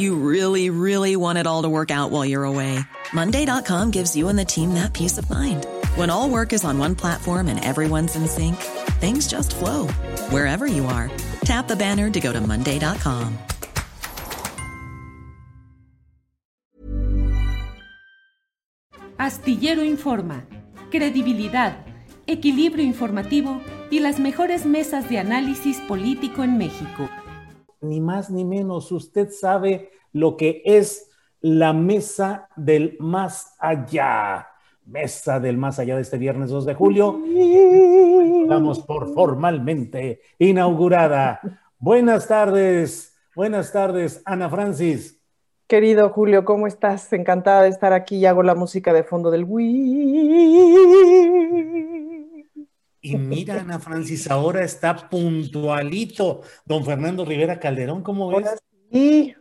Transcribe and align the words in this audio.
You 0.00 0.14
really, 0.14 0.70
really 0.70 1.14
want 1.14 1.36
it 1.36 1.46
all 1.46 1.60
to 1.64 1.68
work 1.68 1.90
out 1.90 2.10
while 2.10 2.24
you're 2.24 2.44
away. 2.44 2.80
Monday.com 3.12 3.90
gives 3.90 4.16
you 4.16 4.30
and 4.30 4.38
the 4.38 4.46
team 4.46 4.72
that 4.72 4.94
peace 4.94 5.18
of 5.18 5.28
mind. 5.28 5.66
When 5.94 6.08
all 6.08 6.30
work 6.30 6.54
is 6.54 6.64
on 6.64 6.78
one 6.78 6.94
platform 6.94 7.48
and 7.48 7.62
everyone's 7.62 8.16
in 8.16 8.26
sync, 8.26 8.56
things 8.96 9.28
just 9.28 9.54
flow 9.54 9.88
wherever 10.32 10.66
you 10.66 10.86
are. 10.86 11.10
Tap 11.44 11.68
the 11.68 11.76
banner 11.76 12.08
to 12.08 12.18
go 12.18 12.32
to 12.32 12.40
Monday.com. 12.40 13.36
Astillero 19.18 19.84
Informa, 19.84 20.46
credibilidad, 20.90 21.84
equilibrio 22.26 22.82
informativo 22.82 23.60
y 23.90 23.98
las 23.98 24.18
mejores 24.18 24.64
mesas 24.64 25.10
de 25.10 25.18
análisis 25.18 25.76
político 25.86 26.42
en 26.42 26.56
México. 26.56 27.10
Ni 27.80 28.00
más 28.00 28.30
ni 28.30 28.44
menos, 28.44 28.92
usted 28.92 29.30
sabe 29.30 29.90
lo 30.12 30.36
que 30.36 30.62
es 30.64 31.10
la 31.40 31.72
mesa 31.72 32.48
del 32.56 32.96
más 33.00 33.54
allá. 33.58 34.48
Mesa 34.84 35.40
del 35.40 35.56
más 35.56 35.78
allá 35.78 35.96
de 35.96 36.02
este 36.02 36.18
viernes 36.18 36.50
2 36.50 36.66
de 36.66 36.74
julio. 36.74 37.20
Vamos 38.48 38.80
por 38.80 39.14
formalmente 39.14 40.20
inaugurada. 40.38 41.40
Buenas 41.78 42.28
tardes, 42.28 43.16
buenas 43.34 43.72
tardes, 43.72 44.20
Ana 44.26 44.50
Francis. 44.50 45.18
Querido 45.66 46.10
Julio, 46.10 46.44
¿cómo 46.44 46.66
estás? 46.66 47.12
Encantada 47.12 47.62
de 47.62 47.68
estar 47.68 47.92
aquí 47.92 48.16
y 48.16 48.26
hago 48.26 48.42
la 48.42 48.56
música 48.56 48.92
de 48.92 49.04
fondo 49.04 49.30
del 49.30 49.46
Y 53.00 53.16
mira, 53.16 53.60
Ana 53.60 53.78
Francis, 53.78 54.30
ahora 54.30 54.62
está 54.62 55.08
puntualito. 55.08 56.42
Don 56.64 56.84
Fernando 56.84 57.24
Rivera 57.24 57.58
Calderón, 57.58 58.02
¿cómo 58.02 58.30
ves? 58.30 58.62
Sí. 58.92 59.34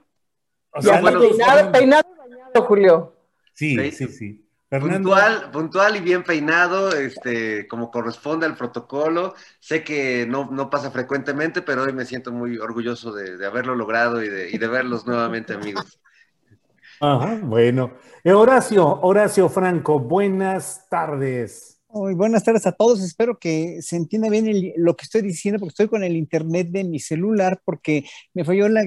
O 0.71 0.81
sea, 0.81 1.01
peinado, 1.01 1.71
peinado 1.71 2.09
bañado, 2.17 2.65
Julio. 2.65 3.15
Sí, 3.53 3.91
sí, 3.91 4.07
sí. 4.07 4.45
Puntual, 4.69 5.49
puntual 5.51 5.95
y 5.95 5.99
bien 5.99 6.23
peinado, 6.23 6.95
este, 6.95 7.67
como 7.67 7.89
corresponde 7.89 8.45
al 8.45 8.55
protocolo. 8.55 9.33
Sé 9.59 9.83
que 9.83 10.27
no, 10.27 10.47
no 10.51 10.69
pasa 10.69 10.91
frecuentemente, 10.91 11.63
pero 11.63 11.83
hoy 11.83 11.91
me 11.91 12.05
siento 12.05 12.31
muy 12.31 12.57
orgulloso 12.59 13.11
de, 13.11 13.35
de 13.35 13.45
haberlo 13.47 13.73
logrado 13.73 14.23
y 14.23 14.29
de, 14.29 14.51
y 14.51 14.59
de 14.59 14.67
verlos 14.67 15.07
nuevamente, 15.07 15.53
amigos. 15.53 15.99
Ajá, 17.01 17.39
bueno. 17.41 17.95
Eh, 18.23 18.31
Horacio, 18.31 18.85
Horacio 19.01 19.49
Franco, 19.49 19.99
buenas 19.99 20.87
tardes. 20.87 21.78
Muy 21.91 22.13
buenas 22.13 22.43
tardes 22.43 22.67
a 22.67 22.71
todos. 22.71 23.01
Espero 23.01 23.39
que 23.39 23.81
se 23.81 23.95
entienda 23.95 24.29
bien 24.29 24.73
lo 24.77 24.95
que 24.95 25.05
estoy 25.05 25.23
diciendo, 25.23 25.59
porque 25.59 25.71
estoy 25.71 25.87
con 25.87 26.03
el 26.03 26.15
internet 26.15 26.67
de 26.69 26.83
mi 26.83 26.99
celular, 26.99 27.61
porque 27.65 28.05
me 28.35 28.45
falló 28.45 28.69
la, 28.69 28.83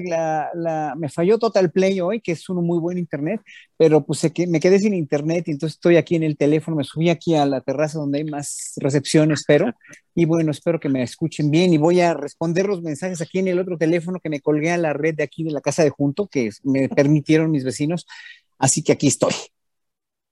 la, 0.53 0.95
me 0.97 1.09
falló 1.09 1.37
Total 1.37 1.69
Play 1.69 1.99
hoy, 1.99 2.21
que 2.21 2.31
es 2.31 2.47
un 2.47 2.65
muy 2.65 2.79
buen 2.79 2.97
internet, 2.97 3.41
pero 3.75 4.05
pues 4.05 4.21
que 4.33 4.47
me 4.47 4.61
quedé 4.61 4.79
sin 4.79 4.93
internet 4.93 5.43
y 5.47 5.51
entonces 5.51 5.75
estoy 5.75 5.97
aquí 5.97 6.15
en 6.15 6.23
el 6.23 6.37
teléfono, 6.37 6.77
me 6.77 6.85
subí 6.85 7.09
aquí 7.09 7.35
a 7.35 7.45
la 7.45 7.59
terraza 7.59 7.99
donde 7.99 8.19
hay 8.19 8.23
más 8.23 8.73
recepción, 8.77 9.31
espero. 9.31 9.73
Y 10.15 10.25
bueno, 10.25 10.51
espero 10.51 10.79
que 10.79 10.89
me 10.89 11.01
escuchen 11.01 11.49
bien 11.49 11.73
y 11.73 11.79
voy 11.79 11.99
a 11.99 12.13
responder 12.13 12.67
los 12.67 12.83
mensajes 12.83 13.19
aquí 13.19 13.39
en 13.39 13.47
el 13.47 13.57
otro 13.57 13.79
teléfono 13.79 14.19
que 14.19 14.29
me 14.29 14.41
colgué 14.41 14.69
a 14.69 14.77
la 14.77 14.93
red 14.93 15.15
de 15.15 15.23
aquí 15.23 15.43
de 15.43 15.49
la 15.49 15.59
casa 15.59 15.83
de 15.83 15.89
junto, 15.89 16.27
que 16.27 16.51
me 16.61 16.87
permitieron 16.87 17.49
mis 17.49 17.63
vecinos. 17.63 18.05
Así 18.59 18.83
que 18.83 18.91
aquí 18.91 19.07
estoy. 19.07 19.33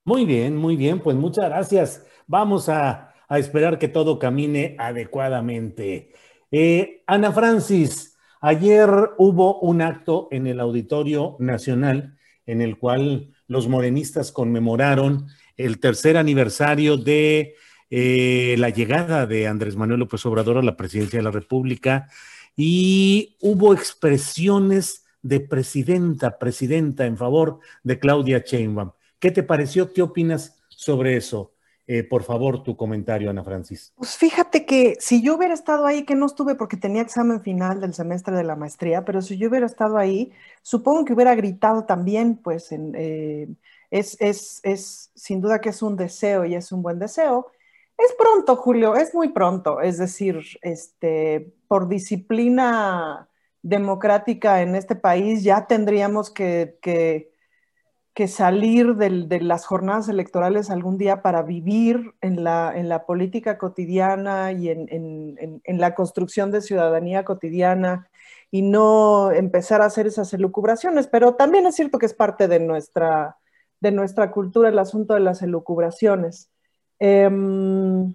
Muy 0.04 0.24
bien, 0.24 0.56
muy 0.56 0.76
bien, 0.76 1.00
pues 1.00 1.16
muchas 1.16 1.46
gracias. 1.46 2.02
Vamos 2.26 2.68
a, 2.68 3.08
esperar 3.30 3.78
que 3.78 3.88
todo 3.88 4.18
camine 4.18 4.76
adecuadamente. 4.78 6.12
Eh, 6.50 7.02
Ana 7.06 7.32
Francis, 7.32 8.18
ayer 8.42 8.90
hubo 9.16 9.58
un 9.60 9.80
acto 9.80 10.28
en 10.30 10.46
el 10.46 10.60
Auditorio 10.60 11.36
Nacional 11.38 12.18
en 12.44 12.60
el 12.60 12.76
cual 12.76 13.32
los 13.46 13.68
morenistas 13.68 14.32
conmemoraron 14.32 15.28
el 15.56 15.80
tercer 15.80 16.18
aniversario 16.18 16.98
de 16.98 17.54
eh, 17.88 18.54
la 18.58 18.68
llegada 18.68 19.26
de 19.26 19.46
Andrés 19.46 19.76
Manuel 19.76 20.00
López 20.00 20.24
Obrador 20.26 20.58
a 20.58 20.62
la 20.62 20.76
presidencia 20.76 21.18
de 21.18 21.24
la 21.24 21.30
República 21.30 22.08
y 22.56 23.36
hubo 23.40 23.72
expresiones 23.72 25.04
de 25.22 25.40
presidenta, 25.40 26.38
presidenta 26.38 27.06
en 27.06 27.16
favor 27.16 27.60
de 27.82 27.98
Claudia 27.98 28.42
Sheinbaum. 28.44 28.90
¿Qué 29.18 29.30
te 29.30 29.42
pareció? 29.42 29.92
¿Qué 29.92 30.02
opinas 30.02 30.60
sobre 30.68 31.16
eso? 31.16 31.51
Eh, 31.88 32.04
por 32.04 32.22
favor, 32.22 32.62
tu 32.62 32.76
comentario, 32.76 33.28
Ana 33.28 33.42
Francis. 33.42 33.92
Pues 33.96 34.16
fíjate 34.16 34.64
que 34.64 34.96
si 35.00 35.20
yo 35.20 35.36
hubiera 35.36 35.52
estado 35.52 35.84
ahí, 35.84 36.04
que 36.04 36.14
no 36.14 36.26
estuve 36.26 36.54
porque 36.54 36.76
tenía 36.76 37.02
examen 37.02 37.40
final 37.40 37.80
del 37.80 37.92
semestre 37.92 38.36
de 38.36 38.44
la 38.44 38.54
maestría, 38.54 39.04
pero 39.04 39.20
si 39.20 39.36
yo 39.36 39.48
hubiera 39.48 39.66
estado 39.66 39.98
ahí, 39.98 40.32
supongo 40.62 41.04
que 41.04 41.12
hubiera 41.12 41.34
gritado 41.34 41.84
también, 41.84 42.36
pues 42.36 42.70
eh, 42.70 43.48
es, 43.90 44.16
es, 44.20 44.60
es, 44.62 45.10
sin 45.14 45.40
duda 45.40 45.60
que 45.60 45.70
es 45.70 45.82
un 45.82 45.96
deseo 45.96 46.44
y 46.44 46.54
es 46.54 46.70
un 46.70 46.82
buen 46.82 47.00
deseo. 47.00 47.50
Es 47.98 48.14
pronto, 48.16 48.56
Julio, 48.56 48.94
es 48.94 49.12
muy 49.12 49.30
pronto. 49.30 49.80
Es 49.80 49.98
decir, 49.98 50.40
este, 50.62 51.52
por 51.66 51.88
disciplina 51.88 53.28
democrática 53.60 54.62
en 54.62 54.74
este 54.76 54.96
país 54.96 55.42
ya 55.42 55.66
tendríamos 55.66 56.30
que, 56.30 56.78
que 56.80 57.31
que 58.14 58.28
salir 58.28 58.96
de 58.96 59.40
las 59.40 59.64
jornadas 59.64 60.08
electorales 60.08 60.68
algún 60.68 60.98
día 60.98 61.22
para 61.22 61.42
vivir 61.42 62.14
en 62.20 62.44
la, 62.44 63.04
política 63.06 63.56
cotidiana 63.56 64.52
y 64.52 64.68
en, 64.68 64.86
en, 64.90 65.80
la 65.80 65.94
construcción 65.94 66.50
de 66.50 66.60
ciudadanía 66.60 67.24
cotidiana 67.24 68.10
y 68.50 68.60
no 68.60 69.32
empezar 69.32 69.80
a 69.80 69.86
hacer 69.86 70.06
esas 70.06 70.34
elucubraciones. 70.34 71.06
Pero 71.06 71.36
también 71.36 71.66
es 71.66 71.74
cierto 71.74 71.98
que 71.98 72.04
es 72.04 72.12
parte 72.12 72.48
de 72.48 72.60
nuestra, 72.60 73.38
de 73.80 73.92
nuestra 73.92 74.30
cultura 74.30 74.68
el 74.68 74.78
asunto 74.78 75.14
de 75.14 75.20
las 75.20 75.40
elucubraciones. 75.40 76.50
Em, 76.98 78.14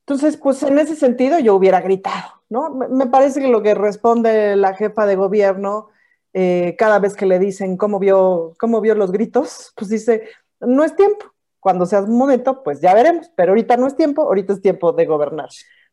entonces, 0.00 0.38
pues 0.38 0.62
en 0.62 0.78
ese 0.78 0.96
sentido 0.96 1.38
yo 1.40 1.54
hubiera 1.54 1.82
gritado, 1.82 2.42
¿no? 2.48 2.70
Me 2.70 3.06
parece 3.06 3.40
que 3.40 3.48
lo 3.48 3.62
que 3.62 3.74
responde 3.74 4.56
la 4.56 4.74
jefa 4.74 5.04
de 5.04 5.16
gobierno 5.16 5.88
eh, 6.32 6.74
cada 6.78 6.98
vez 6.98 7.14
que 7.14 7.26
le 7.26 7.38
dicen 7.38 7.76
cómo 7.76 7.98
vio, 7.98 8.54
cómo 8.58 8.80
vio 8.80 8.94
los 8.94 9.12
gritos, 9.12 9.72
pues 9.76 9.90
dice, 9.90 10.28
no 10.60 10.84
es 10.84 10.94
tiempo. 10.96 11.26
Cuando 11.60 11.86
sea 11.86 12.02
un 12.02 12.16
momento, 12.16 12.62
pues 12.62 12.80
ya 12.80 12.94
veremos, 12.94 13.30
pero 13.36 13.52
ahorita 13.52 13.76
no 13.76 13.86
es 13.86 13.96
tiempo, 13.96 14.22
ahorita 14.22 14.52
es 14.52 14.60
tiempo 14.60 14.92
de 14.92 15.06
gobernar. 15.06 15.48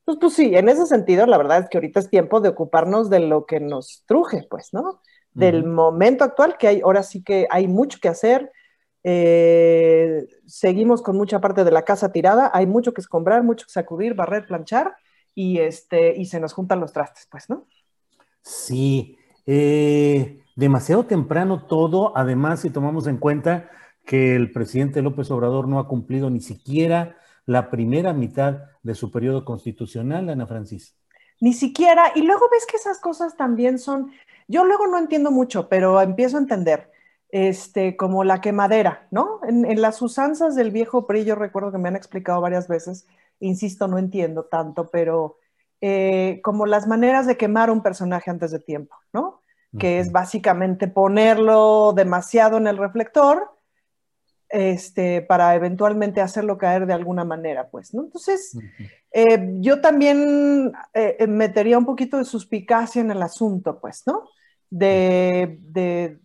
Entonces, 0.05 0.19
pues 0.19 0.33
sí, 0.33 0.55
en 0.55 0.67
ese 0.67 0.85
sentido, 0.85 1.25
la 1.25 1.37
verdad 1.37 1.59
es 1.59 1.69
que 1.69 1.77
ahorita 1.77 2.01
es 2.01 2.09
tiempo 2.09 2.41
de 2.41 2.49
ocuparnos 2.49 3.09
de 3.09 3.21
lo 3.21 3.45
que 3.45 3.59
nos 3.59 4.03
truje, 4.05 4.45
pues, 4.49 4.73
¿no? 4.73 5.01
Del 5.31 5.63
momento 5.63 6.23
actual, 6.23 6.57
que 6.57 6.67
hay, 6.67 6.81
ahora 6.81 7.01
sí 7.01 7.23
que 7.23 7.47
hay 7.49 7.67
mucho 7.67 7.97
que 8.01 8.09
hacer. 8.09 8.51
Eh, 9.03 10.27
seguimos 10.45 11.01
con 11.01 11.17
mucha 11.17 11.41
parte 11.41 11.63
de 11.63 11.71
la 11.71 11.83
casa 11.83 12.11
tirada, 12.11 12.51
hay 12.53 12.67
mucho 12.67 12.93
que 12.93 13.01
escombrar, 13.01 13.43
mucho 13.43 13.65
que 13.65 13.71
sacudir, 13.71 14.13
barrer, 14.13 14.45
planchar, 14.45 14.95
y, 15.33 15.59
este, 15.59 16.15
y 16.15 16.25
se 16.25 16.39
nos 16.39 16.53
juntan 16.53 16.81
los 16.81 16.93
trastes, 16.93 17.27
pues, 17.31 17.49
¿no? 17.49 17.65
Sí, 18.41 19.17
eh, 19.45 20.41
demasiado 20.55 21.05
temprano 21.05 21.65
todo, 21.65 22.15
además 22.15 22.61
si 22.61 22.69
tomamos 22.69 23.07
en 23.07 23.17
cuenta 23.17 23.69
que 24.05 24.35
el 24.35 24.51
presidente 24.51 25.01
López 25.01 25.31
Obrador 25.31 25.67
no 25.67 25.79
ha 25.79 25.87
cumplido 25.87 26.29
ni 26.29 26.41
siquiera 26.41 27.17
la 27.45 27.69
primera 27.69 28.13
mitad 28.13 28.63
de 28.83 28.95
su 28.95 29.11
periodo 29.11 29.45
constitucional, 29.45 30.29
Ana 30.29 30.47
Francis. 30.47 30.95
Ni 31.39 31.53
siquiera, 31.53 32.11
y 32.15 32.21
luego 32.21 32.47
ves 32.51 32.65
que 32.65 32.77
esas 32.77 32.99
cosas 32.99 33.35
también 33.35 33.79
son, 33.79 34.11
yo 34.47 34.63
luego 34.63 34.87
no 34.87 34.97
entiendo 34.97 35.31
mucho, 35.31 35.67
pero 35.67 35.99
empiezo 36.01 36.37
a 36.37 36.41
entender. 36.41 36.91
este, 37.33 37.97
como 37.97 38.23
la 38.23 38.41
quemadera, 38.41 39.07
¿no? 39.09 39.39
En, 39.47 39.81
las 39.81 39.99
usanzas 40.03 40.53
del 40.55 40.69
viejo 40.69 41.07
PRI, 41.07 41.25
yo 41.25 41.33
recuerdo 41.33 41.71
que 41.71 41.79
me 41.79 41.87
han 41.87 41.95
explicado 41.95 42.39
varias 42.41 42.67
veces, 42.67 43.07
insisto, 43.39 43.87
no 43.87 43.97
entiendo 43.97 44.45
tanto, 44.45 44.91
pero 44.91 45.39
eh, 45.85 46.39
como 46.41 46.65
las 46.65 46.87
maneras 46.87 47.27
de 47.27 47.35
quemar 47.35 47.69
un 47.69 47.83
personaje 47.83 48.31
antes 48.31 48.51
de 48.51 48.59
tiempo, 48.59 48.95
¿no? 49.11 49.41
Que 49.77 49.99
es 49.99 50.13
básicamente 50.13 50.87
ponerlo 50.87 51.91
demasiado 51.93 52.55
en 52.55 52.67
el 52.67 52.77
reflector 52.77 53.51
este, 54.47 55.21
para 55.23 55.55
eventualmente 55.55 56.21
hacerlo 56.21 56.57
caer 56.57 56.85
de 56.85 56.93
alguna 56.93 57.25
manera, 57.25 57.67
pues, 57.69 57.93
¿no? 57.93 58.03
Entonces, 58.03 58.57
eh, 59.11 59.55
yo 59.59 59.81
también 59.81 60.71
eh, 60.93 61.27
metería 61.27 61.77
un 61.77 61.85
poquito 61.85 62.17
de 62.17 62.23
suspicacia 62.23 63.01
en 63.01 63.11
el 63.11 63.21
asunto, 63.21 63.81
pues, 63.81 64.03
¿no? 64.05 64.29
De, 64.69 65.57
de, 65.63 66.17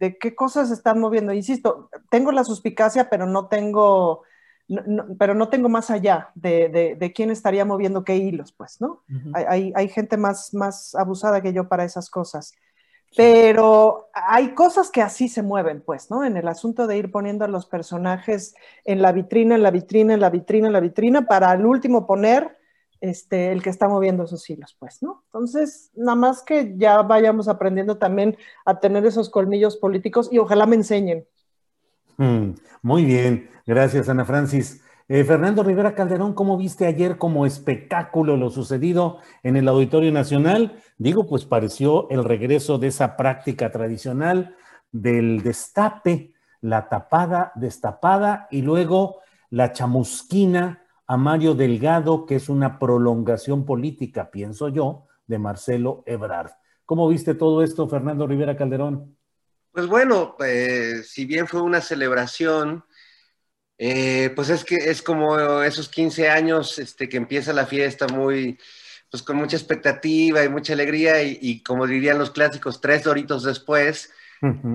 de, 0.00 0.18
qué 0.18 0.34
cosas 0.34 0.72
están 0.72 0.98
moviendo. 0.98 1.32
Insisto, 1.32 1.88
tengo 2.10 2.32
la 2.32 2.42
suspicacia, 2.42 3.08
pero 3.08 3.26
no 3.26 3.46
tengo, 3.46 4.24
pero 5.18 5.34
no 5.34 5.48
tengo 5.48 5.68
más 5.68 5.90
allá 5.90 6.30
de, 6.34 6.96
de, 6.98 7.12
quién 7.12 7.30
estaría 7.30 7.64
moviendo 7.64 8.04
qué 8.04 8.16
hilos, 8.16 8.52
pues, 8.52 8.80
¿no? 8.80 9.02
hay, 9.34 9.72
hay, 9.74 9.88
gente 9.88 10.16
más, 10.16 10.54
más 10.54 10.94
abusada 10.94 11.42
que 11.42 11.52
yo 11.52 11.68
para 11.68 11.84
esas 11.84 12.08
cosas. 12.10 12.52
Pero 13.16 14.08
hay 14.12 14.54
cosas 14.54 14.90
que 14.90 15.00
así 15.00 15.28
se 15.28 15.42
mueven, 15.42 15.82
pues, 15.82 16.10
¿no? 16.10 16.24
En 16.24 16.36
el 16.36 16.48
asunto 16.48 16.88
de 16.88 16.98
ir 16.98 17.12
poniendo 17.12 17.44
a 17.44 17.48
los 17.48 17.66
personajes 17.66 18.56
en 18.84 19.02
la 19.02 19.12
vitrina, 19.12 19.54
en 19.54 19.62
la 19.62 19.70
vitrina, 19.70 20.14
en 20.14 20.20
la 20.20 20.30
vitrina, 20.30 20.66
en 20.66 20.72
la 20.72 20.80
vitrina, 20.80 21.26
para 21.26 21.50
al 21.50 21.64
último 21.64 22.06
poner 22.06 22.56
este, 23.00 23.52
el 23.52 23.62
que 23.62 23.70
está 23.70 23.86
moviendo 23.86 24.24
esos 24.24 24.48
hilos, 24.50 24.74
pues, 24.78 25.02
¿no? 25.02 25.22
Entonces, 25.26 25.90
nada 25.94 26.16
más 26.16 26.42
que 26.42 26.74
ya 26.76 27.02
vayamos 27.02 27.46
aprendiendo 27.48 27.98
también 27.98 28.36
a 28.64 28.80
tener 28.80 29.06
esos 29.06 29.30
colmillos 29.30 29.76
políticos 29.76 30.28
y 30.32 30.38
ojalá 30.38 30.66
me 30.66 30.76
enseñen. 30.76 31.26
Mm, 32.16 32.50
muy 32.82 33.04
bien, 33.04 33.50
gracias 33.66 34.08
Ana 34.08 34.24
Francis. 34.24 34.82
Eh, 35.08 35.24
Fernando 35.24 35.62
Rivera 35.62 35.94
Calderón, 35.94 36.32
¿cómo 36.32 36.56
viste 36.56 36.86
ayer 36.86 37.18
como 37.18 37.44
espectáculo 37.44 38.36
lo 38.36 38.50
sucedido 38.50 39.18
en 39.42 39.56
el 39.56 39.68
Auditorio 39.68 40.12
Nacional? 40.12 40.80
Digo, 40.96 41.26
pues 41.26 41.44
pareció 41.44 42.08
el 42.10 42.24
regreso 42.24 42.78
de 42.78 42.86
esa 42.86 43.16
práctica 43.16 43.70
tradicional 43.70 44.56
del 44.92 45.42
destape, 45.42 46.32
la 46.60 46.88
tapada, 46.88 47.52
destapada 47.56 48.48
y 48.50 48.62
luego 48.62 49.18
la 49.50 49.72
chamusquina 49.72 50.82
a 51.06 51.16
Mario 51.18 51.54
Delgado, 51.54 52.24
que 52.24 52.36
es 52.36 52.48
una 52.48 52.78
prolongación 52.78 53.66
política, 53.66 54.30
pienso 54.30 54.68
yo, 54.68 55.06
de 55.26 55.38
Marcelo 55.38 56.02
Ebrard. 56.06 56.52
¿Cómo 56.86 57.08
viste 57.08 57.34
todo 57.34 57.62
esto, 57.62 57.86
Fernando 57.88 58.26
Rivera 58.26 58.56
Calderón? 58.56 59.16
Pues 59.74 59.88
bueno, 59.88 60.36
eh, 60.46 61.02
si 61.04 61.24
bien 61.24 61.48
fue 61.48 61.60
una 61.60 61.80
celebración, 61.80 62.84
eh, 63.76 64.30
pues 64.36 64.48
es 64.48 64.62
que 64.62 64.76
es 64.76 65.02
como 65.02 65.62
esos 65.64 65.88
15 65.88 66.30
años 66.30 66.78
este, 66.78 67.08
que 67.08 67.16
empieza 67.16 67.52
la 67.52 67.66
fiesta 67.66 68.06
muy, 68.06 68.56
pues 69.10 69.24
con 69.24 69.36
mucha 69.36 69.56
expectativa 69.56 70.44
y 70.44 70.48
mucha 70.48 70.74
alegría 70.74 71.20
y, 71.24 71.60
como 71.64 71.88
dirían 71.88 72.18
los 72.18 72.30
clásicos, 72.30 72.80
tres 72.80 73.02
doritos 73.02 73.42
después, 73.42 74.12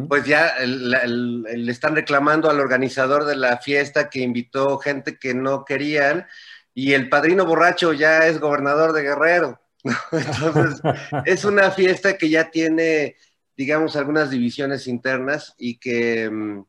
pues 0.10 0.26
ya 0.26 0.56
le 0.66 1.72
están 1.72 1.96
reclamando 1.96 2.50
al 2.50 2.60
organizador 2.60 3.24
de 3.24 3.38
la 3.38 3.58
fiesta 3.60 4.10
que 4.10 4.20
invitó 4.20 4.80
gente 4.80 5.18
que 5.18 5.34
no 5.34 5.64
querían 5.64 6.28
y 6.74 6.94
el 6.94 7.08
padrino 7.08 7.46
borracho 7.46 7.94
ya 7.94 8.28
es 8.28 8.40
gobernador 8.40 8.92
de 8.92 9.04
Guerrero. 9.04 9.62
Entonces, 10.12 10.82
es 11.26 11.46
una 11.46 11.72
fiesta 11.72 12.18
que 12.18 12.30
ya 12.30 12.52
tiene, 12.52 13.16
digamos, 13.60 13.98
algunas 13.98 14.30
divisiones 14.30 14.88
internas 14.88 15.54
y 15.58 15.80
que, 15.80 16.30
mm, 16.30 16.64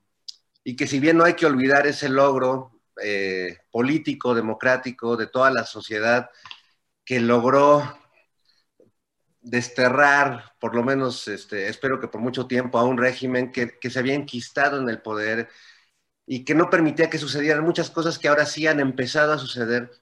y 0.64 0.74
que 0.74 0.88
si 0.88 0.98
bien 0.98 1.16
no 1.18 1.22
hay 1.24 1.34
que 1.34 1.46
olvidar 1.46 1.86
ese 1.86 2.08
logro 2.08 2.72
eh, 3.00 3.58
político, 3.70 4.34
democrático 4.34 5.16
de 5.16 5.28
toda 5.28 5.52
la 5.52 5.64
sociedad 5.64 6.30
que 7.04 7.20
logró 7.20 7.96
desterrar, 9.40 10.56
por 10.58 10.74
lo 10.74 10.82
menos 10.82 11.28
este, 11.28 11.68
espero 11.68 12.00
que 12.00 12.08
por 12.08 12.20
mucho 12.20 12.48
tiempo, 12.48 12.76
a 12.78 12.84
un 12.84 12.98
régimen 12.98 13.52
que, 13.52 13.78
se 13.88 13.98
había 14.00 14.14
enquistado 14.14 14.80
en 14.80 14.88
el 14.88 15.00
poder 15.00 15.48
y 16.26 16.44
que 16.44 16.56
no 16.56 16.70
permitía 16.70 17.08
que 17.08 17.18
sucedieran 17.18 17.64
muchas 17.64 17.90
cosas 17.90 18.18
que 18.18 18.26
ahora 18.26 18.46
sí 18.46 18.66
han 18.66 18.80
empezado 18.80 19.32
a 19.32 19.38
suceder, 19.38 19.92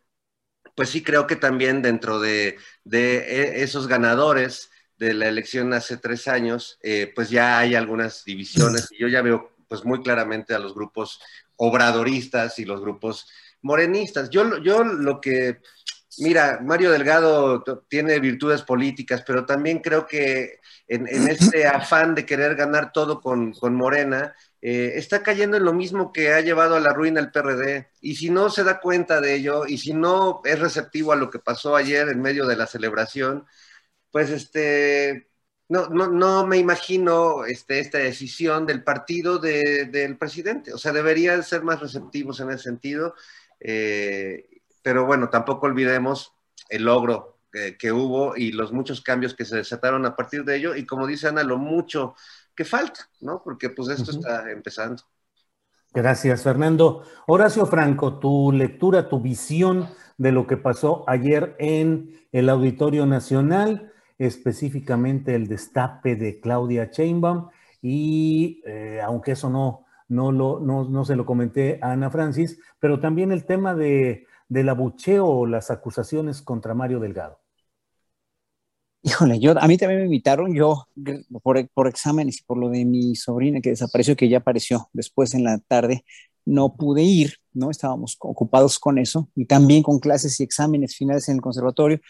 pues 0.74 0.88
sí 0.88 1.02
creo 1.02 1.26
que 1.26 1.36
también 1.36 1.82
dentro 1.82 2.18
de, 2.18 2.58
e, 2.90 3.62
esos 3.62 3.88
ganadores 3.88 4.70
de 4.98 5.14
la 5.14 5.28
elección 5.28 5.72
hace 5.72 5.96
tres 5.96 6.28
años, 6.28 6.78
eh, 6.82 7.12
pues 7.14 7.30
ya 7.30 7.58
hay 7.58 7.74
algunas 7.74 8.24
divisiones 8.24 8.88
y 8.90 8.98
yo 9.00 9.08
ya 9.08 9.22
veo 9.22 9.52
pues 9.68 9.84
muy 9.84 10.02
claramente 10.02 10.54
a 10.54 10.58
los 10.58 10.74
grupos 10.74 11.20
obradoristas 11.56 12.58
y 12.58 12.64
los 12.64 12.80
grupos 12.80 13.26
morenistas. 13.62 14.30
Yo, 14.30 14.58
yo 14.58 14.84
lo 14.84 15.20
que 15.20 15.60
Mira, 16.20 16.58
Mario 16.60 16.90
Delgado 16.90 17.62
tiene 17.88 18.18
virtudes 18.18 18.62
políticas, 18.62 19.22
pero 19.24 19.46
también 19.46 19.78
creo 19.78 20.06
que 20.06 20.60
en, 20.88 21.06
este 21.28 21.66
afán 21.66 22.14
de 22.14 22.26
querer 22.26 22.56
ganar 22.56 22.92
todo 22.92 23.20
con, 23.20 23.54
Morena, 23.72 24.34
eh, 24.60 24.92
está 24.96 25.22
cayendo 25.22 25.56
en 25.56 25.64
lo 25.64 25.72
mismo 25.72 26.12
que 26.12 26.32
ha 26.32 26.40
llevado 26.40 26.74
a 26.74 26.80
la 26.80 26.92
ruina 26.92 27.20
el 27.20 27.30
PRD. 27.30 27.90
Y 28.00 28.16
si 28.16 28.30
no 28.30 28.50
se 28.50 28.64
da 28.64 28.80
cuenta 28.80 29.20
de 29.20 29.34
ello, 29.34 29.66
y 29.66 29.78
si 29.78 29.92
no 29.92 30.40
es 30.44 30.58
receptivo 30.58 31.12
a 31.12 31.16
lo 31.16 31.30
que 31.30 31.38
pasó 31.38 31.76
ayer 31.76 32.08
en 32.08 32.20
medio 32.20 32.46
de 32.46 32.56
la 32.56 32.66
celebración, 32.66 33.46
pues 34.10 34.30
este, 34.30 35.28
no, 35.68 35.88
no, 35.88 36.08
no 36.08 36.46
me 36.46 36.56
imagino 36.56 37.44
este, 37.44 37.78
esta 37.80 37.98
decisión 37.98 38.66
del 38.66 38.82
partido 38.82 39.38
del 39.38 40.16
presidente. 40.16 40.72
O 40.72 40.78
sea, 40.78 40.92
deberían 40.92 41.42
ser 41.42 41.62
más 41.62 41.80
receptivos 41.80 42.40
en 42.40 42.50
ese 42.50 42.64
sentido. 42.64 43.14
Eh, 43.60 44.48
pero 44.82 45.04
bueno, 45.06 45.28
tampoco 45.28 45.66
olvidemos 45.66 46.32
el 46.68 46.84
logro 46.84 47.38
que, 47.78 47.92
hubo 47.92 48.36
y 48.36 48.52
los 48.52 48.72
muchos 48.72 49.00
cambios 49.00 49.34
que 49.34 49.44
se 49.44 49.56
desataron 49.56 50.06
a 50.06 50.14
partir 50.14 50.44
de 50.44 50.56
ello 50.56 50.74
y 50.76 50.86
como 50.86 51.06
dice 51.06 51.28
Ana, 51.28 51.42
lo 51.42 51.58
mucho 51.58 52.14
que 52.54 52.64
falta, 52.64 53.08
¿no? 53.20 53.42
Porque 53.42 53.70
pues 53.70 53.88
esto 53.88 54.10
está 54.10 54.50
empezando. 54.50 55.02
Gracias, 55.92 56.42
Fernando. 56.42 57.02
Horacio 57.26 57.66
Franco, 57.66 58.18
tu 58.18 58.52
lectura, 58.52 59.08
tu 59.08 59.20
visión 59.20 59.88
de 60.18 60.32
lo 60.32 60.46
que 60.46 60.56
pasó 60.56 61.04
ayer 61.08 61.56
en 61.58 62.26
el 62.32 62.48
Auditorio 62.48 63.06
Nacional, 63.06 63.92
específicamente 64.18 65.34
el 65.34 65.48
destape 65.48 66.16
de 66.16 66.40
Claudia 66.40 66.90
Sheinbaum 66.92 67.48
y 67.80 68.62
eh, 68.66 69.00
aunque 69.02 69.32
eso 69.32 69.48
no, 69.48 69.84
no, 70.08 70.32
lo, 70.32 70.60
no, 70.60 70.88
no 70.88 71.04
se 71.04 71.16
lo 71.16 71.24
comenté 71.24 71.78
a 71.80 71.92
Ana 71.92 72.10
Francis, 72.10 72.58
pero 72.80 73.00
también 73.00 73.32
el 73.32 73.46
tema 73.46 73.74
de 73.74 74.26
del 74.48 74.68
abucheo 74.68 75.26
o 75.26 75.46
las 75.46 75.70
acusaciones 75.70 76.42
contra 76.42 76.74
Mario 76.74 77.00
Delgado? 77.00 77.38
Híjole, 79.02 79.38
yo, 79.38 79.54
a 79.58 79.68
mí 79.68 79.78
también 79.78 80.00
me 80.00 80.06
invitaron, 80.06 80.54
yo 80.54 80.88
por, 81.42 81.68
por 81.68 81.86
exámenes 81.86 82.40
y 82.40 82.42
por 82.42 82.58
lo 82.58 82.68
de 82.68 82.84
mi 82.84 83.14
sobrina 83.14 83.60
que 83.60 83.70
desapareció, 83.70 84.16
que 84.16 84.28
ya 84.28 84.38
apareció 84.38 84.88
después 84.92 85.34
en 85.34 85.44
la 85.44 85.58
tarde, 85.58 86.04
no 86.48 86.74
pude 86.74 87.02
ir, 87.02 87.34
¿no? 87.52 87.70
Estábamos 87.70 88.16
ocupados 88.20 88.78
con 88.78 88.98
eso 88.98 89.28
y 89.36 89.44
también 89.44 89.82
con 89.82 89.98
clases 89.98 90.40
y 90.40 90.42
exámenes 90.42 90.96
finales 90.96 91.28
en 91.28 91.36
el 91.36 91.42
conservatorio. 91.42 92.00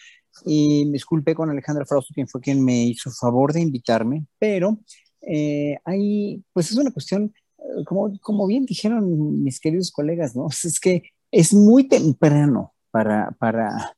Y 0.47 0.85
me 0.87 0.93
disculpé 0.93 1.35
con 1.35 1.51
Alejandra 1.51 1.85
Frausto, 1.85 2.15
quien 2.15 2.29
fue 2.29 2.41
quien 2.41 2.65
me 2.65 2.85
hizo 2.85 3.11
favor 3.11 3.53
de 3.53 3.61
invitarme, 3.61 4.25
pero 4.39 4.79
eh, 5.23 5.77
ahí, 5.85 6.43
pues 6.53 6.71
es 6.71 6.77
una 6.77 6.93
cuestión, 6.93 7.35
eh, 7.59 7.85
como, 7.85 8.17
como 8.21 8.47
bien 8.47 8.65
dijeron 8.65 9.43
mis 9.43 9.59
queridos 9.59 9.91
colegas, 9.91 10.37
¿no? 10.37 10.47
Es 10.65 10.79
que 10.79 11.03
es 11.33 11.53
muy 11.53 11.89
temprano 11.89 12.73
para, 12.91 13.33
para, 13.39 13.97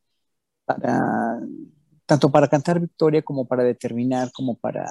para, 0.64 1.40
tanto 2.06 2.30
para 2.30 2.48
cantar 2.48 2.80
victoria 2.80 3.22
como 3.22 3.46
para 3.46 3.62
determinar, 3.62 4.32
como 4.32 4.56
para, 4.56 4.86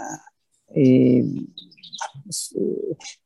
eh, 0.76 1.24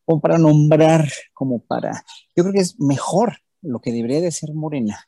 como 0.05 0.21
para 0.21 0.37
nombrar, 0.37 1.09
como 1.33 1.59
para, 1.59 2.03
yo 2.35 2.43
creo 2.43 2.53
que 2.53 2.61
es 2.61 2.79
mejor 2.79 3.37
lo 3.61 3.79
que 3.79 3.91
debería 3.91 4.21
de 4.21 4.31
ser 4.31 4.53
Morena, 4.53 5.07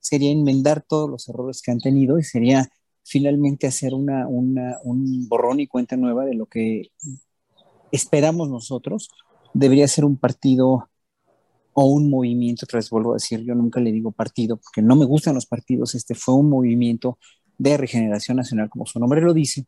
sería 0.00 0.30
enmendar 0.30 0.84
todos 0.86 1.08
los 1.08 1.28
errores 1.28 1.62
que 1.62 1.70
han 1.70 1.78
tenido 1.78 2.18
y 2.18 2.24
sería 2.24 2.68
finalmente 3.04 3.66
hacer 3.66 3.94
una, 3.94 4.26
una, 4.28 4.78
un 4.82 5.28
borrón 5.28 5.60
y 5.60 5.66
cuenta 5.66 5.96
nueva 5.96 6.24
de 6.24 6.34
lo 6.34 6.46
que 6.46 6.90
esperamos 7.92 8.48
nosotros. 8.50 9.08
Debería 9.52 9.86
ser 9.88 10.04
un 10.04 10.16
partido 10.16 10.90
o 11.74 11.86
un 11.86 12.08
movimiento, 12.10 12.64
otra 12.64 12.78
vez 12.78 12.90
vuelvo 12.90 13.12
a 13.12 13.16
decir, 13.16 13.40
yo 13.40 13.54
nunca 13.54 13.80
le 13.80 13.92
digo 13.92 14.12
partido 14.12 14.56
porque 14.56 14.80
no 14.82 14.96
me 14.96 15.04
gustan 15.04 15.34
los 15.34 15.46
partidos, 15.46 15.94
este 15.94 16.14
fue 16.14 16.34
un 16.34 16.48
movimiento 16.48 17.18
de 17.58 17.76
regeneración 17.76 18.36
nacional, 18.36 18.70
como 18.70 18.86
su 18.86 18.98
nombre 18.98 19.20
lo 19.20 19.34
dice, 19.34 19.66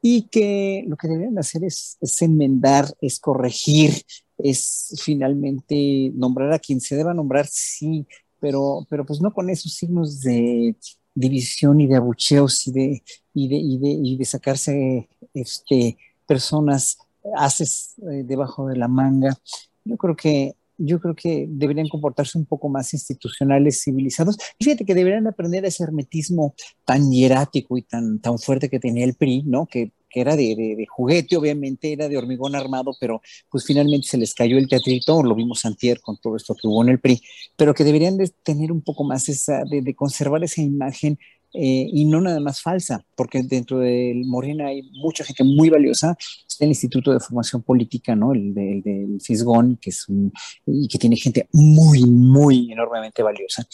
y 0.00 0.28
que 0.28 0.84
lo 0.86 0.96
que 0.96 1.08
deberían 1.08 1.38
hacer 1.38 1.64
es, 1.64 1.98
enmendar, 2.20 2.86
es 3.00 3.18
corregir, 3.18 3.92
es 4.38 5.00
finalmente 5.02 6.12
nombrar 6.14 6.52
a 6.52 6.58
quien 6.58 6.80
se 6.80 6.96
deba 6.96 7.14
nombrar, 7.14 7.46
sí, 7.46 8.06
pero, 8.40 8.86
pero 8.88 9.04
pues 9.04 9.20
no 9.20 9.32
con 9.32 9.50
esos 9.50 9.74
signos 9.74 10.20
de 10.20 10.76
división 11.14 11.80
y 11.80 11.88
de 11.88 11.96
abucheos 11.96 12.66
y 12.68 12.72
de, 12.72 13.02
y 13.34 13.48
de, 13.48 13.56
y 13.56 13.78
de, 13.78 13.88
y 13.88 14.16
de 14.16 14.24
sacarse 14.24 15.08
este, 15.34 15.98
personas 16.26 16.98
haces 17.36 17.94
eh, 18.10 18.22
debajo 18.24 18.68
de 18.68 18.76
la 18.76 18.88
manga. 18.88 19.36
Yo 19.84 19.96
creo 19.96 20.16
que 20.16 20.54
yo 20.78 21.00
creo 21.00 21.14
que 21.14 21.46
deberían 21.48 21.88
comportarse 21.88 22.38
un 22.38 22.46
poco 22.46 22.68
más 22.68 22.94
institucionales, 22.94 23.82
civilizados. 23.82 24.38
Y 24.58 24.64
fíjate 24.64 24.84
que 24.84 24.94
deberían 24.94 25.26
aprender 25.26 25.64
ese 25.64 25.84
hermetismo 25.84 26.54
tan 26.84 27.10
hierático 27.10 27.76
y 27.76 27.82
tan, 27.82 28.20
tan 28.20 28.38
fuerte 28.38 28.70
que 28.70 28.78
tenía 28.78 29.04
el 29.04 29.14
PRI, 29.14 29.42
¿no? 29.42 29.66
Que, 29.66 29.92
que 30.08 30.20
era 30.20 30.36
de, 30.36 30.86
juguete, 30.88 31.36
obviamente, 31.36 31.92
era 31.92 32.08
de 32.08 32.16
hormigón 32.16 32.54
armado, 32.54 32.92
pero 33.00 33.20
pues 33.50 33.64
finalmente 33.66 34.06
se 34.06 34.16
les 34.16 34.34
cayó 34.34 34.56
el 34.56 34.68
teatrito, 34.68 35.22
lo 35.22 35.34
vimos 35.34 35.64
antier 35.64 36.00
con 36.00 36.16
todo 36.18 36.36
esto 36.36 36.54
que 36.54 36.66
hubo 36.66 36.82
en 36.82 36.90
el 36.90 37.00
PRI, 37.00 37.20
pero 37.56 37.74
que 37.74 37.84
deberían 37.84 38.16
de 38.16 38.28
tener 38.42 38.72
un 38.72 38.82
poco 38.82 39.04
más 39.04 39.28
esa, 39.28 39.64
de 39.64 39.94
conservar 39.94 40.42
esa 40.44 40.62
imagen 40.62 41.18
eh, 41.54 41.88
y 41.90 42.04
no 42.04 42.20
nada 42.20 42.40
más 42.40 42.60
falsa, 42.60 43.04
porque 43.16 43.42
dentro 43.42 43.78
de 43.78 44.20
Morena 44.26 44.66
hay 44.66 44.82
mucha 45.02 45.24
gente 45.24 45.44
muy 45.44 45.70
valiosa. 45.70 46.16
Está 46.46 46.64
el 46.64 46.70
Instituto 46.70 47.12
de 47.12 47.20
Formación 47.20 47.62
Política, 47.62 48.14
¿no? 48.14 48.32
El 48.32 48.52
del 48.52 48.82
de, 48.82 49.18
Fisgón, 49.20 49.78
que 49.80 49.90
es 49.90 50.08
un, 50.08 50.32
y 50.66 50.88
que 50.88 50.98
tiene 50.98 51.16
gente 51.16 51.48
muy, 51.52 52.04
muy 52.04 52.70
enormemente 52.72 53.22
valiosa. 53.22 53.66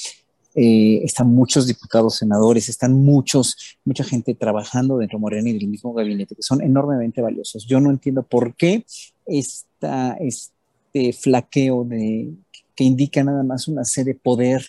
Eh, 0.56 1.00
están 1.02 1.34
muchos 1.34 1.66
diputados, 1.66 2.16
senadores, 2.16 2.68
están 2.68 2.92
muchos, 2.92 3.76
mucha 3.84 4.04
gente 4.04 4.36
trabajando 4.36 4.98
dentro 4.98 5.18
de 5.18 5.22
Morena 5.22 5.50
y 5.50 5.58
del 5.58 5.66
mismo 5.66 5.92
gabinete, 5.92 6.36
que 6.36 6.42
son 6.42 6.62
enormemente 6.62 7.20
valiosos. 7.20 7.66
Yo 7.66 7.80
no 7.80 7.90
entiendo 7.90 8.22
por 8.22 8.54
qué 8.54 8.86
esta, 9.26 10.16
este 10.20 11.12
flaqueo 11.12 11.82
de, 11.84 12.34
que 12.76 12.84
indica 12.84 13.24
nada 13.24 13.42
más 13.42 13.66
una 13.66 13.84
sede 13.84 14.12
de 14.12 14.14
poder 14.14 14.68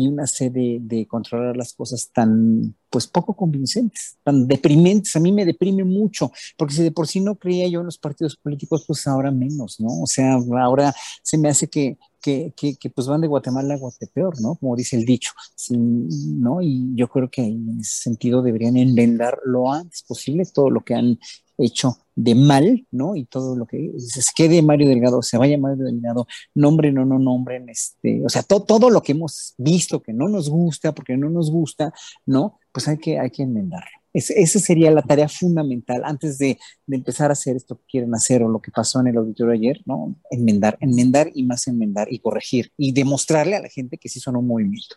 y 0.00 0.08
una 0.08 0.26
sede 0.26 0.78
de 0.80 1.06
controlar 1.06 1.56
las 1.56 1.74
cosas 1.74 2.10
tan, 2.12 2.74
pues 2.88 3.06
poco 3.06 3.34
convincentes, 3.34 4.16
tan 4.22 4.46
deprimentes. 4.46 5.14
A 5.16 5.20
mí 5.20 5.32
me 5.32 5.44
deprime 5.44 5.84
mucho, 5.84 6.32
porque 6.56 6.74
si 6.74 6.82
de 6.82 6.90
por 6.90 7.06
sí 7.06 7.20
no 7.20 7.36
creía 7.36 7.68
yo 7.68 7.80
en 7.80 7.86
los 7.86 7.98
partidos 7.98 8.36
políticos, 8.36 8.84
pues 8.86 9.06
ahora 9.06 9.30
menos, 9.30 9.78
¿no? 9.80 10.02
O 10.02 10.06
sea, 10.06 10.38
ahora 10.60 10.94
se 11.22 11.38
me 11.38 11.48
hace 11.48 11.68
que, 11.68 11.98
que, 12.22 12.52
que, 12.56 12.90
pues 12.90 13.06
van 13.06 13.20
de 13.20 13.28
Guatemala 13.28 13.74
a 13.74 13.78
Guatepeor, 13.78 14.40
¿no? 14.40 14.56
Como 14.56 14.76
dice 14.76 14.96
el 14.96 15.04
dicho, 15.04 15.32
¿no? 15.70 16.60
Y 16.62 16.94
yo 16.94 17.08
creo 17.08 17.30
que 17.30 17.42
en 17.42 17.80
ese 17.80 18.02
sentido 18.02 18.42
deberían 18.42 18.76
enmendar 18.76 19.38
lo 19.44 19.72
antes 19.72 20.02
posible 20.02 20.44
todo 20.52 20.70
lo 20.70 20.80
que 20.82 20.94
han 20.94 21.18
hecho 21.58 21.98
de 22.22 22.34
mal, 22.34 22.86
¿no? 22.90 23.16
Y 23.16 23.24
todo 23.24 23.56
lo 23.56 23.66
que 23.66 23.92
se 23.98 24.20
quede 24.36 24.60
Mario 24.62 24.88
Delgado, 24.88 25.22
se 25.22 25.38
vaya 25.38 25.56
Mario 25.56 25.84
Delgado, 25.84 26.26
nombren 26.54 26.98
o 26.98 27.06
no 27.06 27.18
nombren, 27.18 27.68
este, 27.68 28.22
o 28.24 28.28
sea, 28.28 28.42
todo 28.42 28.90
lo 28.90 29.02
que 29.02 29.12
hemos 29.12 29.54
visto 29.56 30.02
que 30.02 30.12
no 30.12 30.28
nos 30.28 30.50
gusta, 30.50 30.92
porque 30.92 31.16
no 31.16 31.30
nos 31.30 31.50
gusta, 31.50 31.92
¿no? 32.26 32.58
Pues 32.72 32.88
hay 32.88 32.98
que, 32.98 33.18
hay 33.18 33.30
que 33.30 33.42
enmendarlo. 33.42 33.88
esa 34.12 34.58
sería 34.58 34.90
la 34.90 35.02
tarea 35.02 35.28
fundamental 35.28 36.02
antes 36.04 36.36
de, 36.36 36.58
de, 36.86 36.96
empezar 36.96 37.30
a 37.30 37.32
hacer 37.32 37.56
esto 37.56 37.76
que 37.76 37.84
quieren 37.90 38.14
hacer 38.14 38.42
o 38.42 38.48
lo 38.48 38.60
que 38.60 38.70
pasó 38.70 39.00
en 39.00 39.06
el 39.06 39.16
auditorio 39.16 39.54
ayer, 39.54 39.80
¿no? 39.86 40.14
Enmendar, 40.30 40.76
enmendar 40.80 41.30
y 41.34 41.44
más 41.44 41.66
enmendar 41.68 42.08
y 42.12 42.18
corregir 42.18 42.70
y 42.76 42.92
demostrarle 42.92 43.56
a 43.56 43.62
la 43.62 43.68
gente 43.68 43.96
que 43.96 44.10
sí 44.10 44.20
son 44.20 44.36
un 44.36 44.46
movimiento. 44.46 44.96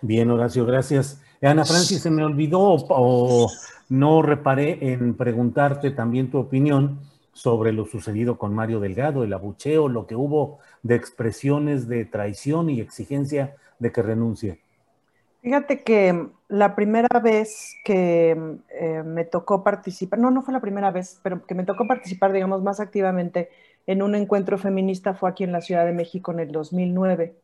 Bien, 0.00 0.30
Horacio, 0.30 0.64
gracias. 0.64 1.20
Ana 1.42 1.64
Francis, 1.66 2.00
se 2.00 2.10
me 2.10 2.24
olvidó 2.24 2.60
o 2.60 3.50
no 3.88 4.22
reparé 4.22 4.92
en 4.92 5.14
preguntarte 5.14 5.90
también 5.90 6.30
tu 6.30 6.38
opinión 6.38 7.00
sobre 7.32 7.72
lo 7.72 7.84
sucedido 7.84 8.38
con 8.38 8.54
Mario 8.54 8.80
Delgado, 8.80 9.24
el 9.24 9.32
abucheo, 9.32 9.88
lo 9.88 10.06
que 10.06 10.14
hubo 10.14 10.58
de 10.82 10.94
expresiones 10.94 11.88
de 11.88 12.04
traición 12.04 12.70
y 12.70 12.80
exigencia 12.80 13.56
de 13.78 13.92
que 13.92 14.02
renuncie. 14.02 14.60
Fíjate 15.42 15.82
que 15.82 16.28
la 16.48 16.74
primera 16.74 17.20
vez 17.20 17.74
que 17.84 18.30
eh, 18.70 19.02
me 19.04 19.24
tocó 19.24 19.62
participar, 19.62 20.18
no, 20.18 20.30
no 20.30 20.42
fue 20.42 20.54
la 20.54 20.60
primera 20.60 20.90
vez, 20.90 21.20
pero 21.22 21.44
que 21.44 21.54
me 21.54 21.64
tocó 21.64 21.86
participar, 21.86 22.32
digamos, 22.32 22.62
más 22.62 22.80
activamente 22.80 23.50
en 23.86 24.00
un 24.00 24.14
encuentro 24.14 24.56
feminista 24.56 25.12
fue 25.12 25.28
aquí 25.28 25.44
en 25.44 25.52
la 25.52 25.60
Ciudad 25.60 25.84
de 25.84 25.92
México 25.92 26.32
en 26.32 26.40
el 26.40 26.52
2009 26.52 27.34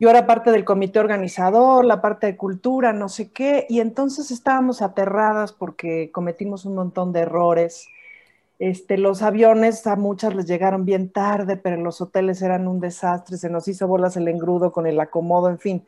yo 0.00 0.08
era 0.08 0.26
parte 0.26 0.50
del 0.50 0.64
comité 0.64 0.98
organizador, 0.98 1.84
la 1.84 2.00
parte 2.00 2.26
de 2.26 2.36
cultura, 2.38 2.94
no 2.94 3.10
sé 3.10 3.30
qué, 3.30 3.66
y 3.68 3.80
entonces 3.80 4.30
estábamos 4.30 4.80
aterradas 4.80 5.52
porque 5.52 6.10
cometimos 6.10 6.64
un 6.64 6.74
montón 6.74 7.12
de 7.12 7.20
errores. 7.20 7.86
Este, 8.58 8.96
los 8.96 9.20
aviones 9.20 9.86
a 9.86 9.96
muchas 9.96 10.34
les 10.34 10.46
llegaron 10.46 10.86
bien 10.86 11.10
tarde, 11.10 11.58
pero 11.58 11.76
los 11.76 12.00
hoteles 12.00 12.40
eran 12.40 12.66
un 12.66 12.80
desastre, 12.80 13.36
se 13.36 13.50
nos 13.50 13.68
hizo 13.68 13.86
bolas 13.86 14.16
el 14.16 14.26
engrudo 14.28 14.72
con 14.72 14.86
el 14.86 14.98
acomodo, 14.98 15.50
en 15.50 15.58
fin. 15.58 15.84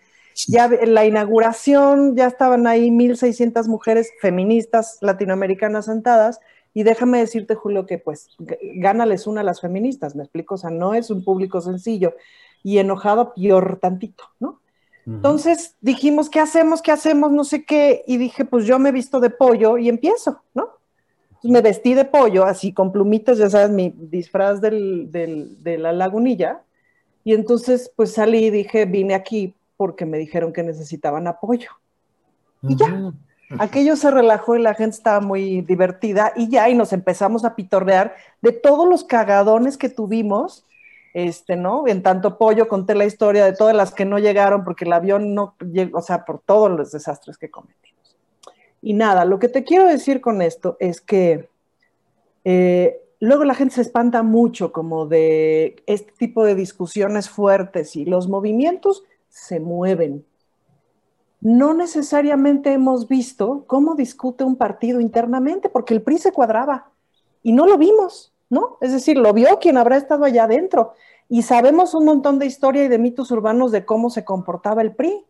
Ya 0.47 0.66
en 0.66 0.92
la 0.92 1.07
inauguración 1.07 2.14
ya 2.14 2.26
estaban 2.26 2.66
ahí 2.66 2.90
1.600 2.90 3.66
mujeres 3.66 4.11
feministas 4.21 4.99
latinoamericanas 5.00 5.87
sentadas, 5.87 6.38
y 6.75 6.83
déjame 6.83 7.19
decirte, 7.19 7.54
Julio, 7.54 7.87
que 7.87 7.97
pues 7.97 8.28
gánales 8.76 9.26
una 9.26 9.40
a 9.40 9.45
las 9.45 9.62
feministas, 9.62 10.14
me 10.16 10.23
explico, 10.23 10.54
o 10.54 10.59
sea, 10.59 10.71
no 10.71 10.92
es 10.92 11.11
un 11.11 11.25
público 11.25 11.62
sencillo 11.62 12.14
y 12.62 12.78
enojado 12.78 13.35
peor 13.35 13.78
tantito, 13.81 14.25
¿no? 14.40 14.61
Entonces 15.04 15.75
dijimos, 15.81 16.31
¿qué 16.31 16.38
hacemos? 16.38 16.81
¿Qué 16.81 16.92
hacemos? 16.92 17.33
No 17.33 17.42
sé 17.42 17.64
qué. 17.64 18.04
Y 18.07 18.19
dije, 18.19 18.45
pues 18.45 18.66
yo 18.66 18.78
me 18.78 18.90
he 18.90 18.92
visto 18.92 19.19
de 19.19 19.31
pollo 19.31 19.76
y 19.76 19.88
empiezo, 19.88 20.42
¿no? 20.54 20.69
Entonces 21.28 21.50
me 21.50 21.61
vestí 21.61 21.95
de 21.95 22.04
pollo, 22.04 22.45
así 22.45 22.73
con 22.73 22.92
plumitas, 22.92 23.38
ya 23.38 23.50
sabes, 23.50 23.71
mi 23.71 23.92
disfraz 23.97 24.61
del, 24.61 25.11
del, 25.11 25.61
de 25.62 25.78
la 25.78 25.92
lagunilla. 25.92 26.62
Y 27.25 27.35
entonces, 27.35 27.92
pues 27.97 28.12
salí 28.12 28.47
y 28.47 28.50
dije, 28.50 28.85
vine 28.85 29.14
aquí 29.14 29.54
porque 29.76 30.07
me 30.07 30.19
dijeron 30.19 30.52
que 30.52 30.62
necesitaban 30.62 31.26
apoyo. 31.26 31.71
Y 32.62 32.76
ya, 32.76 33.12
aquello 33.59 33.97
se 33.97 34.11
relajó 34.12 34.54
y 34.54 34.62
la 34.62 34.75
gente 34.75 34.97
estaba 34.97 35.21
muy 35.21 35.62
divertida 35.62 36.33
y 36.37 36.49
ya, 36.49 36.69
y 36.69 36.76
nos 36.76 36.92
empezamos 36.92 37.45
a 37.45 37.57
pitorrear 37.57 38.14
de 38.40 38.52
todos 38.52 38.88
los 38.88 39.02
cagadones 39.02 39.76
que 39.76 39.88
tuvimos 39.88 40.64
este, 41.12 41.57
¿no? 41.57 41.87
En 41.87 42.02
tanto 42.02 42.38
pollo 42.38 42.69
conté 42.69 42.95
la 42.95 43.04
historia 43.04 43.45
de 43.45 43.54
todas 43.54 43.76
las 43.76 43.92
que 43.92 44.04
no 44.04 44.19
llegaron 44.19 44.64
porque 44.64 44.85
el 44.85 44.92
avión 44.92 45.35
no 45.35 45.54
llegó, 45.61 45.99
o 45.99 46.02
sea, 46.02 46.25
por 46.25 46.40
todos 46.40 46.71
los 46.71 46.92
desastres 46.92 47.37
que 47.37 47.50
cometimos. 47.50 48.16
Y 48.81 48.95
nada, 48.95 49.25
lo 49.25 49.38
que 49.38 49.49
te 49.49 49.64
quiero 49.64 49.87
decir 49.87 50.21
con 50.21 50.42
esto 50.42 50.76
es 50.81 51.00
que 51.00 51.49
eh, 52.45 53.00
luego 53.21 53.45
la 53.45 53.54
gente 53.54 53.76
se 53.76 53.83
espanta 53.83 54.23
mucho 54.23 54.73
como 54.73 55.07
de 55.07 55.76
este 55.87 56.12
tipo 56.12 56.45
de 56.45 56.54
discusiones 56.54 57.28
fuertes 57.28 57.95
y 57.95 58.04
los 58.04 58.28
movimientos 58.28 59.04
se 59.28 59.61
mueven. 59.61 60.26
No 61.40 61.75
necesariamente 61.75 62.73
hemos 62.73 63.09
visto 63.09 63.64
cómo 63.66 63.95
discute 63.95 64.45
un 64.45 64.57
partido 64.57 65.00
internamente, 65.00 65.69
porque 65.69 65.95
el 65.95 66.02
PRI 66.02 66.19
se 66.19 66.33
cuadraba 66.33 66.90
y 67.42 67.52
no 67.52 67.66
lo 67.66 67.78
vimos. 67.78 68.32
¿No? 68.53 68.77
Es 68.83 68.93
decir, 68.93 69.17
lo 69.17 69.33
vio 69.33 69.59
quien 69.61 69.79
habrá 69.79 69.97
estado 69.97 70.27
allá 70.27 70.45
adentro. 70.45 70.93
Y 71.27 71.41
sabemos 71.41 71.95
un 71.95 72.05
montón 72.05 72.39
de 72.39 72.45
historia 72.45 72.85
y 72.85 72.89
de 72.89 72.99
mitos 72.99 73.31
urbanos 73.31 73.73
de 73.73 73.87
cómo 73.87 74.11
se 74.11 74.27
comportaba 74.27 74.83
el 74.83 74.95
PRI. 74.95 75.25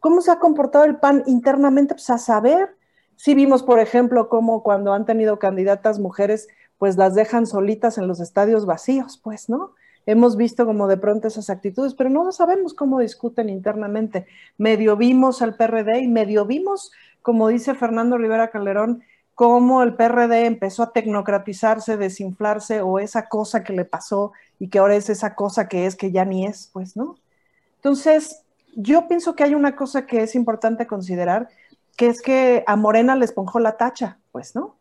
¿Cómo 0.00 0.20
se 0.20 0.32
ha 0.32 0.38
comportado 0.38 0.84
el 0.84 0.96
PAN 0.96 1.22
internamente? 1.26 1.94
Pues 1.94 2.10
a 2.10 2.18
saber. 2.18 2.76
Sí 3.16 3.34
vimos, 3.34 3.62
por 3.62 3.80
ejemplo, 3.80 4.28
cómo 4.28 4.62
cuando 4.62 4.92
han 4.92 5.06
tenido 5.06 5.38
candidatas 5.38 5.98
mujeres, 5.98 6.46
pues 6.76 6.98
las 6.98 7.14
dejan 7.14 7.46
solitas 7.46 7.96
en 7.96 8.06
los 8.06 8.20
estadios 8.20 8.66
vacíos, 8.66 9.16
pues, 9.16 9.48
¿no? 9.48 9.72
Hemos 10.04 10.36
visto 10.36 10.66
como 10.66 10.88
de 10.88 10.98
pronto 10.98 11.28
esas 11.28 11.48
actitudes, 11.48 11.94
pero 11.94 12.10
no 12.10 12.30
sabemos 12.32 12.74
cómo 12.74 13.00
discuten 13.00 13.48
internamente. 13.48 14.26
Medio 14.58 14.94
vimos 14.98 15.40
al 15.40 15.56
PRD 15.56 16.00
y 16.00 16.08
medio 16.08 16.44
vimos, 16.44 16.92
como 17.22 17.48
dice 17.48 17.74
Fernando 17.74 18.18
Rivera 18.18 18.50
Calderón, 18.50 19.02
cómo 19.38 19.84
el 19.84 19.94
PRD 19.94 20.46
empezó 20.46 20.82
a 20.82 20.92
tecnocratizarse, 20.92 21.96
desinflarse, 21.96 22.80
o 22.82 22.98
esa 22.98 23.28
cosa 23.28 23.62
que 23.62 23.72
le 23.72 23.84
pasó 23.84 24.32
y 24.58 24.66
que 24.66 24.80
ahora 24.80 24.96
es 24.96 25.08
esa 25.10 25.36
cosa 25.36 25.68
que 25.68 25.86
es, 25.86 25.94
que 25.94 26.10
ya 26.10 26.24
ni 26.24 26.44
es, 26.44 26.70
pues, 26.72 26.96
¿no? 26.96 27.14
Entonces, 27.76 28.42
yo 28.74 29.06
pienso 29.06 29.36
que 29.36 29.44
hay 29.44 29.54
una 29.54 29.76
cosa 29.76 30.06
que 30.06 30.22
es 30.22 30.34
importante 30.34 30.88
considerar, 30.88 31.50
que 31.96 32.08
es 32.08 32.20
que 32.20 32.64
a 32.66 32.74
Morena 32.74 33.14
le 33.14 33.26
esponjó 33.26 33.60
la 33.60 33.76
tacha, 33.76 34.18
pues, 34.32 34.56
¿no? 34.56 34.74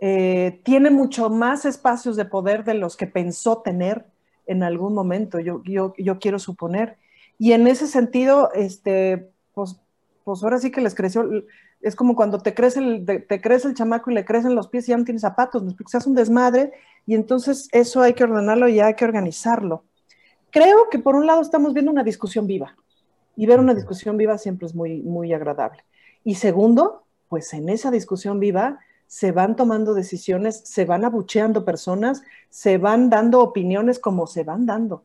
Eh, 0.00 0.58
tiene 0.64 0.88
mucho 0.88 1.28
más 1.28 1.66
espacios 1.66 2.16
de 2.16 2.24
poder 2.24 2.64
de 2.64 2.72
los 2.72 2.96
que 2.96 3.08
pensó 3.08 3.58
tener 3.58 4.06
en 4.46 4.62
algún 4.62 4.94
momento, 4.94 5.38
yo, 5.38 5.62
yo, 5.64 5.92
yo 5.98 6.18
quiero 6.18 6.38
suponer. 6.38 6.96
Y 7.38 7.52
en 7.52 7.66
ese 7.66 7.86
sentido, 7.86 8.52
este, 8.54 9.28
pues, 9.52 9.78
pues 10.24 10.42
ahora 10.42 10.56
sí 10.60 10.70
que 10.70 10.80
les 10.80 10.94
creció, 10.94 11.28
es 11.80 11.94
como 11.94 12.16
cuando 12.16 12.38
te 12.38 12.54
crece, 12.54 12.80
el, 12.80 13.04
te 13.04 13.40
crece 13.40 13.68
el 13.68 13.74
chamaco 13.74 14.10
y 14.10 14.14
le 14.14 14.24
crecen 14.24 14.54
los 14.54 14.68
pies 14.68 14.88
y 14.88 14.90
ya 14.90 14.98
no 14.98 15.04
tienes 15.04 15.22
zapatos, 15.22 15.62
¿no? 15.62 15.72
porque 15.72 15.90
se 15.90 15.96
hace 15.98 16.08
un 16.08 16.14
desmadre 16.14 16.72
y 17.06 17.14
entonces 17.14 17.68
eso 17.72 18.02
hay 18.02 18.14
que 18.14 18.24
ordenarlo 18.24 18.68
y 18.68 18.80
hay 18.80 18.94
que 18.94 19.04
organizarlo. 19.04 19.84
Creo 20.50 20.88
que 20.90 20.98
por 20.98 21.14
un 21.14 21.26
lado 21.26 21.40
estamos 21.40 21.74
viendo 21.74 21.92
una 21.92 22.02
discusión 22.02 22.46
viva 22.46 22.76
y 23.36 23.46
ver 23.46 23.60
una 23.60 23.74
discusión 23.74 24.16
viva 24.16 24.38
siempre 24.38 24.66
es 24.66 24.74
muy, 24.74 25.02
muy 25.02 25.32
agradable. 25.32 25.84
Y 26.24 26.34
segundo, 26.34 27.04
pues 27.28 27.52
en 27.54 27.68
esa 27.68 27.90
discusión 27.90 28.40
viva 28.40 28.80
se 29.06 29.32
van 29.32 29.56
tomando 29.56 29.94
decisiones, 29.94 30.60
se 30.64 30.84
van 30.84 31.04
abucheando 31.04 31.64
personas, 31.64 32.22
se 32.50 32.78
van 32.78 33.08
dando 33.08 33.40
opiniones 33.40 33.98
como 33.98 34.26
se 34.26 34.44
van 34.44 34.66
dando. 34.66 35.04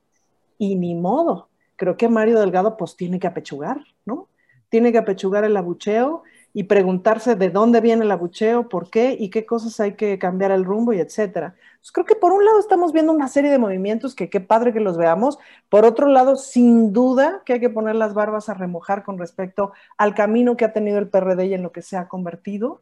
Y 0.57 0.75
ni 0.75 0.95
modo, 0.95 1.49
creo 1.75 1.95
que 1.97 2.09
Mario 2.09 2.39
Delgado 2.39 2.75
pues 2.75 2.95
tiene 2.95 3.19
que 3.19 3.27
apechugar, 3.27 3.81
¿no? 4.05 4.27
Tiene 4.69 4.91
que 4.91 4.97
apechugar 4.97 5.45
el 5.45 5.55
abucheo 5.55 6.23
y 6.53 6.63
preguntarse 6.63 7.35
de 7.35 7.49
dónde 7.49 7.81
viene 7.81 8.05
el 8.05 8.11
abucheo, 8.11 8.69
por 8.69 8.91
qué 8.91 9.15
y 9.19 9.29
qué 9.29 9.45
cosas 9.45 9.79
hay 9.79 9.93
que 9.93 10.19
cambiar 10.19 10.51
el 10.51 10.63
rumbo 10.63 10.93
y 10.93 10.99
etcétera. 10.99 11.55
Pues 11.79 11.91
creo 11.91 12.05
que 12.05 12.15
por 12.15 12.31
un 12.31 12.45
lado 12.45 12.59
estamos 12.59 12.93
viendo 12.93 13.11
una 13.11 13.27
serie 13.27 13.49
de 13.49 13.57
movimientos 13.57 14.13
que 14.13 14.29
qué 14.29 14.39
padre 14.39 14.71
que 14.71 14.79
los 14.79 14.95
veamos, 14.95 15.39
por 15.69 15.83
otro 15.83 16.07
lado, 16.07 16.35
sin 16.35 16.93
duda 16.93 17.41
que 17.43 17.53
hay 17.53 17.59
que 17.59 17.71
poner 17.71 17.95
las 17.95 18.13
barbas 18.13 18.49
a 18.49 18.53
remojar 18.53 19.03
con 19.03 19.17
respecto 19.17 19.73
al 19.97 20.13
camino 20.13 20.55
que 20.55 20.65
ha 20.65 20.73
tenido 20.73 20.99
el 20.99 21.09
PRD 21.09 21.47
y 21.47 21.53
en 21.55 21.63
lo 21.63 21.71
que 21.71 21.81
se 21.81 21.97
ha 21.97 22.07
convertido, 22.07 22.81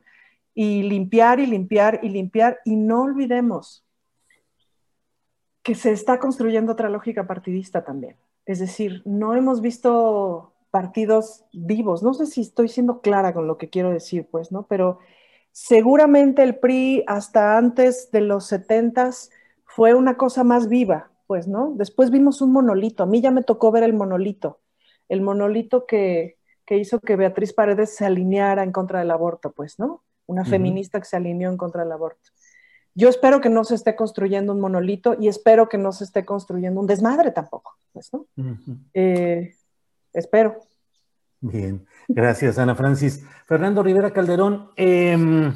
y 0.54 0.84
limpiar 0.84 1.40
y 1.40 1.46
limpiar 1.46 2.02
y 2.04 2.10
limpiar, 2.10 2.60
y 2.66 2.76
no 2.76 3.04
olvidemos 3.04 3.86
que 5.64 5.76
se 5.76 5.92
está 5.92 6.20
construyendo 6.20 6.74
otra 6.74 6.90
lógica 6.90 7.26
partidista 7.26 7.86
también. 7.86 8.18
Es 8.46 8.60
decir, 8.60 9.02
no 9.06 9.36
hemos 9.36 9.62
visto 9.62 10.54
partidos 10.72 11.44
vivos. 11.52 12.02
No 12.02 12.14
sé 12.14 12.26
si 12.26 12.42
estoy 12.42 12.70
siendo 12.70 13.02
clara 13.02 13.34
con 13.34 13.46
lo 13.46 13.58
que 13.58 13.70
quiero 13.70 13.92
decir, 13.92 14.28
pues, 14.32 14.52
¿no? 14.52 14.66
Pero 14.68 15.00
seguramente 15.52 16.42
el 16.42 16.58
PRI 16.58 17.04
hasta 17.08 17.58
antes 17.58 18.10
de 18.12 18.22
los 18.22 18.46
setentas 18.46 19.30
fue 19.66 19.94
una 19.94 20.18
cosa 20.18 20.44
más 20.44 20.68
viva, 20.68 21.12
pues, 21.28 21.48
¿no? 21.48 21.74
Después 21.76 22.10
vimos 22.10 22.42
un 22.42 22.54
monolito. 22.54 23.04
A 23.04 23.06
mí 23.06 23.22
ya 23.22 23.32
me 23.32 23.44
tocó 23.44 23.72
ver 23.72 23.84
el 23.84 23.94
monolito, 23.94 24.60
el 25.10 25.22
monolito 25.22 25.86
que, 25.86 26.38
hizo 26.70 27.02
que 27.02 27.18
Beatriz 27.18 27.52
Paredes 27.52 27.96
se 27.96 28.06
alineara 28.06 28.64
en 28.64 28.72
contra 28.72 29.00
del 29.00 29.12
aborto, 29.12 29.52
pues, 29.52 29.78
¿no? 29.78 30.04
Una 30.26 30.46
feminista 30.46 31.00
que 31.00 31.06
se 31.06 31.18
alineó 31.18 31.50
en 31.50 31.58
contra 31.58 31.84
del 31.84 31.92
aborto. 31.92 32.32
Yo 32.96 33.10
espero 33.10 33.42
que 33.42 33.50
no 33.50 33.66
se 33.66 33.76
esté 33.76 33.98
construyendo 33.98 34.54
un 34.54 34.62
monolito 34.62 35.18
y 35.20 35.28
espero 35.28 35.68
que 35.68 35.78
no 35.78 35.92
se 35.92 36.06
esté 36.06 36.24
construyendo 36.24 36.80
un 36.80 36.88
desmadre 36.88 37.32
tampoco, 37.32 37.78
pues, 37.92 38.14
¿no? 38.14 38.26
Espero. 40.14 40.60
Bien, 41.40 41.86
gracias 42.08 42.60
Ana 42.60 42.76
Francis. 42.76 43.26
Fernando 43.48 43.82
Rivera 43.82 44.12
Calderón, 44.12 44.70
em, 44.76 45.54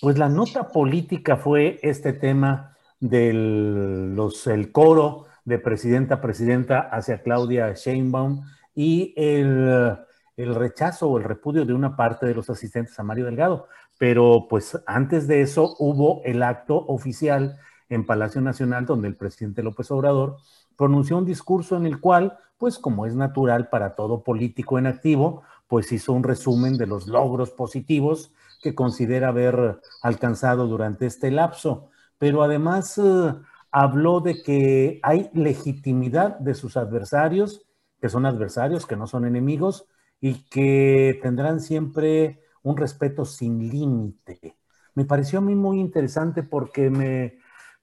pues 0.00 0.18
la 0.18 0.28
nota 0.28 0.68
política 0.68 1.36
fue 1.36 1.78
este 1.82 2.12
tema 2.12 2.76
del 2.98 4.16
los, 4.16 4.46
el 4.46 4.72
coro 4.72 5.26
de 5.44 5.58
presidenta 5.58 6.16
a 6.16 6.20
presidenta 6.20 6.80
hacia 6.80 7.22
Claudia 7.22 7.72
Sheinbaum 7.72 8.42
y 8.74 9.14
el, 9.16 9.96
el 10.36 10.54
rechazo 10.54 11.08
o 11.08 11.18
el 11.18 11.24
repudio 11.24 11.64
de 11.64 11.74
una 11.74 11.96
parte 11.96 12.26
de 12.26 12.34
los 12.34 12.50
asistentes 12.50 12.98
a 12.98 13.02
Mario 13.02 13.26
Delgado. 13.26 13.68
Pero 13.98 14.46
pues 14.48 14.80
antes 14.86 15.26
de 15.26 15.42
eso 15.42 15.76
hubo 15.78 16.22
el 16.24 16.42
acto 16.42 16.76
oficial 16.76 17.58
en 17.88 18.04
Palacio 18.04 18.40
Nacional 18.40 18.86
donde 18.86 19.08
el 19.08 19.16
presidente 19.16 19.62
López 19.62 19.90
Obrador 19.90 20.38
pronunció 20.78 21.18
un 21.18 21.26
discurso 21.26 21.76
en 21.76 21.84
el 21.84 22.00
cual, 22.00 22.38
pues 22.56 22.78
como 22.78 23.04
es 23.04 23.16
natural 23.16 23.68
para 23.68 23.96
todo 23.96 24.22
político 24.22 24.78
en 24.78 24.86
activo, 24.86 25.42
pues 25.66 25.90
hizo 25.92 26.12
un 26.12 26.22
resumen 26.22 26.78
de 26.78 26.86
los 26.86 27.08
logros 27.08 27.50
positivos 27.50 28.32
que 28.62 28.76
considera 28.76 29.28
haber 29.28 29.80
alcanzado 30.02 30.68
durante 30.68 31.06
este 31.06 31.32
lapso, 31.32 31.90
pero 32.16 32.44
además 32.44 32.96
eh, 32.96 33.34
habló 33.72 34.20
de 34.20 34.40
que 34.42 35.00
hay 35.02 35.30
legitimidad 35.34 36.38
de 36.38 36.54
sus 36.54 36.76
adversarios, 36.76 37.66
que 38.00 38.08
son 38.08 38.24
adversarios, 38.24 38.86
que 38.86 38.96
no 38.96 39.08
son 39.08 39.26
enemigos, 39.26 39.86
y 40.20 40.44
que 40.48 41.18
tendrán 41.22 41.60
siempre 41.60 42.40
un 42.62 42.76
respeto 42.76 43.24
sin 43.24 43.68
límite. 43.68 44.56
Me 44.94 45.04
pareció 45.04 45.40
a 45.40 45.42
mí 45.42 45.56
muy 45.56 45.80
interesante 45.80 46.44
porque 46.44 46.88
me, 46.88 47.37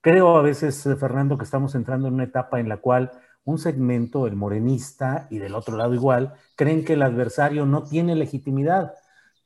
Creo 0.05 0.37
a 0.37 0.43
veces, 0.43 0.85
eh, 0.85 0.95
Fernando, 0.95 1.35
que 1.35 1.45
estamos 1.45 1.73
entrando 1.73 2.07
en 2.07 2.13
una 2.13 2.25
etapa 2.25 2.59
en 2.59 2.69
la 2.69 2.77
cual 2.77 3.11
un 3.43 3.57
segmento, 3.57 4.27
el 4.27 4.35
morenista, 4.35 5.25
y 5.31 5.39
del 5.39 5.55
otro 5.55 5.77
lado 5.77 5.95
igual, 5.95 6.35
creen 6.55 6.85
que 6.85 6.93
el 6.93 7.01
adversario 7.01 7.65
no 7.65 7.81
tiene 7.85 8.13
legitimidad, 8.13 8.93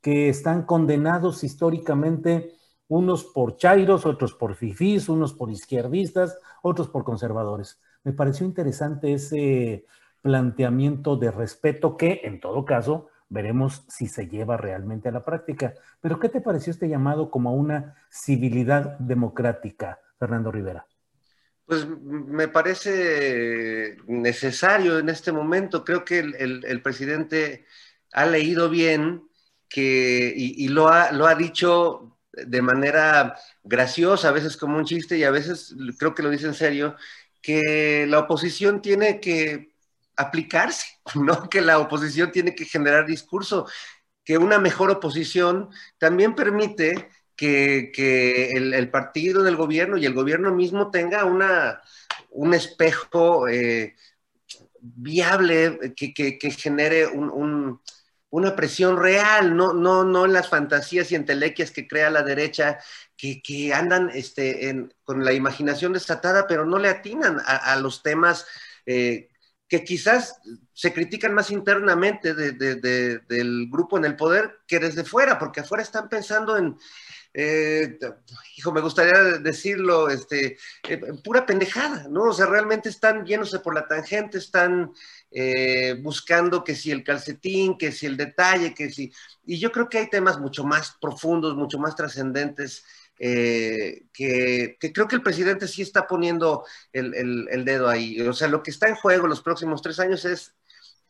que 0.01 0.27
están 0.27 0.63
condenados 0.63 1.45
históricamente 1.45 2.57
unos 2.89 3.23
por 3.23 3.55
chairos, 3.55 4.05
otros 4.05 4.33
por 4.33 4.53
fifís, 4.53 5.07
unos 5.07 5.33
por 5.33 5.49
izquierdistas, 5.49 6.37
otros 6.61 6.89
por 6.89 7.05
conservadores. 7.05 7.79
Me 8.03 8.11
pareció 8.11 8.45
interesante 8.45 9.13
ese 9.13 9.85
planteamiento 10.21 11.15
de 11.15 11.31
respeto 11.31 11.95
que, 11.95 12.19
en 12.25 12.41
todo 12.41 12.65
caso, 12.65 13.07
veremos 13.29 13.85
si 13.87 14.07
se 14.07 14.27
lleva 14.27 14.57
realmente 14.57 15.07
a 15.07 15.13
la 15.13 15.23
práctica. 15.23 15.73
Pero, 16.01 16.19
¿qué 16.19 16.27
te 16.27 16.41
pareció 16.41 16.71
este 16.71 16.89
llamado 16.89 17.31
como 17.31 17.47
a 17.47 17.53
una 17.53 17.95
civilidad 18.11 18.99
democrática? 18.99 19.99
Fernando 20.19 20.51
Rivera? 20.51 20.85
Pues 21.65 21.87
me 21.87 22.47
parece 22.47 23.97
necesario 24.07 24.99
en 24.99 25.09
este 25.09 25.31
momento. 25.31 25.85
Creo 25.85 26.03
que 26.03 26.19
el, 26.19 26.81
presidente 26.81 27.65
ha 28.11 28.25
leído 28.25 28.69
bien 28.69 29.29
que, 29.67 30.33
y, 30.35 30.67
lo, 30.67 30.89
ha, 30.89 31.11
lo 31.11 31.27
ha 31.27 31.35
dicho 31.35 32.17
de 32.31 32.61
manera 32.61 33.35
graciosa, 33.63 34.29
a 34.29 34.31
veces 34.33 34.57
como 34.57 34.77
un 34.77 34.85
chiste 34.85 35.17
y 35.17 35.23
a 35.23 35.31
veces 35.31 35.75
creo 35.97 36.15
que 36.15 36.23
lo 36.23 36.29
dice 36.29 36.47
en 36.47 36.53
serio, 36.53 36.95
que 37.41 38.05
la 38.07 38.19
oposición 38.19 38.81
tiene 38.81 39.19
que 39.19 39.75
aplicarse, 40.15 40.87
¿no? 41.15 41.49
Que 41.49 41.61
la 41.61 41.79
oposición 41.79 42.31
tiene 42.31 42.55
que 42.55 42.65
generar 42.65 43.05
discurso, 43.05 43.67
que 44.23 44.37
una 44.37 44.59
mejor 44.59 44.91
oposición 44.91 45.69
también 45.97 46.35
permite 46.35 47.09
que, 47.39 48.51
el, 48.51 48.89
partido 48.89 49.43
del 49.43 49.55
gobierno 49.55 49.97
y 49.97 50.05
el 50.05 50.13
gobierno 50.13 50.53
mismo 50.53 50.91
tenga 50.91 51.23
una, 51.23 51.81
un 52.31 52.53
espejo 52.53 53.47
eh, 53.47 53.95
viable 54.81 55.93
que, 55.95 56.51
genere 56.51 57.07
una 58.29 58.55
presión 58.55 58.97
real, 58.97 59.55
no, 59.55 59.73
no, 59.73 60.03
no 60.03 60.27
las 60.27 60.49
fantasías 60.49 61.11
y 61.11 61.15
entelequias 61.15 61.71
que 61.71 61.87
crea 61.87 62.09
la 62.09 62.23
derecha, 62.23 62.79
que, 63.15 63.73
andan 63.73 64.09
este, 64.13 64.89
con 65.03 65.23
la 65.23 65.31
imaginación 65.31 65.93
desatada, 65.93 66.45
pero 66.45 66.65
no 66.65 66.77
le 66.77 66.89
atinan 66.89 67.37
a, 67.45 67.75
los 67.77 68.03
temas 68.03 68.45
eh, 68.85 69.29
que 69.67 69.83
quizás 69.85 70.41
se 70.73 70.91
critican 70.91 71.33
más 71.33 71.51
internamente 71.51 72.33
del 72.33 73.69
grupo 73.69 73.97
en 73.97 74.05
el 74.05 74.17
poder 74.17 74.59
que 74.67 74.79
desde 74.79 75.05
fuera, 75.05 75.39
porque 75.39 75.61
afuera 75.61 75.83
están 75.83 76.09
pensando 76.09 76.57
en, 76.57 76.77
eh, 77.31 77.99
hijo, 78.57 78.71
me 78.71 78.81
gustaría 78.81 79.37
decirlo, 79.39 80.09
este, 80.09 80.57
eh, 80.87 80.99
pura 81.23 81.45
pendejada, 81.45 82.07
¿no? 82.09 82.23
O 82.23 82.33
sea, 82.33 82.47
realmente 82.47 82.89
están 82.89 83.25
yéndose 83.25 83.59
por 83.59 83.75
la 83.75 83.87
tangente, 83.87 84.39
están 84.39 84.91
eh, 85.31 85.95
buscando 86.01 86.63
que 86.63 86.75
si 86.75 86.91
el 86.91 87.03
calcetín, 87.03 87.77
que 87.77 87.91
si 87.91 88.07
el 88.07 88.17
detalle, 88.17 88.73
que 88.73 88.89
si... 88.89 89.11
Y 89.45 89.59
yo 89.59 89.71
creo 89.71 89.89
que 89.89 89.99
hay 89.99 90.09
temas 90.09 90.39
mucho 90.39 90.63
más 90.63 90.97
profundos, 90.99 91.55
mucho 91.55 91.77
más 91.77 91.95
trascendentes, 91.95 92.83
que, 93.17 94.77
creo 94.79 95.07
que 95.07 95.15
el 95.15 95.21
presidente 95.21 95.67
sí 95.67 95.81
está 95.81 96.07
poniendo 96.07 96.65
el, 96.93 97.65
dedo 97.65 97.89
ahí. 97.89 98.21
O 98.21 98.33
sea, 98.33 98.47
lo 98.47 98.63
que 98.63 98.71
está 98.71 98.87
en 98.87 98.95
juego 98.95 99.27
los 99.27 99.41
próximos 99.41 99.81
tres 99.81 99.99
años 99.99 100.23
es 100.25 100.55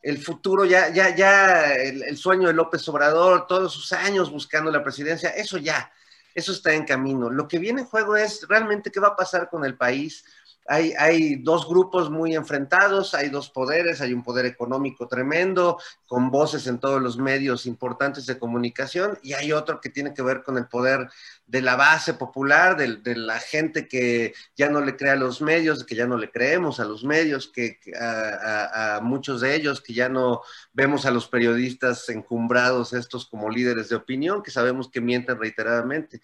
el 0.02 0.18
futuro, 0.18 0.64
ya, 0.64 0.92
ya, 0.92 1.14
ya, 1.14 1.72
el, 1.74 2.02
el, 2.02 2.16
sueño 2.16 2.48
de 2.48 2.54
López 2.54 2.86
Obrador, 2.88 3.46
todos 3.46 3.72
sus 3.72 3.92
años 3.92 4.30
buscando 4.30 4.70
la 4.70 4.82
presidencia, 4.82 5.30
eso 5.30 5.58
ya, 5.58 5.92
eso 6.34 6.52
está 6.52 6.72
en 6.72 6.84
camino. 6.84 7.30
Lo 7.30 7.48
que 7.48 7.58
viene 7.58 7.82
en 7.82 7.86
juego 7.86 8.16
es 8.16 8.46
realmente 8.48 8.90
qué 8.90 9.00
va 9.00 9.08
a 9.08 9.16
pasar 9.16 9.48
con 9.48 9.64
el 9.64 9.76
país. 9.76 10.24
Hay, 10.72 11.34
dos 11.42 11.68
grupos 11.68 12.10
muy 12.10 12.36
enfrentados, 12.36 13.12
hay 13.14 13.28
dos 13.28 13.50
poderes, 13.50 14.00
hay 14.00 14.12
un 14.12 14.22
poder 14.22 14.46
económico 14.46 15.08
tremendo, 15.08 15.78
con 16.06 16.30
voces 16.30 16.68
en 16.68 16.78
todos 16.78 17.02
los 17.02 17.18
medios 17.18 17.66
importantes 17.66 18.24
de 18.24 18.38
comunicación, 18.38 19.18
y 19.20 19.32
hay 19.32 19.50
otro 19.50 19.80
que 19.80 19.90
tiene 19.90 20.14
que 20.14 20.22
ver 20.22 20.44
con 20.44 20.56
el 20.58 20.68
poder 20.68 21.08
de 21.48 21.60
la 21.60 21.74
base 21.74 22.14
popular, 22.14 22.76
de, 22.76 23.16
la 23.16 23.40
gente 23.40 23.88
que 23.88 24.32
ya 24.54 24.68
no 24.68 24.80
le 24.80 24.96
cree 24.96 25.10
a 25.10 25.16
los 25.16 25.42
medios, 25.42 25.82
que 25.82 25.96
ya 25.96 26.06
no 26.06 26.16
le 26.16 26.30
creemos 26.30 26.78
a 26.78 26.84
los 26.84 27.02
medios, 27.02 27.48
que, 27.48 27.80
a, 28.00 29.00
muchos 29.02 29.40
de 29.40 29.56
ellos, 29.56 29.80
que 29.80 29.92
ya 29.92 30.08
no 30.08 30.42
vemos 30.72 31.04
a 31.04 31.10
los 31.10 31.26
periodistas 31.26 32.08
encumbrados 32.10 32.92
estos 32.92 33.26
como 33.26 33.50
líderes 33.50 33.88
de 33.88 33.96
opinión, 33.96 34.44
que 34.44 34.52
sabemos 34.52 34.88
que 34.88 35.00
mienten 35.00 35.36
reiteradamente. 35.36 36.20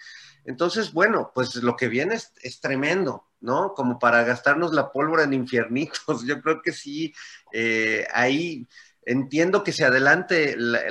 Entonces, 0.46 0.92
bueno, 0.92 1.32
pues 1.34 1.56
lo 1.56 1.76
que 1.76 1.88
viene 1.88 2.14
es, 2.14 2.60
tremendo, 2.60 3.26
¿no? 3.40 3.74
Como 3.74 3.98
para 3.98 4.22
gastarnos 4.22 4.72
la 4.72 4.92
pólvora 4.92 5.24
en 5.24 5.34
infiernitos. 5.34 6.24
Yo 6.26 6.40
creo 6.40 6.62
que 6.62 6.72
sí, 6.72 7.12
eh, 7.52 8.06
ahí 8.12 8.66
entiendo 9.04 9.62
que 9.62 9.72
se 9.72 9.84
adelante 9.84 10.56
la 10.56 10.86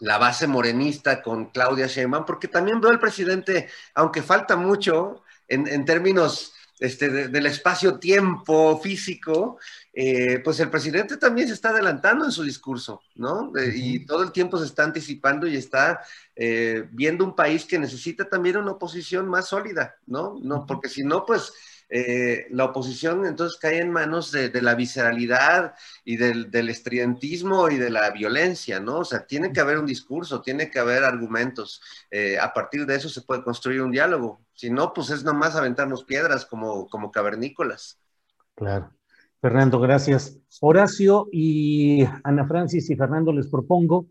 base 0.00 0.46
morenista 0.48 1.22
con 1.22 1.50
Claudia 1.50 1.86
Sheinbaum, 1.86 2.26
porque 2.26 2.48
también 2.48 2.80
veo 2.80 2.90
al 2.90 3.00
presidente, 3.00 3.68
aunque 3.94 4.22
falta 4.22 4.56
mucho 4.56 5.22
en, 5.48 5.84
términos 5.84 6.52
este, 6.80 7.28
del 7.28 7.46
espacio-tiempo 7.46 8.78
físico, 8.80 9.58
eh, 9.92 10.40
pues 10.44 10.60
el 10.60 10.70
presidente 10.70 11.16
también 11.16 11.48
se 11.48 11.54
está 11.54 11.70
adelantando 11.70 12.24
en 12.24 12.30
su 12.30 12.44
discurso, 12.44 13.02
¿no? 13.16 13.52
y 13.74 14.06
todo 14.06 14.22
el 14.22 14.30
tiempo 14.32 14.58
se 14.58 14.66
está 14.66 14.84
anticipando 14.84 15.46
y 15.46 15.56
está 15.56 16.00
eh, 16.36 16.86
viendo 16.92 17.24
un 17.24 17.34
país 17.34 17.64
que 17.64 17.78
necesita 17.78 18.28
también 18.28 18.58
una 18.58 18.72
oposición 18.72 19.28
más 19.28 19.48
sólida, 19.48 19.96
¿no? 20.06 20.38
no 20.40 20.66
porque 20.66 20.88
si 20.88 21.02
no, 21.02 21.26
pues 21.26 21.52
eh, 21.90 22.46
la 22.50 22.66
oposición 22.66 23.24
entonces 23.24 23.58
cae 23.58 23.80
en 23.80 23.90
manos 23.90 24.30
de, 24.30 24.50
la 24.60 24.74
visceralidad 24.74 25.74
y 26.04 26.16
del, 26.16 26.68
estridentismo 26.68 27.70
y 27.70 27.78
de 27.78 27.90
la 27.90 28.10
violencia, 28.10 28.78
¿no? 28.78 28.98
O 28.98 29.04
sea, 29.04 29.26
tiene 29.26 29.52
que 29.52 29.60
haber 29.60 29.78
un 29.78 29.86
discurso, 29.86 30.42
tiene 30.42 30.70
que 30.70 30.78
haber 30.78 31.04
argumentos. 31.04 31.80
Eh, 32.10 32.38
a 32.38 32.52
partir 32.52 32.84
de 32.84 32.96
eso 32.96 33.08
se 33.08 33.22
puede 33.22 33.42
construir 33.42 33.82
un 33.82 33.90
diálogo. 33.90 34.40
Si 34.52 34.70
no, 34.70 34.92
pues 34.92 35.10
es 35.10 35.24
nomás 35.24 35.56
aventarnos 35.56 36.04
piedras 36.04 36.44
como, 36.44 36.86
como 36.88 37.10
cavernícolas. 37.10 37.98
Claro. 38.54 38.92
Fernando, 39.40 39.78
gracias. 39.78 40.36
Horacio 40.60 41.28
y 41.30 42.04
Ana 42.24 42.46
Francis 42.46 42.90
y 42.90 42.96
Fernando 42.96 43.32
les 43.32 43.46
propongo 43.46 44.06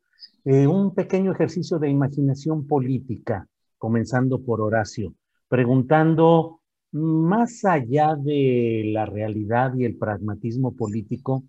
eh, 0.46 0.66
un 0.66 0.96
pequeño 0.96 1.34
ejercicio 1.34 1.78
de 1.78 1.90
imaginación 1.90 2.66
política, 2.66 3.46
comenzando 3.78 4.42
por 4.42 4.62
Horacio, 4.62 5.14
preguntando 5.50 6.57
más 6.92 7.66
allá 7.66 8.16
de 8.16 8.84
la 8.94 9.06
realidad 9.06 9.74
y 9.76 9.86
el 9.86 9.98
pragmatismo 9.98 10.76
político, 10.76 11.44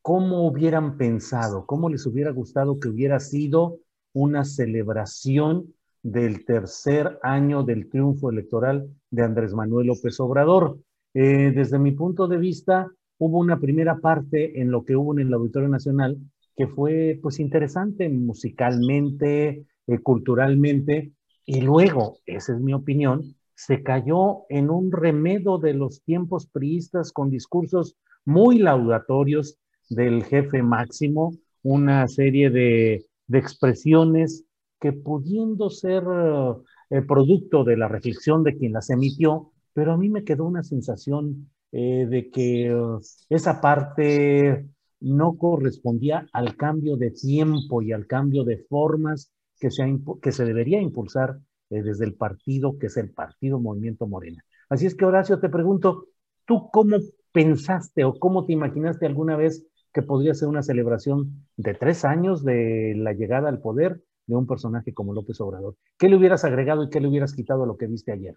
¿cómo 0.00 0.46
hubieran 0.46 0.96
pensado, 0.96 1.66
cómo 1.66 1.88
les 1.88 2.06
hubiera 2.06 2.30
gustado 2.30 2.78
que 2.78 2.88
hubiera 2.88 3.20
sido 3.20 3.78
una 4.12 4.44
celebración 4.44 5.74
del 6.02 6.44
tercer 6.44 7.18
año 7.22 7.62
del 7.62 7.88
triunfo 7.88 8.30
electoral 8.30 8.88
de 9.10 9.22
Andrés 9.22 9.54
Manuel 9.54 9.88
López 9.88 10.18
Obrador? 10.20 10.78
Eh, 11.14 11.52
desde 11.54 11.78
mi 11.78 11.92
punto 11.92 12.28
de 12.28 12.38
vista, 12.38 12.88
hubo 13.18 13.38
una 13.38 13.60
primera 13.60 13.98
parte 13.98 14.60
en 14.60 14.70
lo 14.70 14.84
que 14.84 14.96
hubo 14.96 15.12
en 15.12 15.26
el 15.26 15.32
Auditorio 15.32 15.68
Nacional 15.68 16.18
que 16.56 16.66
fue 16.66 17.18
pues 17.22 17.40
interesante 17.40 18.08
musicalmente, 18.08 19.66
eh, 19.86 19.98
culturalmente, 20.02 21.12
y 21.44 21.60
luego, 21.60 22.18
esa 22.26 22.52
es 22.54 22.60
mi 22.60 22.72
opinión, 22.72 23.34
se 23.54 23.82
cayó 23.82 24.44
en 24.48 24.70
un 24.70 24.92
remedo 24.92 25.58
de 25.58 25.74
los 25.74 26.02
tiempos 26.02 26.46
priistas 26.46 27.12
con 27.12 27.30
discursos 27.30 27.96
muy 28.24 28.58
laudatorios 28.58 29.58
del 29.88 30.24
jefe 30.24 30.62
máximo, 30.62 31.32
una 31.62 32.06
serie 32.08 32.50
de, 32.50 33.06
expresiones 33.32 34.44
que 34.78 34.92
pudiendo 34.92 35.70
ser 35.70 36.02
eh, 36.90 37.02
producto 37.02 37.64
de 37.64 37.78
la 37.78 37.88
reflexión 37.88 38.42
de 38.42 38.56
quien 38.56 38.72
las 38.72 38.90
emitió, 38.90 39.52
pero 39.72 39.92
a 39.92 39.96
mí 39.96 40.10
me 40.10 40.24
quedó 40.24 40.44
una 40.44 40.62
sensación 40.62 41.48
eh, 41.70 42.06
de 42.06 42.30
que 42.30 42.74
uh, 42.74 43.00
esa 43.30 43.60
parte 43.62 44.66
no 45.00 45.38
correspondía 45.38 46.26
al 46.32 46.56
cambio 46.56 46.96
de 46.96 47.10
tiempo 47.10 47.80
y 47.80 47.92
al 47.92 48.06
cambio 48.06 48.44
de 48.44 48.58
formas 48.58 49.32
que 49.58 49.70
se 50.32 50.44
debería 50.44 50.82
impulsar 50.82 51.38
eh, 51.72 51.82
desde 51.82 52.04
el 52.04 52.14
partido, 52.14 52.78
que 52.78 52.86
es 52.86 52.96
el 52.98 53.10
Partido 53.10 53.58
Movimiento 53.58 54.06
Morena. 54.06 54.44
Así 54.68 54.86
es 54.86 54.94
que, 54.94 55.06
Horacio, 55.06 55.40
te 55.40 55.48
pregunto, 55.48 56.08
¿tú 56.44 56.68
cómo 56.70 56.98
pensaste 57.32 58.04
o 58.04 58.18
cómo 58.18 58.44
te 58.44 58.52
imaginaste 58.52 59.06
alguna 59.06 59.36
vez 59.36 59.66
que 59.90 60.02
podría 60.02 60.34
ser 60.34 60.48
una 60.48 60.62
celebración 60.62 61.46
de 61.56 61.72
tres 61.72 62.04
años 62.04 62.44
de 62.44 62.94
la 62.96 63.14
llegada 63.14 63.48
al 63.48 63.60
poder 63.60 64.02
de 64.26 64.36
un 64.36 64.46
personaje 64.46 64.92
como 64.92 65.14
López 65.14 65.40
Obrador? 65.40 65.76
¿Qué 65.96 66.10
le 66.10 66.16
hubieras 66.16 66.44
agregado 66.44 66.84
y 66.84 66.90
qué 66.90 67.00
le 67.00 67.08
hubieras 67.08 67.32
quitado 67.32 67.64
a 67.64 67.66
lo 67.66 67.78
que 67.78 67.86
viste 67.86 68.12
ayer? 68.12 68.34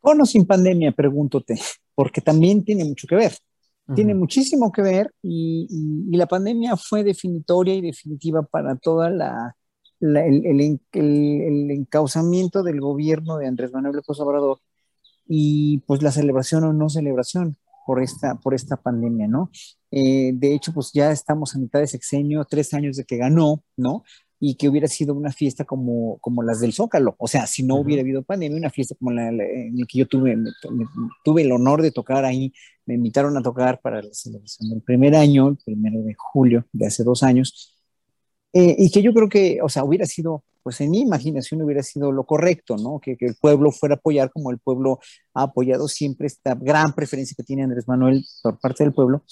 Con 0.00 0.20
o 0.20 0.26
sin 0.26 0.44
pandemia, 0.44 0.90
pregúntote, 0.90 1.54
porque 1.94 2.20
también 2.20 2.64
tiene 2.64 2.84
mucho 2.84 3.06
que 3.06 3.14
ver. 3.14 3.32
Tiene 3.94 4.14
muchísimo 4.14 4.72
que 4.72 4.80
ver 4.82 5.12
y, 5.22 5.68
la 6.10 6.26
pandemia 6.26 6.74
fue 6.76 7.04
definitoria 7.04 7.74
y 7.74 7.82
definitiva 7.82 8.42
para 8.42 8.76
toda 8.76 9.10
la, 9.10 9.54
el, 10.04 10.80
el, 10.92 11.70
encauzamiento 11.70 12.62
del 12.62 12.80
gobierno 12.80 13.38
de 13.38 13.46
Andrés 13.46 13.72
Manuel 13.72 13.96
López 13.96 14.20
Obrador 14.20 14.60
y 15.26 15.78
pues 15.86 16.02
la 16.02 16.12
celebración 16.12 16.64
o 16.64 16.72
no 16.72 16.88
celebración 16.90 17.56
por 17.86 18.02
esta, 18.02 18.36
por 18.36 18.54
esta 18.54 18.76
pandemia, 18.76 19.28
¿no? 19.28 19.50
Eh, 19.90 20.32
de 20.34 20.54
hecho, 20.54 20.72
pues 20.72 20.90
ya 20.92 21.10
estamos 21.10 21.54
a 21.54 21.58
mitad 21.58 21.80
de 21.80 21.86
sexenio, 21.86 22.44
tres 22.44 22.74
años 22.74 22.96
de 22.96 23.04
que 23.04 23.16
ganó, 23.16 23.62
¿no? 23.76 24.02
y 24.46 24.56
que 24.56 24.68
hubiera 24.68 24.88
sido 24.88 25.14
una 25.14 25.32
fiesta 25.32 25.64
como, 25.64 26.18
como 26.18 26.42
las 26.42 26.60
del 26.60 26.74
Zócalo. 26.74 27.14
O 27.18 27.26
sea, 27.26 27.46
si 27.46 27.62
no 27.62 27.76
hubiera 27.76 28.02
habido 28.02 28.22
pandemia, 28.22 28.58
una 28.58 28.68
fiesta 28.68 28.94
como 28.94 29.10
la, 29.10 29.28
en 29.28 29.78
la 29.78 29.86
que 29.86 29.98
yo 29.98 30.06
tuve, 30.06 30.36
tuve 31.24 31.42
el 31.42 31.52
honor 31.52 31.80
de 31.80 31.90
tocar 31.90 32.26
ahí, 32.26 32.52
me 32.84 32.92
invitaron 32.94 33.36
a 33.38 33.42
tocar 33.42 33.80
para 33.80 34.02
la 34.02 34.12
celebración 34.12 34.68
del 34.68 34.82
primer 34.82 35.14
año, 35.14 35.48
el 35.48 35.56
primero 35.64 36.02
de 36.02 36.14
julio 36.14 36.66
de 36.72 36.86
hace 36.86 37.04
dos 37.04 37.22
años, 37.22 37.73
eh, 38.54 38.76
y 38.78 38.90
que 38.90 39.02
yo 39.02 39.12
creo 39.12 39.28
que, 39.28 39.58
o 39.62 39.68
sea, 39.68 39.84
hubiera 39.84 40.06
sido, 40.06 40.44
pues 40.62 40.80
en 40.80 40.90
mi 40.90 41.00
imaginación 41.00 41.60
hubiera 41.62 41.82
sido 41.82 42.12
lo 42.12 42.24
correcto, 42.24 42.76
¿no? 42.76 43.00
Que, 43.00 43.16
que 43.16 43.26
el 43.26 43.34
pueblo 43.34 43.70
fuera 43.72 43.96
a 43.96 43.98
apoyar 43.98 44.30
como 44.30 44.50
el 44.50 44.58
pueblo 44.58 45.00
ha 45.34 45.42
apoyado 45.42 45.88
siempre 45.88 46.26
esta 46.26 46.54
gran 46.54 46.94
preferencia 46.94 47.34
que 47.36 47.42
tiene 47.42 47.64
Andrés 47.64 47.86
Manuel 47.86 48.24
por 48.42 48.58
parte 48.58 48.84
del 48.84 48.94
pueblo. 48.94 49.24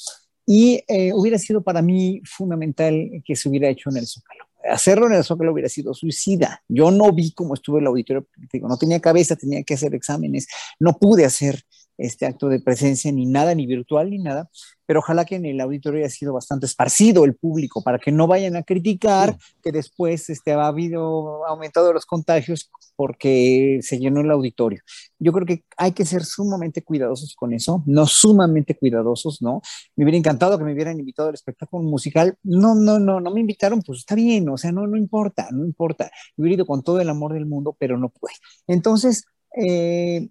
Y 0.44 0.82
eh, 0.88 1.12
hubiera 1.14 1.38
sido 1.38 1.62
para 1.62 1.82
mí 1.82 2.20
fundamental 2.24 3.22
que 3.24 3.36
se 3.36 3.48
hubiera 3.48 3.68
hecho 3.68 3.90
en 3.90 3.98
el 3.98 4.06
Zócalo 4.06 4.44
hacerlo 4.70 5.06
en 5.06 5.14
el 5.14 5.24
Zócalo 5.24 5.52
hubiera 5.52 5.68
sido 5.68 5.94
suicida. 5.94 6.62
Yo 6.68 6.90
no 6.90 7.12
vi 7.12 7.32
cómo 7.32 7.54
estuvo 7.54 7.78
el 7.78 7.86
auditorio, 7.86 8.26
digo, 8.52 8.68
no 8.68 8.76
tenía 8.76 9.00
cabeza, 9.00 9.36
tenía 9.36 9.62
que 9.62 9.74
hacer 9.74 9.94
exámenes, 9.94 10.46
no 10.78 10.98
pude 10.98 11.24
hacer 11.24 11.62
este 12.02 12.26
acto 12.26 12.48
de 12.48 12.60
presencia 12.60 13.10
ni 13.12 13.26
nada, 13.26 13.54
ni 13.54 13.66
virtual 13.66 14.10
ni 14.10 14.18
nada, 14.18 14.50
pero 14.86 15.00
ojalá 15.00 15.24
que 15.24 15.36
en 15.36 15.46
el 15.46 15.60
auditorio 15.60 16.00
haya 16.00 16.10
sido 16.10 16.32
bastante 16.32 16.66
esparcido 16.66 17.24
el 17.24 17.34
público 17.34 17.82
para 17.82 17.98
que 17.98 18.12
no 18.12 18.26
vayan 18.26 18.56
a 18.56 18.62
criticar 18.62 19.38
que 19.62 19.72
después 19.72 20.28
este, 20.28 20.52
ha 20.52 20.66
habido 20.66 21.46
aumentado 21.46 21.92
los 21.92 22.04
contagios 22.04 22.70
porque 22.96 23.78
se 23.82 23.98
llenó 23.98 24.20
el 24.20 24.30
auditorio. 24.30 24.82
Yo 25.18 25.32
creo 25.32 25.46
que 25.46 25.64
hay 25.76 25.92
que 25.92 26.04
ser 26.04 26.24
sumamente 26.24 26.82
cuidadosos 26.82 27.34
con 27.34 27.54
eso, 27.54 27.82
no 27.86 28.06
sumamente 28.06 28.76
cuidadosos, 28.76 29.40
¿no? 29.40 29.62
Me 29.96 30.04
hubiera 30.04 30.18
encantado 30.18 30.58
que 30.58 30.64
me 30.64 30.72
hubieran 30.72 30.98
invitado 30.98 31.28
al 31.28 31.34
espectáculo 31.34 31.84
musical. 31.84 32.36
No, 32.42 32.74
no, 32.74 32.98
no, 32.98 33.20
no 33.20 33.30
me 33.30 33.40
invitaron, 33.40 33.82
pues 33.82 34.00
está 34.00 34.14
bien, 34.14 34.48
o 34.48 34.58
sea, 34.58 34.72
no, 34.72 34.86
no 34.86 34.96
importa, 34.96 35.48
no 35.52 35.64
importa. 35.64 36.10
Me 36.36 36.42
hubiera 36.42 36.56
ido 36.56 36.66
con 36.66 36.82
todo 36.82 37.00
el 37.00 37.08
amor 37.08 37.32
del 37.32 37.46
mundo, 37.46 37.76
pero 37.78 37.96
no 37.96 38.08
pude. 38.08 38.32
Entonces, 38.66 39.24
eh, 39.56 40.28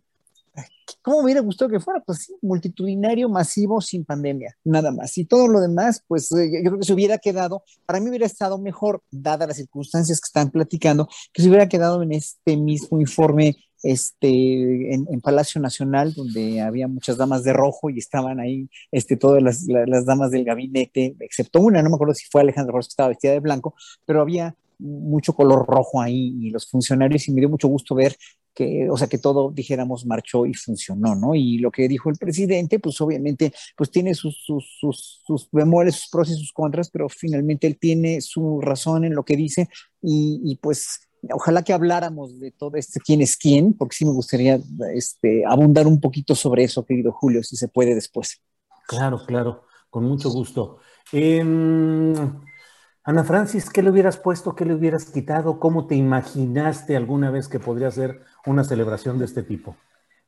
¿Cómo 1.01 1.17
me 1.17 1.23
hubiera 1.25 1.41
gustado 1.41 1.71
que 1.71 1.79
fuera? 1.79 2.01
Pues 2.05 2.25
sí, 2.25 2.35
multitudinario, 2.41 3.27
masivo, 3.27 3.81
sin 3.81 4.05
pandemia, 4.05 4.55
nada 4.63 4.91
más. 4.91 5.17
Y 5.17 5.25
todo 5.25 5.47
lo 5.47 5.59
demás, 5.59 6.03
pues 6.07 6.31
eh, 6.33 6.51
yo 6.63 6.69
creo 6.69 6.79
que 6.79 6.85
se 6.85 6.93
hubiera 6.93 7.17
quedado, 7.17 7.63
para 7.85 7.99
mí 7.99 8.09
hubiera 8.09 8.25
estado 8.25 8.59
mejor, 8.59 9.01
dadas 9.09 9.47
las 9.47 9.57
circunstancias 9.57 10.19
que 10.19 10.27
están 10.27 10.51
platicando, 10.51 11.07
que 11.33 11.41
se 11.41 11.47
hubiera 11.47 11.67
quedado 11.67 12.03
en 12.03 12.11
este 12.11 12.55
mismo 12.57 12.99
informe 12.99 13.57
este, 13.83 14.93
en, 14.93 15.21
Palacio 15.21 15.59
Nacional, 15.59 16.13
donde 16.13 16.61
había 16.61 16.87
muchas 16.87 17.17
damas 17.17 17.43
de 17.43 17.53
rojo 17.53 17.89
y 17.89 17.97
estaban 17.97 18.39
ahí 18.39 18.69
este, 18.91 19.17
todas 19.17 19.41
las, 19.41 20.05
damas 20.05 20.31
del 20.31 20.45
gabinete, 20.45 21.15
excepto 21.19 21.59
una, 21.61 21.81
no 21.81 21.89
me 21.89 21.95
acuerdo 21.95 22.13
si 22.13 22.25
fue 22.29 22.41
Alejandra 22.41 22.73
Ross 22.73 22.87
que 22.87 22.91
estaba 22.91 23.09
vestida 23.09 23.31
de 23.31 23.39
blanco, 23.39 23.73
pero 24.05 24.21
había 24.21 24.55
mucho 24.77 25.33
color 25.33 25.65
rojo 25.67 26.01
ahí 26.01 26.35
y 26.39 26.49
los 26.49 26.69
funcionarios 26.69 27.27
y 27.27 27.31
me 27.31 27.41
dio 27.41 27.49
mucho 27.49 27.67
gusto 27.67 27.93
ver 27.93 28.15
que, 28.53 28.89
o 28.89 28.97
sea, 28.97 29.07
que 29.07 29.17
todo, 29.17 29.51
dijéramos, 29.51 30.05
marchó 30.05 30.45
y 30.45 30.53
funcionó, 30.53 31.15
¿no? 31.15 31.35
Y 31.35 31.57
lo 31.57 31.71
que 31.71 31.87
dijo 31.87 32.09
el 32.09 32.17
presidente, 32.17 32.79
pues 32.79 32.99
obviamente, 33.01 33.53
pues 33.75 33.91
tiene 33.91 34.13
sus, 34.13 34.37
sus, 34.43 34.77
sus, 34.79 35.21
sus 35.25 35.49
sus 35.49 36.09
pros 36.11 36.29
y 36.29 36.33
sus 36.35 36.51
contras, 36.53 36.89
pero 36.89 37.09
finalmente 37.09 37.67
él 37.67 37.77
tiene 37.79 38.21
su 38.21 38.61
razón 38.61 39.05
en 39.05 39.15
lo 39.15 39.23
que 39.23 39.35
dice 39.35 39.69
y, 40.01 40.41
y 40.43 40.55
pues 40.57 41.07
ojalá 41.33 41.63
que 41.63 41.73
habláramos 41.73 42.39
de 42.39 42.51
todo 42.51 42.77
este 42.77 42.99
quién 42.99 43.21
es 43.21 43.37
quién, 43.37 43.73
porque 43.73 43.95
sí 43.95 44.05
me 44.05 44.11
gustaría 44.11 44.59
este, 44.93 45.43
abundar 45.45 45.87
un 45.87 45.99
poquito 45.99 46.35
sobre 46.35 46.63
eso, 46.63 46.85
querido 46.85 47.11
Julio, 47.11 47.43
si 47.43 47.55
se 47.55 47.67
puede 47.67 47.93
después. 47.95 48.41
Claro, 48.87 49.25
claro, 49.25 49.65
con 49.89 50.05
mucho 50.05 50.29
gusto. 50.29 50.79
Eh, 51.11 51.43
Ana 53.03 53.23
Francis, 53.23 53.71
¿qué 53.71 53.81
le 53.81 53.89
hubieras 53.89 54.17
puesto? 54.17 54.53
¿Qué 54.55 54.63
le 54.63 54.75
hubieras 54.75 55.05
quitado? 55.05 55.59
¿Cómo 55.59 55.87
te 55.87 55.95
imaginaste 55.95 56.95
alguna 56.95 57.31
vez 57.31 57.47
que 57.47 57.59
podría 57.59 57.89
ser 57.89 58.21
una 58.45 58.63
celebración 58.63 59.17
de 59.17 59.25
este 59.25 59.41
tipo? 59.41 59.75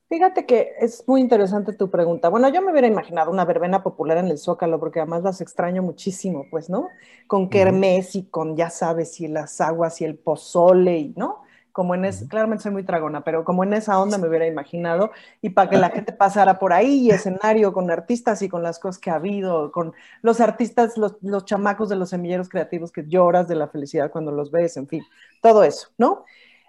Fíjate 0.08 0.44
que 0.44 0.72
es 0.80 1.04
muy 1.06 1.20
interesante 1.20 1.72
tu 1.72 1.88
pregunta. 1.88 2.28
Bueno, 2.28 2.48
yo 2.48 2.62
me 2.62 2.72
hubiera 2.72 2.88
imaginado 2.88 3.30
una 3.30 3.44
verbena 3.44 3.84
popular 3.84 4.18
en 4.18 4.26
el 4.26 4.38
Zócalo, 4.38 4.80
porque 4.80 4.98
además 4.98 5.22
las 5.22 5.40
extraño 5.40 5.82
muchísimo, 5.84 6.46
pues, 6.50 6.68
¿no? 6.68 6.88
Con 7.28 7.48
kermés 7.48 8.16
y 8.16 8.24
con, 8.24 8.56
ya 8.56 8.70
sabes, 8.70 9.20
y 9.20 9.28
las 9.28 9.60
aguas 9.60 10.00
y 10.00 10.04
el 10.04 10.16
pozole, 10.16 10.98
y, 10.98 11.14
¿no? 11.16 11.43
Como 11.74 11.96
en 11.96 12.04
ese, 12.04 12.28
claramente 12.28 12.62
soy 12.62 12.70
muy 12.70 12.84
tragona, 12.84 13.24
pero 13.24 13.44
como 13.44 13.64
en 13.64 13.72
esa 13.72 13.98
onda 14.00 14.16
me 14.16 14.28
hubiera 14.28 14.46
imaginado, 14.46 15.10
y 15.42 15.50
para 15.50 15.68
que 15.68 15.76
la 15.76 15.90
gente 15.90 16.12
pasara 16.12 16.60
por 16.60 16.72
ahí, 16.72 17.00
y 17.00 17.10
escenario 17.10 17.72
con 17.72 17.90
artistas 17.90 18.42
y 18.42 18.48
con 18.48 18.62
las 18.62 18.78
cosas 18.78 19.00
que 19.00 19.10
ha 19.10 19.16
habido, 19.16 19.72
con 19.72 19.92
los 20.22 20.40
artistas, 20.40 20.96
los, 20.96 21.16
los 21.20 21.44
chamacos 21.44 21.88
de 21.88 21.96
los 21.96 22.10
semilleros 22.10 22.48
creativos 22.48 22.92
que 22.92 23.04
lloras 23.08 23.48
de 23.48 23.56
la 23.56 23.66
felicidad 23.66 24.12
cuando 24.12 24.30
los 24.30 24.52
ves, 24.52 24.76
en 24.76 24.86
fin, 24.86 25.02
todo 25.42 25.64
eso, 25.64 25.88
¿no? 25.98 26.24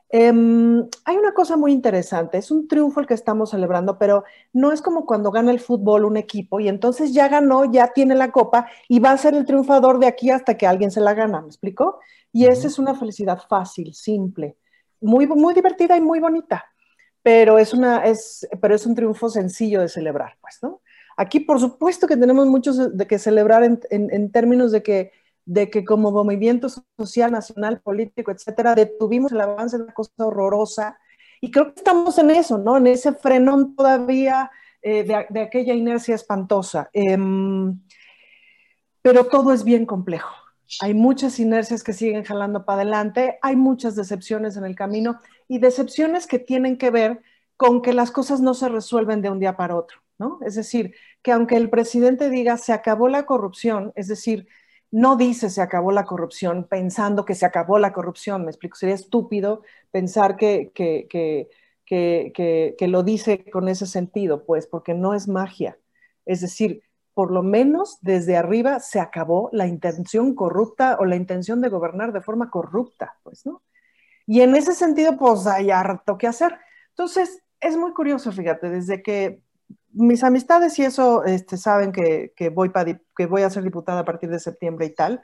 Em, 0.10 0.90
hay 1.04 1.18
una 1.18 1.34
cosa 1.36 1.56
muy 1.56 1.72
interesante, 1.72 2.40
es 2.40 2.50
un 2.50 2.68
triunfo 2.68 3.00
el 3.00 3.06
que 3.06 3.14
estamos 3.14 3.52
celebrando, 3.52 4.00
pero 4.00 4.24
no 4.54 4.72
es 4.72 4.82
como 4.82 5.06
cuando 5.06 5.30
gana 5.30 5.52
el 5.52 5.60
fútbol 5.60 6.04
un 6.06 6.18
equipo 6.18 6.60
y 6.60 6.68
entonces 6.68 7.14
ya 7.14 7.28
ganó, 7.28 7.72
ya 7.72 7.94
tiene 7.94 8.16
la 8.16 8.32
copa 8.32 8.68
y 8.90 9.00
va 9.00 9.12
a 9.12 9.18
ser 9.18 9.36
el 9.36 9.46
triunfador 9.46 10.00
de 10.00 10.08
aquí 10.08 10.32
hasta 10.32 10.58
que 10.58 10.66
alguien 10.66 10.90
se 10.90 11.02
la 11.02 11.14
gana, 11.14 11.42
¿me 11.42 11.48
explico? 11.48 12.00
Y 12.32 12.46
esa 12.48 12.68
es 12.68 12.80
una 12.80 12.96
felicidad 12.96 13.40
fácil, 13.48 13.94
simple 13.94 14.58
muy, 15.06 15.28
muy 15.28 15.54
divertida 15.54 15.96
y 15.98 16.02
muy 16.02 16.20
bonita. 16.20 16.66
pero 17.24 17.58
es, 17.58 17.74
una, 17.74 18.06
es, 18.06 18.48
pero 18.62 18.76
es 18.76 18.86
un 18.86 18.94
triunfo 18.94 19.30
sencillo 19.30 19.82
de 19.82 19.90
celebrar, 19.90 20.38
pues, 20.42 20.60
¿no? 20.62 20.82
Aquí, 21.18 21.40
por 21.40 21.60
supuesto 21.60 22.08
que 22.08 22.18
tenemos 22.18 22.46
muchos 22.46 22.96
de 22.96 23.08
que 23.08 23.18
celebrar 23.18 23.64
en, 23.64 23.80
en, 23.90 24.32
términos 24.32 24.72
de 24.72 24.84
que, 24.84 25.12
de 25.46 25.70
que 25.72 25.84
como 25.86 26.12
movimiento 26.12 26.68
social, 26.98 27.32
nacional, 27.32 27.82
político, 27.82 28.32
etcétera, 28.32 28.76
detuvimos 28.76 29.32
el 29.32 29.42
avance 29.42 29.78
de 29.78 29.84
una 29.86 29.94
cosa 29.94 30.12
horrorosa. 30.18 31.00
Y 31.42 31.50
creo 31.52 31.74
que 31.74 31.80
estamos 31.80 32.18
en 32.20 32.30
eso, 32.32 32.58
¿no? 32.58 32.78
En 32.78 32.86
ese 32.86 33.14
frenón 33.14 33.76
todavía 33.76 34.52
eh, 34.82 35.04
de, 35.04 35.26
de, 35.30 35.42
aquella 35.42 35.74
inercia 35.74 36.16
espantosa. 36.16 36.90
Eh, 36.94 37.18
pero 39.02 39.26
todo 39.26 39.54
es 39.54 39.64
bien 39.64 39.86
complejo. 39.86 40.45
Hay 40.82 40.94
muchas 40.94 41.40
inercias 41.40 41.84
que 41.84 41.94
siguen 41.94 42.24
jalando 42.24 42.66
para 42.66 42.82
adelante, 42.82 43.38
hay 43.42 43.56
muchas 43.56 43.96
decepciones 43.96 44.58
en 44.58 44.66
el 44.66 44.76
camino 44.76 45.20
y 45.48 45.60
decepciones 45.60 46.28
que 46.28 46.40
tienen 46.40 46.78
que 46.78 46.90
ver 46.90 47.22
con 47.58 47.82
que 47.82 47.94
las 47.94 48.12
cosas 48.12 48.42
no 48.42 48.54
se 48.54 48.70
resuelven 48.70 49.22
de 49.22 49.30
un 49.30 49.40
día 49.40 49.56
para 49.56 49.76
otro, 49.76 50.00
¿no? 50.18 50.40
Es 50.46 50.56
decir, 50.56 50.96
que 51.22 51.32
aunque 51.32 51.56
el 51.56 51.70
presidente 51.70 52.30
diga 52.30 52.58
se 52.58 52.74
acabó 52.74 53.08
la 53.08 53.26
corrupción, 53.26 53.94
es 53.96 54.08
decir, 54.08 54.48
no 54.92 55.16
dice 55.16 55.50
se 55.50 55.62
acabó 55.62 55.92
la 55.92 56.06
corrupción 56.06 56.68
pensando 56.70 57.26
que 57.26 57.36
se 57.36 57.46
acabó 57.46 57.80
la 57.80 57.94
corrupción, 57.94 58.44
me 58.44 58.52
explico, 58.52 58.76
sería 58.78 58.96
estúpido 58.96 59.64
pensar 59.92 60.36
que, 60.38 60.72
que, 60.74 61.08
que, 61.86 62.76
que 62.78 62.88
lo 62.88 63.04
dice 63.04 63.50
con 63.52 63.68
ese 63.70 63.86
sentido, 63.86 64.46
pues, 64.46 64.68
porque 64.68 64.94
no 64.94 65.14
es 65.14 65.28
magia. 65.28 65.78
Es 66.26 66.42
decir, 66.42 66.84
por 67.16 67.32
lo 67.32 67.42
menos 67.42 67.98
desde 68.02 68.38
arriba 68.38 68.80
se 68.82 69.00
acabó 69.00 69.50
la 69.54 69.66
intención 69.66 70.36
corrupta 70.36 70.98
o 71.00 71.06
la 71.06 71.16
intención 71.16 71.62
de 71.62 71.70
gobernar 71.70 72.12
de 72.12 72.22
forma 72.22 72.52
corrupta, 72.52 73.18
pues, 73.24 73.46
¿no? 73.46 73.64
Y 74.28 74.42
en 74.42 74.56
ese 74.56 74.74
sentido, 74.74 75.18
pues 75.18 75.48
hay 75.48 75.72
harto 75.72 76.18
que 76.18 76.28
hacer. 76.28 76.60
Entonces, 76.90 77.42
es 77.62 77.78
muy 77.78 77.94
curioso, 77.94 78.32
fíjate, 78.32 78.70
desde 78.70 79.02
que 79.02 79.42
mis 79.94 80.24
amistades 80.26 80.78
y 80.78 80.84
eso 80.84 81.24
este, 81.24 81.56
saben 81.58 81.94
que, 81.94 82.34
voy 82.54 82.72
que 83.16 83.26
voy 83.28 83.44
a 83.44 83.50
ser 83.50 83.64
diputada 83.64 84.02
a 84.02 84.06
partir 84.06 84.30
de 84.30 84.40
septiembre 84.40 84.88
y 84.88 84.94
tal, 84.94 85.22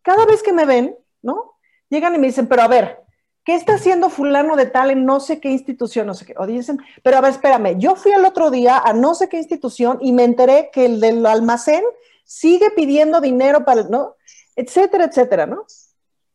cada 0.00 0.24
vez 0.24 0.42
que 0.42 0.54
me 0.54 0.64
ven, 0.64 0.96
¿no? 1.20 1.56
Llegan 1.90 2.14
y 2.14 2.18
me 2.18 2.28
dicen, 2.28 2.46
pero 2.46 2.62
a 2.62 2.68
ver, 2.68 3.03
¿qué 3.44 3.54
está 3.54 3.74
haciendo 3.74 4.10
fulano 4.10 4.56
de 4.56 4.66
tal 4.66 4.90
en 4.90 5.04
no 5.04 5.20
sé 5.20 5.40
qué 5.40 5.50
institución? 5.50 6.06
No 6.06 6.14
sé 6.14 6.26
qué. 6.26 6.34
O 6.38 6.46
dicen, 6.46 6.78
pero 7.02 7.18
a 7.18 7.20
ver, 7.20 7.32
espérame, 7.32 7.78
yo 7.78 7.94
fui 7.94 8.12
el 8.12 8.24
otro 8.24 8.50
día 8.50 8.78
a 8.78 8.92
no 8.92 9.14
sé 9.14 9.28
qué 9.28 9.38
institución 9.38 9.98
y 10.00 10.12
me 10.12 10.24
enteré 10.24 10.70
que 10.72 10.86
el 10.86 11.00
del 11.00 11.24
almacén 11.26 11.84
sigue 12.24 12.70
pidiendo 12.70 13.20
dinero 13.20 13.64
para, 13.64 13.84
¿no? 13.84 14.16
Etcétera, 14.56 15.04
etcétera, 15.04 15.46
¿no? 15.46 15.66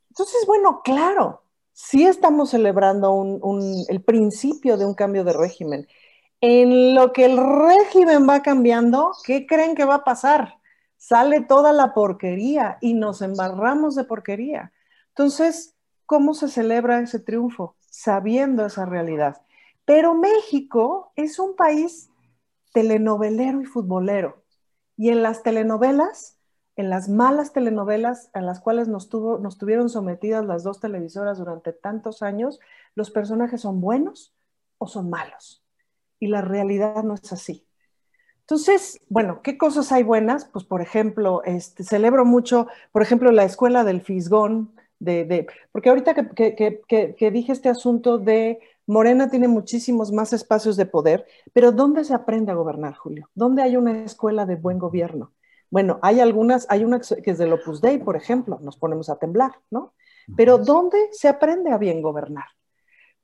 Entonces, 0.09 0.45
bueno, 0.45 0.81
claro, 0.83 1.43
sí 1.73 2.05
estamos 2.05 2.51
celebrando 2.51 3.25
el 3.87 4.03
principio 4.03 4.77
de 4.77 4.85
un 4.85 4.93
cambio 4.93 5.23
de 5.23 5.33
régimen. 5.33 5.87
En 6.41 6.95
lo 6.95 7.11
que 7.11 7.25
el 7.25 7.37
régimen 7.37 8.27
va 8.27 8.41
cambiando, 8.41 9.11
¿qué 9.25 9.45
creen 9.45 9.75
que 9.75 9.85
va 9.85 9.95
a 9.95 10.03
pasar? 10.03 10.59
Sale 10.97 11.41
toda 11.41 11.73
la 11.73 11.93
porquería 11.93 12.77
y 12.81 12.93
nos 12.93 13.21
embarramos 13.21 13.95
de 13.95 14.03
porquería. 14.03 14.73
Entonces, 15.09 15.75
¿cómo 16.09 16.33
se 16.33 16.47
celebra 16.47 17.01
ese 17.01 17.19
triunfo? 17.19 17.75
Sabiendo 17.79 18.65
esa 18.65 18.85
realidad. 18.87 19.43
Pero 19.85 20.15
México 20.15 21.13
es 21.15 21.37
un 21.37 21.55
país 21.55 22.09
telenovelero 22.73 23.61
y 23.61 23.65
futbolero. 23.65 24.43
Y 24.97 25.09
en 25.09 25.21
las 25.21 25.43
telenovelas 25.43 26.39
en 26.79 26.89
las 26.89 27.09
malas 27.09 27.51
telenovelas 27.51 28.29
a 28.31 28.39
las 28.39 28.61
cuales 28.61 28.87
nos, 28.87 29.09
tuvo, 29.09 29.37
nos 29.37 29.57
tuvieron 29.57 29.89
sometidas 29.89 30.45
las 30.45 30.63
dos 30.63 30.79
televisoras 30.79 31.37
durante 31.37 31.73
tantos 31.73 32.21
años, 32.23 32.61
los 32.95 33.11
personajes 33.11 33.59
son 33.59 33.81
buenos 33.81 34.33
o 34.77 34.87
son 34.87 35.09
malos. 35.09 35.61
Y 36.19 36.27
la 36.27 36.39
realidad 36.39 37.03
no 37.03 37.15
es 37.15 37.33
así. 37.33 37.67
Entonces, 38.39 39.01
bueno, 39.09 39.41
¿qué 39.41 39.57
cosas 39.57 39.91
hay 39.91 40.03
buenas? 40.03 40.45
Pues, 40.45 40.63
por 40.63 40.81
ejemplo, 40.81 41.43
este, 41.43 41.83
celebro 41.83 42.23
mucho, 42.23 42.67
por 42.93 43.01
ejemplo, 43.01 43.33
la 43.33 43.43
escuela 43.43 43.83
del 43.83 43.99
Fisgón, 43.99 44.71
de, 44.99 45.25
de 45.25 45.47
porque 45.71 45.89
ahorita 45.89 46.13
que, 46.13 46.55
que, 46.55 47.15
que, 47.17 47.31
dije 47.31 47.51
este 47.51 47.69
asunto 47.69 48.17
de 48.17 48.59
Morena 48.85 49.29
tiene 49.29 49.47
muchísimos 49.47 50.11
más 50.11 50.33
espacios 50.33 50.75
de 50.77 50.85
poder, 50.85 51.25
pero 51.53 51.71
¿dónde 51.71 52.03
se 52.03 52.13
aprende 52.13 52.51
a 52.51 52.55
gobernar, 52.55 52.95
Julio? 52.95 53.29
¿Dónde 53.33 53.61
hay 53.61 53.77
una 53.77 54.03
escuela 54.03 54.45
de 54.45 54.55
buen 54.55 54.79
gobierno? 54.79 55.31
Bueno, 55.71 55.99
hay 56.01 56.19
algunas, 56.19 56.65
hay 56.69 56.83
una 56.83 56.99
que 56.99 57.31
es 57.31 57.37
del 57.37 57.53
Opus 57.53 57.81
Dei, 57.81 57.99
por 57.99 58.15
ejemplo, 58.15 58.59
nos 58.61 58.77
ponemos 58.77 59.09
a 59.09 59.17
temblar, 59.17 59.53
¿no? 59.69 59.93
Pero 60.35 60.57
¿dónde 60.57 60.97
se 61.11 61.27
aprende 61.27 61.71
a 61.71 61.77
bien 61.77 62.01
gobernar? 62.01 62.45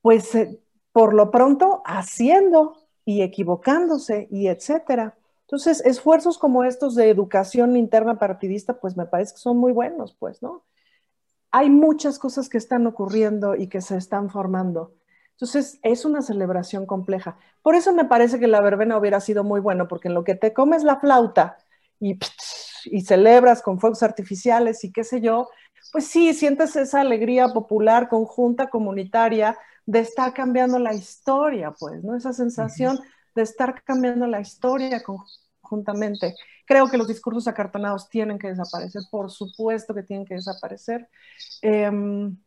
Pues 0.01 0.33
eh, 0.35 0.59
por 0.91 1.13
lo 1.13 1.29
pronto 1.29 1.81
haciendo 1.85 2.77
y 3.03 3.21
equivocándose 3.21 4.27
y 4.31 4.47
etcétera. 4.47 5.17
Entonces, 5.41 5.81
esfuerzos 5.85 6.38
como 6.38 6.63
estos 6.63 6.95
de 6.95 7.09
educación 7.09 7.77
interna 7.77 8.17
partidista, 8.17 8.79
pues 8.79 8.97
me 8.97 9.05
parece 9.05 9.33
que 9.33 9.39
son 9.39 9.57
muy 9.57 9.71
buenos, 9.71 10.15
pues, 10.17 10.41
¿no? 10.41 10.63
Hay 11.58 11.70
muchas 11.70 12.20
cosas 12.20 12.50
que 12.50 12.58
están 12.58 12.86
ocurriendo 12.86 13.56
y 13.56 13.68
que 13.68 13.80
se 13.80 13.96
están 13.96 14.30
formando. 14.30 14.94
Entonces, 15.32 15.80
es 15.84 16.04
una 16.04 16.22
celebración 16.22 16.86
compleja. 16.86 17.38
Por 17.62 17.76
eso 17.76 17.94
me 17.94 18.04
parece 18.04 18.41
que 18.41 18.48
la 18.48 18.60
verbena 18.60 18.98
hubiera 18.98 19.22
sido 19.22 19.46
muy 19.46 19.62
bueno, 19.62 19.88
porque 19.88 20.10
en 20.10 20.15
lo 20.15 20.26
que 20.26 20.36
te 20.36 20.52
comes 20.52 20.84
la 20.84 21.00
flauta 21.00 21.56
y, 21.98 22.20
y 22.84 23.02
celebras 23.04 23.62
con 23.62 23.80
fuegos 23.80 24.04
artificiales 24.04 24.84
y 24.84 24.91
qué 24.91 25.06
sé 25.06 25.22
yo, 25.22 25.48
pues 25.94 26.08
sí, 26.08 26.34
sientes 26.34 26.76
esa 26.76 27.00
alegría 27.00 27.48
popular, 27.48 28.10
conjunta, 28.10 28.70
comunitaria, 28.70 29.58
de 29.86 30.00
estar 30.00 30.34
cambiando 30.34 30.78
la 30.78 30.94
historia, 30.94 31.72
pues, 31.72 32.04
¿no? 32.04 32.18
Esa 32.18 32.34
sensación 32.34 33.00
de 33.34 33.44
estar 33.44 33.82
cambiando 33.82 34.28
la 34.28 34.41
historia 34.41 35.02
conjuntamente. 35.65 36.36
Creo 36.65 36.88
que 36.88 36.97
los 36.97 37.08
discursos 37.08 37.47
acartonados 37.47 38.08
tienen 38.10 38.38
que 38.38 38.47
desaparecer, 38.47 39.01
por 39.10 39.32
supuesto 39.32 39.93
que 39.93 40.04
tienen 40.04 40.25
que 40.25 40.36
desaparecer. 40.36 41.10
Em, 41.62 42.38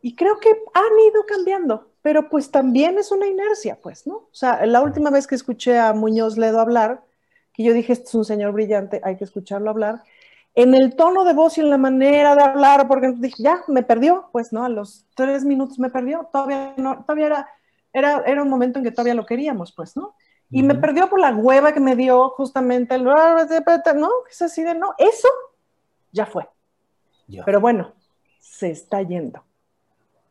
y 0.00 0.14
creo 0.14 0.38
que 0.38 0.50
han 0.50 0.98
ido 1.10 1.24
cambiando, 1.26 1.90
pero 2.02 2.28
pues 2.28 2.50
también 2.50 2.98
es 2.98 3.12
una 3.12 3.26
inercia, 3.26 3.78
pues, 3.80 4.06
¿no? 4.06 4.14
O 4.14 4.34
sea, 4.34 4.64
la 4.66 4.80
última 4.80 5.10
vez 5.10 5.26
que 5.26 5.34
escuché 5.34 5.78
a 5.78 5.92
Muñoz 5.92 6.38
Ledo 6.38 6.60
hablar, 6.60 7.04
que 7.52 7.64
yo 7.64 7.72
dije, 7.72 7.92
este 7.92 8.08
es 8.08 8.14
un 8.14 8.24
señor 8.24 8.52
brillante, 8.52 9.00
hay 9.04 9.16
que 9.16 9.24
escucharlo 9.24 9.70
hablar, 9.70 10.02
en 10.54 10.74
el 10.74 10.96
tono 10.96 11.24
de 11.24 11.32
voz 11.32 11.56
y 11.56 11.60
en 11.60 11.70
la 11.70 11.78
manera 11.78 12.34
de 12.34 12.42
hablar, 12.42 12.86
porque 12.88 13.12
dije, 13.16 13.42
ya, 13.42 13.62
me 13.68 13.82
perdió, 13.82 14.28
pues, 14.32 14.52
¿no? 14.52 14.64
A 14.64 14.68
los 14.68 15.06
tres 15.14 15.44
minutos 15.44 15.78
me 15.78 15.90
perdió, 15.90 16.28
todavía 16.32 16.74
no, 16.76 17.04
todavía 17.04 17.26
era, 17.26 17.48
era, 17.92 18.22
era 18.26 18.42
un 18.42 18.50
momento 18.50 18.78
en 18.78 18.84
que 18.84 18.90
todavía 18.90 19.14
lo 19.14 19.24
queríamos, 19.24 19.72
pues, 19.72 19.96
¿no? 19.96 20.14
Y 20.52 20.62
me 20.62 20.76
perdió 20.76 21.08
por 21.08 21.18
la 21.18 21.34
hueva 21.34 21.72
que 21.72 21.80
me 21.80 21.96
dio 21.96 22.28
justamente 22.30 22.94
el, 22.94 23.04
no, 23.04 24.10
es 24.30 24.42
así 24.42 24.62
de, 24.62 24.74
no, 24.74 24.94
eso 24.98 25.28
ya 26.12 26.26
fue. 26.26 26.48
Pero 27.44 27.60
bueno, 27.60 27.94
se 28.38 28.70
está 28.70 29.02
yendo. 29.02 29.42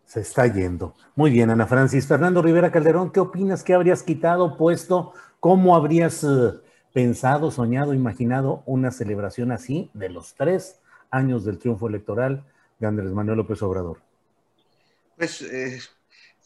Se 0.06 0.22
está 0.22 0.48
yendo. 0.48 0.94
Muy 1.16 1.32
bien, 1.32 1.50
Ana 1.50 1.68
Francis. 1.68 2.08
Fernando 2.08 2.42
Rivera 2.42 2.72
Calderón, 2.72 3.12
¿qué 3.12 3.20
opinas? 3.20 3.64
¿Qué 3.64 3.74
habrías 3.74 4.04
quitado, 4.04 4.56
puesto? 4.56 5.14
¿Cómo 5.40 5.76
habrías... 5.76 6.24
Eh, 6.24 6.62
pensado, 6.94 7.52
soñado, 7.52 7.94
imaginado 7.94 8.64
una 8.66 8.92
celebración 8.92 9.52
así 9.52 9.90
de 9.94 10.10
los 10.10 10.34
tres 10.36 10.80
años 11.10 11.46
del 11.46 11.58
triunfo 11.58 11.88
electoral 11.88 12.44
de 12.80 12.88
Andrés 12.88 13.12
Manuel 13.12 13.38
López 13.38 13.62
Obrador? 13.62 14.00
Pues, 15.18 15.42
eh, 15.42 15.80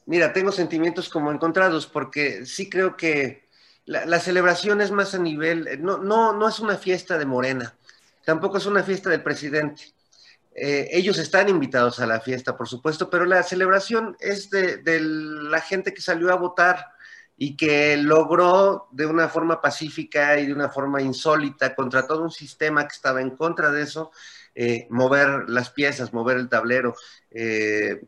mira, 0.06 0.34
tengo 0.34 0.52
sentimientos 0.52 1.10
como 1.10 1.32
encontrados 1.32 1.88
porque 1.88 2.46
sí 2.46 2.70
creo 2.70 2.96
que 2.96 3.45
la, 3.86 4.20
celebración 4.20 4.82
es 4.82 4.92
más 4.92 5.14
a 5.14 5.20
nivel, 5.20 5.82
no, 5.82 5.98
no, 5.98 6.34
no 6.34 6.48
es 6.48 6.60
una 6.60 6.78
fiesta 6.78 7.18
de 7.18 7.26
Morena, 7.26 7.76
tampoco 8.26 8.58
es 8.58 8.66
una 8.66 8.84
fiesta 8.84 9.10
del 9.10 9.24
presidente. 9.24 9.94
Eh, 10.56 10.88
ellos 10.92 11.18
están 11.18 11.50
invitados 11.50 12.00
a 12.00 12.08
la 12.08 12.22
fiesta, 12.22 12.56
por 12.56 12.68
supuesto, 12.68 13.10
pero 13.10 13.26
la 13.26 13.44
celebración 13.44 14.16
es 14.20 14.50
de, 14.50 14.82
la 15.02 15.60
gente 15.60 15.94
que 15.94 16.02
salió 16.02 16.32
a 16.32 16.38
votar, 16.38 16.96
y 17.38 17.58
que 17.58 17.98
logró 17.98 18.88
de 18.92 19.06
una 19.06 19.28
forma 19.28 19.62
pacífica 19.62 20.40
y 20.40 20.46
de 20.46 20.54
una 20.54 20.70
forma 20.70 21.02
insólita 21.02 21.76
contra 21.76 22.08
todo 22.08 22.24
un 22.24 22.32
sistema 22.32 22.88
que 22.88 22.96
estaba 22.96 23.22
en 23.22 23.32
contra 23.32 23.72
de 23.72 23.82
eso, 23.82 24.12
eh, 24.54 24.88
mover 24.90 25.50
las 25.50 25.70
piezas, 25.70 26.14
mover 26.14 26.38
el 26.38 26.48
tablero. 26.48 26.96
Eh, 27.30 28.04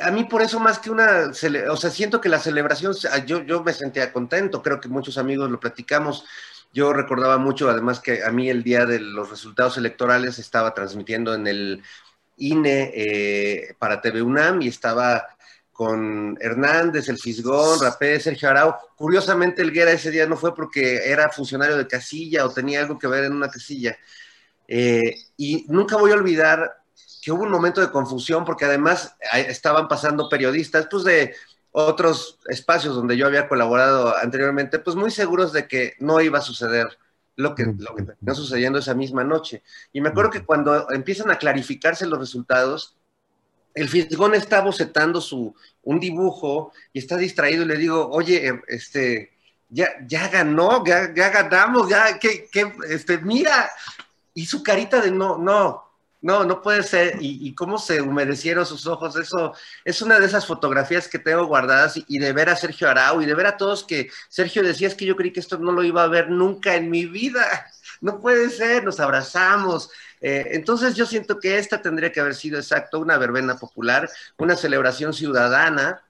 a 0.00 0.10
mí 0.10 0.24
por 0.24 0.42
eso 0.42 0.60
más 0.60 0.78
que 0.78 0.90
una, 0.90 1.30
o 1.70 1.76
sea, 1.76 1.90
siento 1.90 2.20
que 2.20 2.28
la 2.28 2.38
celebración, 2.38 2.94
yo, 3.26 3.42
yo 3.42 3.62
me 3.62 3.72
sentía 3.72 4.12
contento, 4.12 4.62
creo 4.62 4.80
que 4.80 4.88
muchos 4.88 5.18
amigos 5.18 5.50
lo 5.50 5.60
platicamos. 5.60 6.24
Yo 6.72 6.92
recordaba 6.92 7.36
mucho, 7.36 7.68
además 7.68 8.00
que 8.00 8.24
a 8.24 8.30
mí 8.30 8.48
el 8.48 8.62
día 8.62 8.86
de 8.86 8.98
los 8.98 9.28
resultados 9.28 9.76
electorales 9.76 10.38
estaba 10.38 10.72
transmitiendo 10.72 11.34
en 11.34 11.46
el 11.46 11.82
INE 12.38 12.92
eh, 12.94 13.74
para 13.78 14.00
TV 14.00 14.22
UNAM 14.22 14.62
y 14.62 14.68
estaba 14.68 15.26
con 15.70 16.38
Hernández, 16.40 17.08
el 17.08 17.18
Fisgón, 17.18 17.80
Rapé, 17.80 18.20
Sergio 18.20 18.48
Arau. 18.48 18.74
Curiosamente, 18.96 19.62
Elguera 19.62 19.92
ese 19.92 20.10
día 20.10 20.26
no 20.26 20.36
fue 20.36 20.54
porque 20.54 21.10
era 21.10 21.28
funcionario 21.30 21.76
de 21.76 21.86
casilla 21.86 22.46
o 22.46 22.52
tenía 22.52 22.80
algo 22.80 22.98
que 22.98 23.06
ver 23.06 23.24
en 23.24 23.32
una 23.34 23.48
casilla. 23.48 23.96
Eh, 24.66 25.14
y 25.36 25.66
nunca 25.68 25.96
voy 25.96 26.12
a 26.12 26.14
olvidar 26.14 26.81
que 27.22 27.30
hubo 27.30 27.44
un 27.44 27.50
momento 27.52 27.80
de 27.80 27.92
confusión 27.92 28.44
porque 28.44 28.64
además 28.64 29.16
estaban 29.32 29.86
pasando 29.86 30.28
periodistas, 30.28 30.88
pues 30.90 31.04
de 31.04 31.34
otros 31.70 32.40
espacios 32.48 32.96
donde 32.96 33.16
yo 33.16 33.26
había 33.26 33.48
colaborado 33.48 34.14
anteriormente, 34.18 34.80
pues 34.80 34.96
muy 34.96 35.12
seguros 35.12 35.52
de 35.52 35.68
que 35.68 35.94
no 36.00 36.20
iba 36.20 36.40
a 36.40 36.42
suceder 36.42 36.98
lo 37.36 37.54
que, 37.54 37.64
lo 37.64 37.94
que 37.94 38.02
terminó 38.02 38.34
sucediendo 38.34 38.80
esa 38.80 38.94
misma 38.94 39.22
noche. 39.22 39.62
Y 39.92 40.00
me 40.00 40.08
acuerdo 40.08 40.32
que 40.32 40.44
cuando 40.44 40.90
empiezan 40.90 41.30
a 41.30 41.38
clarificarse 41.38 42.06
los 42.06 42.18
resultados, 42.18 42.96
el 43.74 43.88
Fisgón 43.88 44.34
está 44.34 44.60
bocetando 44.60 45.20
su, 45.20 45.54
un 45.84 46.00
dibujo 46.00 46.72
y 46.92 46.98
está 46.98 47.16
distraído 47.16 47.62
y 47.62 47.66
le 47.66 47.76
digo, 47.76 48.10
oye, 48.10 48.62
este, 48.66 49.30
ya, 49.68 49.88
ya 50.08 50.28
ganó, 50.28 50.84
ya, 50.84 51.06
ganamos, 51.06 51.88
ya, 51.88 52.18
que, 52.18 52.50
este, 52.90 53.18
mira, 53.18 53.70
y 54.34 54.44
su 54.44 54.62
carita 54.62 55.00
de 55.00 55.12
no, 55.12 55.38
no, 55.38 55.91
no, 56.22 56.44
no 56.44 56.62
puede 56.62 56.82
ser. 56.84 57.18
Y, 57.20 57.54
cómo 57.54 57.78
se 57.78 58.00
humedecieron 58.00 58.64
sus 58.64 58.86
ojos, 58.86 59.16
eso 59.16 59.54
es 59.84 60.00
una 60.02 60.18
de 60.20 60.26
esas 60.26 60.46
fotografías 60.46 61.08
que 61.08 61.18
tengo 61.18 61.46
guardadas 61.46 61.94
y, 62.06 62.18
de 62.18 62.32
ver 62.32 62.48
a 62.48 62.56
Sergio 62.56 62.88
Arau 62.88 63.20
y 63.20 63.26
de 63.26 63.34
ver 63.34 63.46
a 63.46 63.56
todos 63.56 63.84
que 63.84 64.08
Sergio 64.28 64.62
decía 64.62 64.88
es 64.88 64.94
que 64.94 65.04
yo 65.04 65.16
creí 65.16 65.32
que 65.32 65.40
esto 65.40 65.58
no 65.58 65.72
lo 65.72 65.82
iba 65.84 66.04
a 66.04 66.08
ver 66.08 66.30
nunca 66.30 66.74
en 66.76 66.90
mi 66.90 67.06
vida. 67.06 67.44
No 68.02 68.20
puede 68.20 68.50
ser, 68.50 68.82
nos 68.82 68.98
abrazamos. 68.98 69.88
Eh, 70.20 70.48
entonces 70.54 70.96
yo 70.96 71.06
siento 71.06 71.38
que 71.38 71.58
esta 71.58 71.80
tendría 71.80 72.10
que 72.10 72.18
haber 72.18 72.34
sido 72.34 72.58
exacto 72.58 72.98
una 72.98 73.16
verbena 73.16 73.56
popular, 73.56 74.10
una 74.38 74.56
celebración 74.56 75.14
ciudadana. 75.14 76.02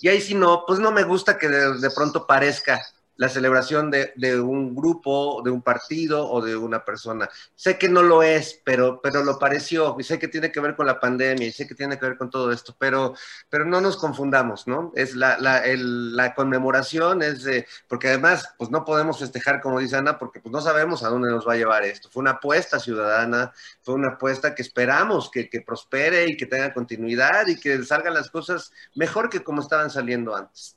Y 0.00 0.08
ahí 0.08 0.22
si 0.22 0.34
no, 0.34 0.64
pues 0.66 0.78
no 0.78 0.92
me 0.92 1.02
gusta 1.02 1.36
que 1.36 1.48
de 1.48 1.90
pronto 1.90 2.26
parezca 2.26 2.80
la 3.16 3.28
celebración 3.28 3.90
de, 3.90 4.40
un 4.40 4.74
grupo, 4.74 5.42
de 5.44 5.50
un 5.50 5.62
partido 5.62 6.28
o 6.28 6.42
de 6.42 6.56
una 6.56 6.84
persona. 6.84 7.28
Sé 7.54 7.78
que 7.78 7.88
no 7.88 8.02
lo 8.02 8.22
es, 8.22 8.60
pero, 8.64 9.00
pero 9.02 9.24
lo 9.24 9.38
pareció, 9.38 9.96
y 9.98 10.04
sé 10.04 10.18
que 10.18 10.28
tiene 10.28 10.52
que 10.52 10.60
ver 10.60 10.76
con 10.76 10.86
la 10.86 11.00
pandemia, 11.00 11.46
y 11.46 11.52
sé 11.52 11.66
que 11.66 11.74
tiene 11.74 11.98
que 11.98 12.06
ver 12.06 12.18
con 12.18 12.30
todo 12.30 12.52
esto, 12.52 12.76
pero, 12.78 13.14
pero 13.48 13.64
no 13.64 13.80
nos 13.80 13.96
confundamos, 13.96 14.66
¿no? 14.66 14.92
Es 14.94 15.14
la, 15.14 15.38
la, 15.38 16.34
conmemoración, 16.34 17.22
es 17.22 17.44
de, 17.44 17.66
porque 17.88 18.08
además, 18.08 18.54
pues 18.58 18.70
no 18.70 18.84
podemos 18.84 19.18
festejar, 19.18 19.60
como 19.60 19.80
dice 19.80 19.96
Ana, 19.96 20.18
porque 20.18 20.40
pues 20.40 20.52
no 20.52 20.60
sabemos 20.60 21.02
a 21.02 21.08
dónde 21.08 21.30
nos 21.30 21.46
va 21.46 21.54
a 21.54 21.56
llevar 21.56 21.84
esto. 21.84 22.10
Fue 22.10 22.20
una 22.20 22.32
apuesta 22.32 22.78
ciudadana, 22.78 23.52
fue 23.82 23.94
una 23.94 24.10
apuesta 24.10 24.54
que 24.54 24.62
esperamos 24.62 25.30
que, 25.30 25.48
que 25.48 25.62
prospere 25.62 26.26
y 26.28 26.36
que 26.36 26.46
tenga 26.46 26.74
continuidad 26.74 27.46
y 27.46 27.58
que 27.58 27.82
salgan 27.84 28.14
las 28.14 28.30
cosas 28.30 28.72
mejor 28.94 29.30
que 29.30 29.42
como 29.42 29.62
estaban 29.62 29.90
saliendo 29.90 30.34
antes. 30.34 30.76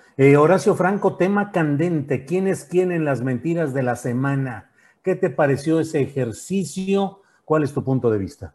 Eh, 0.17 0.35
Horacio 0.35 0.75
Franco, 0.75 1.15
tema 1.15 1.51
candente. 1.51 2.25
¿Quién 2.25 2.47
es 2.47 2.65
quién 2.65 2.91
en 2.91 3.05
las 3.05 3.21
mentiras 3.21 3.73
de 3.73 3.81
la 3.81 3.95
semana? 3.95 4.69
¿Qué 5.03 5.15
te 5.15 5.29
pareció 5.29 5.79
ese 5.79 6.01
ejercicio? 6.01 7.21
¿Cuál 7.45 7.63
es 7.63 7.71
tu 7.71 7.83
punto 7.83 8.11
de 8.11 8.17
vista? 8.17 8.53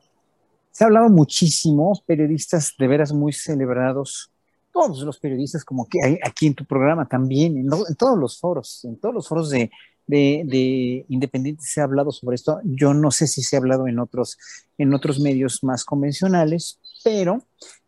Se 0.71 0.85
ha 0.85 0.89
hablado 0.89 1.09
muchísimo, 1.09 1.99
periodistas 2.05 2.75
de 2.79 2.87
veras 2.87 3.13
muy 3.13 3.33
celebrados, 3.33 4.31
todos 4.71 5.01
los 5.03 5.19
periodistas, 5.19 5.65
como 5.65 5.89
que 5.89 6.21
aquí 6.23 6.47
en 6.47 6.55
tu 6.55 6.67
programa 6.67 7.09
también, 7.09 7.57
en, 7.57 7.69
todos 7.97 8.19
los 8.19 8.39
foros, 8.39 8.85
en 8.85 8.97
todos 8.97 9.15
los 9.15 9.27
foros 9.27 9.49
de, 9.49 9.71
de, 10.07 10.43
de, 10.45 11.07
independientes 11.09 11.73
se 11.73 11.81
ha 11.81 11.85
hablado 11.85 12.13
sobre 12.13 12.35
esto. 12.35 12.61
Yo 12.65 12.93
no 12.93 13.11
sé 13.11 13.27
si 13.27 13.43
se 13.43 13.57
ha 13.57 13.61
hablado 13.61 13.89
en 13.89 13.99
otros, 13.99 14.37
en 14.77 14.93
otros 14.93 15.19
medios 15.21 15.65
más 15.65 15.87
convencionales, 15.87 16.79
pero 17.03 17.43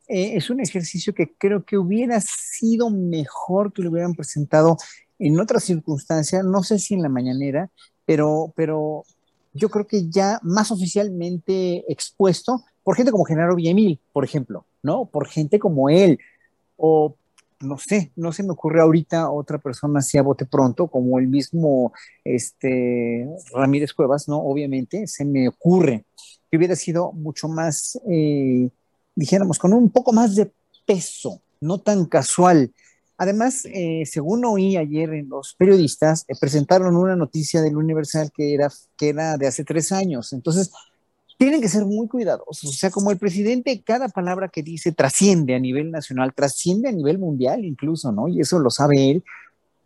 eh, 0.09 0.37
es 0.37 0.51
un 0.51 0.61
ejercicio 0.61 1.14
que 1.14 1.35
creo 1.37 1.64
que 1.64 1.79
hubiera 1.79 2.21
sido 2.21 2.90
mejor 2.90 3.73
que 3.73 3.83
lo 3.83 3.90
hubieran 3.90 4.14
presentado 4.14 4.77
en 5.18 5.38
otra 5.38 5.61
circunstancia, 5.61 6.42
no 6.42 6.62
sé 6.62 6.79
si 6.79 6.94
en 6.94 7.03
la 7.03 7.09
mañanera, 7.09 7.71
pero, 8.07 8.53
pero 8.57 9.05
yo 9.53 9.68
creo 9.68 9.87
que 9.87 10.09
ya 10.09 10.40
más 10.42 10.71
oficialmente 10.71 11.85
expuesto 11.92 12.64
por 12.83 12.97
gente 12.97 13.12
como 13.12 13.25
Genaro 13.25 13.57
Villamil, 13.57 14.01
por 14.12 14.25
ejemplo, 14.25 14.64
¿no? 14.83 15.07
Por 15.07 15.29
gente 15.29 15.59
como 15.59 15.90
él, 15.90 16.18
o 16.77 17.16
no 17.61 17.77
sé, 17.77 18.12
no 18.16 18.33
se 18.33 18.44
me 18.44 18.53
ocurre 18.53 18.81
ahorita 18.81 19.31
otra 19.31 19.59
persona 19.59 19.99
así 19.99 20.16
a 20.16 20.23
bote 20.23 20.47
pronto, 20.47 20.87
como 20.87 21.18
el 21.18 21.27
mismo 21.27 21.92
este, 22.25 23.29
Ramírez 23.53 23.92
Cuevas, 23.92 24.29
¿no? 24.29 24.38
Obviamente, 24.38 25.07
se 25.07 25.25
me 25.25 25.49
ocurre 25.49 26.05
que 26.51 26.57
hubiera 26.57 26.77
sido 26.77 27.12
mucho 27.12 27.49
más 27.49 28.01
eh, 28.09 28.71
dijéramos, 29.18 29.59
con 29.59 29.72
un 29.72 29.90
poco 29.90 30.12
más 30.12 30.37
de 30.37 30.50
peso, 30.87 31.42
no 31.61 31.78
tan 31.78 32.07
casual. 32.07 32.72
Además, 33.16 33.64
eh, 33.64 34.04
según 34.07 34.44
oí 34.44 34.76
ayer 34.76 35.12
en 35.12 35.28
los 35.28 35.54
periodistas, 35.59 36.24
eh, 36.28 36.35
presentaron 36.40 36.96
una 36.96 37.16
noticia 37.16 37.61
del 37.61 37.76
Universal 37.76 38.31
que 38.33 38.54
era, 38.54 38.70
que 38.96 39.09
era 39.09 39.37
de 39.37 39.48
hace 39.48 39.64
tres 39.64 39.90
años. 39.90 40.33
Entonces, 40.33 40.70
tienen 41.37 41.61
que 41.61 41.68
ser 41.68 41.85
muy 41.85 42.07
cuidadosos. 42.07 42.70
O 42.70 42.72
sea, 42.72 42.90
como 42.90 43.11
el 43.11 43.18
presidente, 43.18 43.83
cada 43.85 44.09
palabra 44.09 44.48
que 44.48 44.62
dice 44.62 44.92
trasciende 44.92 45.57
a 45.57 45.59
nivel 45.59 45.90
nacional, 45.90 46.33
trasciende 46.33 46.88
a 46.88 46.92
nivel 46.92 47.18
mundial 47.18 47.64
incluso, 47.64 48.12
¿no? 48.12 48.28
Y 48.28 48.40
eso 48.40 48.61
lo 48.61 48.70
sabe 48.70 49.11
él. 49.11 49.24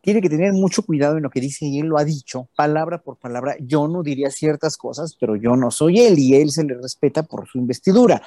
Tiene 0.03 0.21
que 0.21 0.29
tener 0.29 0.53
mucho 0.53 0.83
cuidado 0.83 1.17
en 1.17 1.23
lo 1.23 1.31
que 1.31 1.41
dice 1.41 1.65
y 1.65 1.79
él 1.79 1.87
lo 1.87 1.97
ha 1.97 2.05
dicho, 2.05 2.49
palabra 2.55 2.99
por 2.99 3.17
palabra. 3.17 3.57
Yo 3.61 3.89
no 3.89 4.03
diría 4.03 4.31
ciertas 4.31 4.77
cosas, 4.77 5.17
pero 5.19 5.37
yo 5.37 5.57
no 5.57 5.71
soy 5.71 6.01
él 6.01 6.19
y 6.19 6.35
él 6.35 6.51
se 6.51 6.65
le 6.65 6.75
respeta 6.75 7.23
por 7.23 7.49
su 7.49 7.59
investidura 7.59 8.21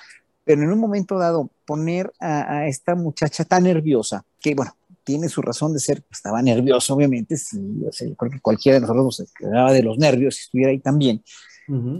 pero 0.45 0.61
en 0.61 0.71
un 0.71 0.79
momento 0.79 1.17
dado 1.17 1.49
poner 1.65 2.13
a, 2.19 2.67
esta 2.67 2.95
muchacha 2.95 3.43
tan 3.43 3.63
nerviosa, 3.63 4.23
que 4.39 4.55
bueno, 4.55 4.71
tiene 5.03 5.27
su 5.27 5.41
razón 5.41 5.73
de 5.73 5.79
ser, 5.79 6.03
estaba 6.09 6.41
nerviosa 6.41 6.93
obviamente, 6.93 7.35
sí, 7.35 7.59
yo 7.81 8.15
creo 8.15 8.31
que 8.31 8.39
cualquiera 8.39 8.79
de 8.79 8.81
nosotros 8.81 9.17
se 9.17 9.25
quedaba 9.37 9.73
de 9.73 9.83
los 9.83 9.97
nervios 9.97 10.35
si 10.35 10.43
estuviera 10.43 10.71
ahí 10.71 10.79
también, 10.79 11.21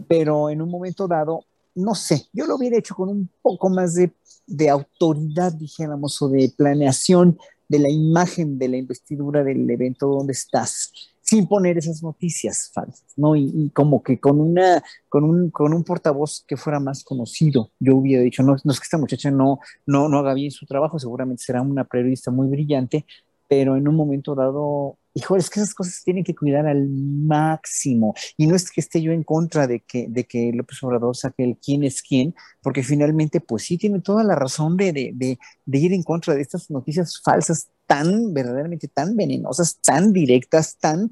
pero 0.08 0.50
en 0.52 0.62
un 0.62 0.70
momento 0.70 1.08
dado, 1.08 1.44
no 1.74 1.96
sé, 1.96 2.28
yo 2.32 2.46
lo 2.46 2.56
hubiera 2.56 2.78
hecho 2.78 2.96
con 2.96 3.10
un 3.10 3.30
poco 3.42 3.70
más 3.70 3.96
de, 3.96 4.12
de 4.46 4.70
autoridad, 4.70 5.52
dijéramos, 5.54 6.22
o 6.22 6.30
de 6.30 6.54
planeación 6.56 7.38
de 7.68 7.80
la 7.80 7.90
imagen 7.90 8.60
de 8.60 8.68
la 8.68 8.78
investidura 8.78 9.44
del 9.44 9.68
evento 9.68 10.08
donde 10.08 10.34
estás 10.34 10.92
sin 11.26 11.48
poner 11.48 11.76
esas 11.78 12.04
noticias 12.04 12.70
falsas, 12.72 13.14
¿no? 13.18 13.36
Y, 13.36 13.72
como 13.74 14.04
que 14.04 14.20
con 14.20 14.40
una, 14.40 14.84
con 15.10 15.24
un, 15.24 15.50
con 15.50 15.74
un 15.74 15.84
portavoz 15.84 16.46
que 16.48 16.56
fuera 16.56 16.80
más 16.80 17.04
conocido, 17.04 17.72
yo 17.80 17.96
hubiera 17.96 18.22
dicho, 18.22 18.44
no, 18.44 18.56
no 18.64 18.72
es 18.72 18.80
que 18.80 18.84
esta 18.84 19.00
muchacha 19.00 19.32
no, 19.32 19.60
no, 19.88 20.08
no 20.08 20.20
haga 20.20 20.36
bien 20.36 20.52
su 20.52 20.68
trabajo, 20.68 21.00
seguramente 21.00 21.42
será 21.44 21.64
una 21.64 21.84
periodista 21.84 22.30
muy 22.30 22.48
brillante, 22.48 23.08
pero 23.48 23.76
en 23.76 23.88
un 23.88 23.96
momento 23.96 24.36
dado, 24.36 24.98
hijo, 25.14 25.36
es 25.38 25.50
que 25.50 25.60
esas 25.60 25.74
cosas 25.74 26.04
tienen 26.04 26.24
que 26.24 26.36
cuidar 26.36 26.68
al 26.68 26.88
máximo. 26.90 28.14
Y 28.38 28.48
no 28.48 28.56
es 28.56 28.72
que 28.72 28.82
esté 28.82 29.02
yo 29.02 29.12
en 29.12 29.24
contra 29.24 29.68
de 29.68 29.82
que, 29.82 30.08
de 30.10 30.26
que 30.26 30.52
López 30.54 30.82
Obrador 30.84 31.16
saque 31.16 31.44
el 31.44 31.58
quién 31.58 31.84
es 31.84 32.02
quién, 32.02 32.36
porque 32.62 32.84
finalmente, 32.84 33.42
pues 33.42 33.64
sí 33.64 33.78
tiene 33.78 34.02
toda 34.02 34.24
la 34.24 34.36
razón 34.36 34.78
de, 34.78 34.94
de, 34.94 35.12
de, 35.14 35.40
de 35.66 35.78
ir 35.78 35.94
en 35.94 36.04
contra 36.04 36.34
de 36.34 36.42
estas 36.42 36.70
noticias 36.70 37.22
falsas 37.24 37.70
tan 37.88 38.34
verdaderamente 38.34 38.88
tan 38.88 39.16
venenosas, 39.16 39.80
tan 39.82 40.12
directas, 40.12 40.78
tan 40.78 41.12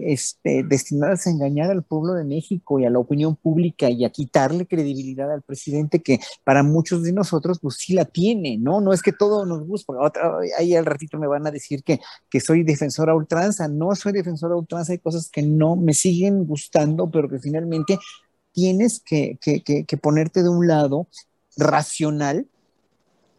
este, 0.00 0.62
destinadas 0.62 1.26
a 1.26 1.30
engañar 1.30 1.70
al 1.70 1.82
pueblo 1.82 2.14
de 2.14 2.24
México 2.24 2.78
y 2.78 2.84
a 2.84 2.90
la 2.90 2.98
opinión 2.98 3.36
pública 3.36 3.90
y 3.90 4.04
a 4.04 4.10
quitarle 4.10 4.66
credibilidad 4.66 5.32
al 5.32 5.42
presidente 5.42 6.02
que 6.02 6.20
para 6.44 6.62
muchos 6.62 7.02
de 7.02 7.12
nosotros 7.12 7.58
pues 7.60 7.76
sí 7.76 7.94
la 7.94 8.04
tiene, 8.04 8.58
¿no? 8.58 8.80
No 8.80 8.92
es 8.92 9.02
que 9.02 9.12
todo 9.12 9.46
nos 9.46 9.66
guste, 9.66 9.92
ahí 10.58 10.74
al 10.74 10.86
ratito 10.86 11.18
me 11.18 11.26
van 11.26 11.46
a 11.46 11.50
decir 11.50 11.82
que, 11.82 12.00
que 12.30 12.40
soy 12.40 12.62
defensora 12.62 13.14
ultranza, 13.14 13.68
no 13.68 13.94
soy 13.94 14.12
defensora 14.12 14.56
ultranza, 14.56 14.92
hay 14.92 14.98
cosas 14.98 15.30
que 15.30 15.42
no 15.42 15.76
me 15.76 15.94
siguen 15.94 16.44
gustando, 16.44 17.10
pero 17.10 17.28
que 17.28 17.38
finalmente 17.38 17.98
tienes 18.52 19.00
que, 19.00 19.38
que 19.40 19.96
ponerte 19.96 20.42
de 20.42 20.48
un 20.48 20.66
lado 20.66 21.06
racional 21.56 22.46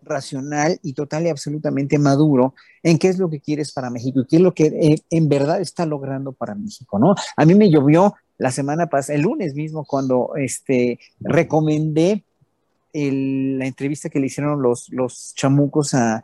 racional 0.05 0.79
y 0.83 0.93
total 0.93 1.25
y 1.25 1.29
absolutamente 1.29 1.97
maduro 1.97 2.53
en 2.81 2.97
qué 2.97 3.07
es 3.07 3.17
lo 3.17 3.29
que 3.29 3.39
quieres 3.39 3.71
para 3.71 3.89
México 3.89 4.21
y 4.21 4.25
qué 4.25 4.35
es 4.37 4.41
lo 4.41 4.53
que 4.53 4.65
eh, 4.65 5.01
en 5.09 5.29
verdad 5.29 5.61
está 5.61 5.85
logrando 5.85 6.31
para 6.31 6.55
México, 6.55 6.99
¿no? 6.99 7.15
A 7.35 7.45
mí 7.45 7.55
me 7.55 7.69
llovió 7.69 8.15
la 8.37 8.51
semana 8.51 8.87
pasada, 8.87 9.15
el 9.15 9.23
lunes 9.23 9.53
mismo, 9.55 9.85
cuando 9.85 10.31
este, 10.35 10.99
recomendé 11.19 12.23
la 12.93 13.65
entrevista 13.65 14.09
que 14.09 14.19
le 14.19 14.27
hicieron 14.27 14.61
los, 14.61 14.89
los 14.89 15.33
chamucos 15.35 15.93
a, 15.95 16.23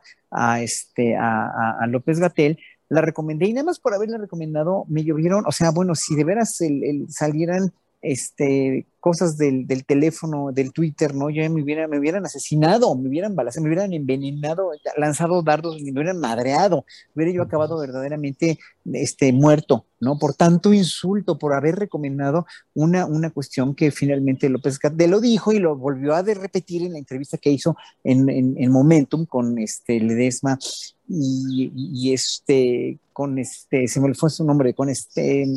este, 0.61 1.15
a, 1.17 1.85
López 1.87 2.19
Gatel, 2.19 2.59
la 2.89 3.01
recomendé 3.01 3.47
y 3.47 3.53
nada 3.53 3.65
más 3.65 3.79
por 3.79 3.93
haberla 3.93 4.17
recomendado 4.17 4.85
me 4.87 5.03
llovieron, 5.03 5.45
o 5.47 5.51
sea, 5.51 5.71
bueno, 5.71 5.95
si 5.95 6.15
de 6.15 6.23
veras 6.23 6.59
el, 6.61 7.07
salieran 7.09 7.71
este, 8.01 8.85
cosas 8.99 9.37
del, 9.37 9.67
del, 9.67 9.85
teléfono, 9.85 10.51
del 10.51 10.71
Twitter, 10.73 11.15
¿no? 11.15 11.29
Ya 11.29 11.47
me, 11.49 11.61
hubiera, 11.61 11.87
me 11.87 11.99
hubieran 11.99 12.25
asesinado, 12.25 12.95
me 12.95 13.09
hubieran 13.09 13.35
balazado, 13.35 13.63
me 13.63 13.69
hubieran 13.69 13.93
envenenado, 13.93 14.71
lanzado 14.97 15.41
dardos, 15.41 15.81
me 15.81 15.91
hubieran 15.91 16.19
madreado, 16.19 16.85
hubiera 17.15 17.31
yo 17.31 17.41
acabado 17.43 17.79
verdaderamente 17.79 18.59
este, 18.93 19.31
muerto, 19.33 19.85
¿no? 19.99 20.17
Por 20.19 20.33
tanto 20.33 20.73
insulto, 20.73 21.37
por 21.37 21.53
haber 21.53 21.75
recomendado 21.75 22.45
una, 22.73 23.05
una 23.05 23.29
cuestión 23.29 23.75
que 23.75 23.91
finalmente 23.91 24.49
López 24.49 24.79
Gatell 24.79 25.11
lo 25.11 25.19
dijo 25.19 25.51
y 25.51 25.59
lo 25.59 25.75
volvió 25.75 26.15
a 26.15 26.21
repetir 26.21 26.83
en 26.83 26.93
la 26.93 26.99
entrevista 26.99 27.37
que 27.37 27.51
hizo 27.51 27.75
en, 28.03 28.29
en, 28.29 28.71
Momentum 28.71 29.25
con 29.25 29.57
este 29.57 29.99
Ledesma 29.99 30.59
y, 31.07 31.71
y, 31.75 32.13
este, 32.13 32.99
con 33.13 33.39
este, 33.39 33.87
se 33.87 33.99
me 33.99 34.13
fue 34.13 34.29
su 34.29 34.43
nombre, 34.43 34.73
con 34.73 34.89
este 34.89 35.47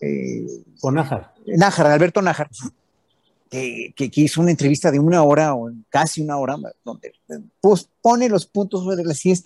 eh, 0.00 0.46
con 0.80 0.94
Nájar. 0.94 1.32
Nájar, 1.46 1.86
Alberto 1.86 2.20
Nájar, 2.20 2.50
que, 3.50 3.92
que, 3.94 4.20
hizo 4.20 4.40
una 4.40 4.50
entrevista 4.50 4.90
de 4.90 4.98
una 4.98 5.22
hora 5.22 5.54
o 5.54 5.70
casi 5.88 6.22
una 6.22 6.36
hora, 6.36 6.56
donde 6.84 7.12
pues, 7.60 7.88
pone 8.02 8.28
los 8.28 8.46
puntos 8.46 8.84
sobre 8.84 9.04
las 9.04 9.24
IES 9.24 9.44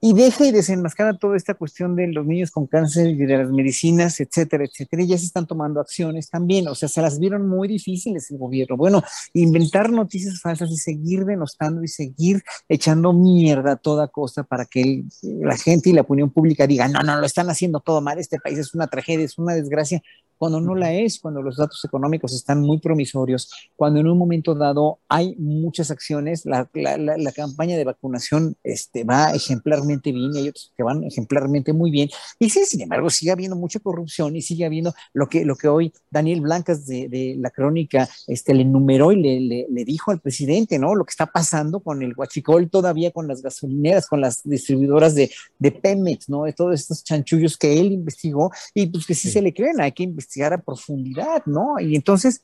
y 0.00 0.12
deja 0.12 0.46
y 0.46 0.52
desenmascara 0.52 1.16
toda 1.16 1.36
esta 1.36 1.54
cuestión 1.54 1.96
de 1.96 2.06
los 2.08 2.26
niños 2.26 2.50
con 2.50 2.66
cáncer 2.66 3.08
y 3.08 3.16
de 3.16 3.38
las 3.38 3.50
medicinas, 3.50 4.20
etcétera, 4.20 4.64
etcétera. 4.64 5.02
Y 5.02 5.08
ya 5.08 5.18
se 5.18 5.24
están 5.24 5.46
tomando 5.46 5.80
acciones 5.80 6.28
también. 6.28 6.68
O 6.68 6.74
sea, 6.74 6.88
se 6.88 7.00
las 7.00 7.18
vieron 7.18 7.48
muy 7.48 7.66
difíciles 7.66 8.30
el 8.30 8.38
gobierno. 8.38 8.76
Bueno, 8.76 9.02
inventar 9.32 9.90
noticias 9.90 10.40
falsas 10.40 10.70
y 10.70 10.76
seguir 10.76 11.24
denostando 11.24 11.82
y 11.82 11.88
seguir 11.88 12.44
echando 12.68 13.12
mierda 13.12 13.72
a 13.72 13.76
toda 13.76 14.08
costa 14.08 14.44
para 14.44 14.66
que 14.66 15.04
la 15.22 15.56
gente 15.56 15.90
y 15.90 15.92
la 15.94 16.02
opinión 16.02 16.30
pública 16.30 16.66
digan, 16.66 16.92
no, 16.92 17.00
no, 17.00 17.18
lo 17.18 17.26
están 17.26 17.48
haciendo 17.48 17.80
todo 17.80 18.00
mal, 18.00 18.18
este 18.18 18.38
país 18.38 18.58
es 18.58 18.74
una 18.74 18.86
tragedia, 18.88 19.24
es 19.24 19.38
una 19.38 19.54
desgracia 19.54 20.02
cuando 20.38 20.60
no 20.60 20.74
la 20.74 20.92
es, 20.92 21.18
cuando 21.18 21.42
los 21.42 21.56
datos 21.56 21.84
económicos 21.84 22.34
están 22.34 22.60
muy 22.60 22.78
promisorios, 22.78 23.50
cuando 23.74 24.00
en 24.00 24.08
un 24.08 24.18
momento 24.18 24.54
dado 24.54 25.00
hay 25.08 25.34
muchas 25.36 25.90
acciones, 25.90 26.44
la, 26.44 26.68
la, 26.74 27.32
campaña 27.32 27.76
de 27.76 27.84
vacunación 27.84 28.56
este, 28.62 29.04
va 29.04 29.32
ejemplarmente 29.32 30.12
bien 30.12 30.34
y 30.34 30.38
hay 30.38 30.48
otros 30.48 30.72
que 30.76 30.82
van 30.82 31.04
ejemplarmente 31.04 31.72
muy 31.72 31.90
bien. 31.90 32.08
Y 32.38 32.50
sí, 32.50 32.64
sin 32.64 32.80
embargo, 32.82 33.10
sigue 33.10 33.32
habiendo 33.32 33.56
mucha 33.56 33.80
corrupción 33.80 34.36
y 34.36 34.42
sigue 34.42 34.64
habiendo 34.64 34.94
lo 35.12 35.28
que, 35.28 35.44
lo 35.44 35.56
que 35.56 35.68
hoy 35.68 35.92
Daniel 36.10 36.40
Blancas 36.40 36.86
de, 36.86 37.08
de 37.08 37.36
la 37.38 37.50
crónica 37.50 38.08
este, 38.26 38.54
le 38.54 38.62
enumeró 38.62 39.12
y 39.12 39.20
le, 39.20 39.66
le, 39.68 39.84
dijo 39.84 40.10
al 40.10 40.20
presidente, 40.20 40.78
¿no? 40.78 40.94
Lo 40.94 41.04
que 41.04 41.10
está 41.10 41.26
pasando 41.26 41.80
con 41.80 42.02
el 42.02 42.14
huachicol 42.16 42.68
todavía, 42.70 43.10
con 43.10 43.28
las 43.28 43.42
gasolineras, 43.42 44.06
con 44.06 44.20
las 44.20 44.42
distribuidoras 44.42 45.14
de, 45.14 45.30
de 45.58 45.72
Pemex, 45.72 46.28
¿no? 46.28 46.44
De 46.44 46.52
todos 46.52 46.74
estos 46.74 47.04
chanchullos 47.04 47.56
que 47.56 47.78
él 47.78 47.92
investigó 47.92 48.50
y 48.74 48.86
pues 48.86 49.06
que 49.06 49.14
sí, 49.14 49.28
sí. 49.28 49.34
se 49.34 49.42
le 49.42 49.54
creen, 49.54 49.80
hay 49.80 49.92
que 49.92 50.02
investigar 50.02 50.25
investigar 50.26 50.52
a 50.52 50.58
profundidad, 50.58 51.44
¿no? 51.46 51.78
Y 51.78 51.94
entonces, 51.94 52.42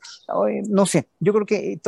no 0.68 0.86
sé, 0.86 1.08
yo 1.18 1.32
creo 1.32 1.46
que 1.46 1.80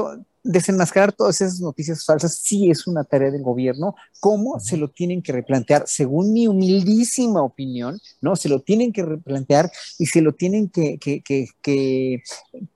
desenmascarar 0.45 1.13
todas 1.13 1.41
esas 1.41 1.59
noticias 1.61 2.05
falsas 2.05 2.39
sí 2.43 2.71
es 2.71 2.87
una 2.87 3.03
tarea 3.03 3.31
del 3.31 3.43
gobierno. 3.43 3.97
¿Cómo 4.21 4.61
se 4.61 4.77
lo 4.77 4.91
tienen 4.91 5.23
que 5.23 5.33
replantear? 5.33 5.85
Según 5.87 6.33
mi 6.33 6.47
humildísima 6.47 7.43
opinión, 7.43 7.99
¿no? 8.21 8.37
Se 8.37 8.49
lo 8.49 8.61
tienen 8.61 8.93
que 8.93 9.03
replantear 9.03 9.73
y 9.99 10.07
se 10.07 10.21
lo 10.21 10.35
tienen 10.35 10.69
que, 10.69 10.99
que, 10.99 11.23
que, 11.23 11.49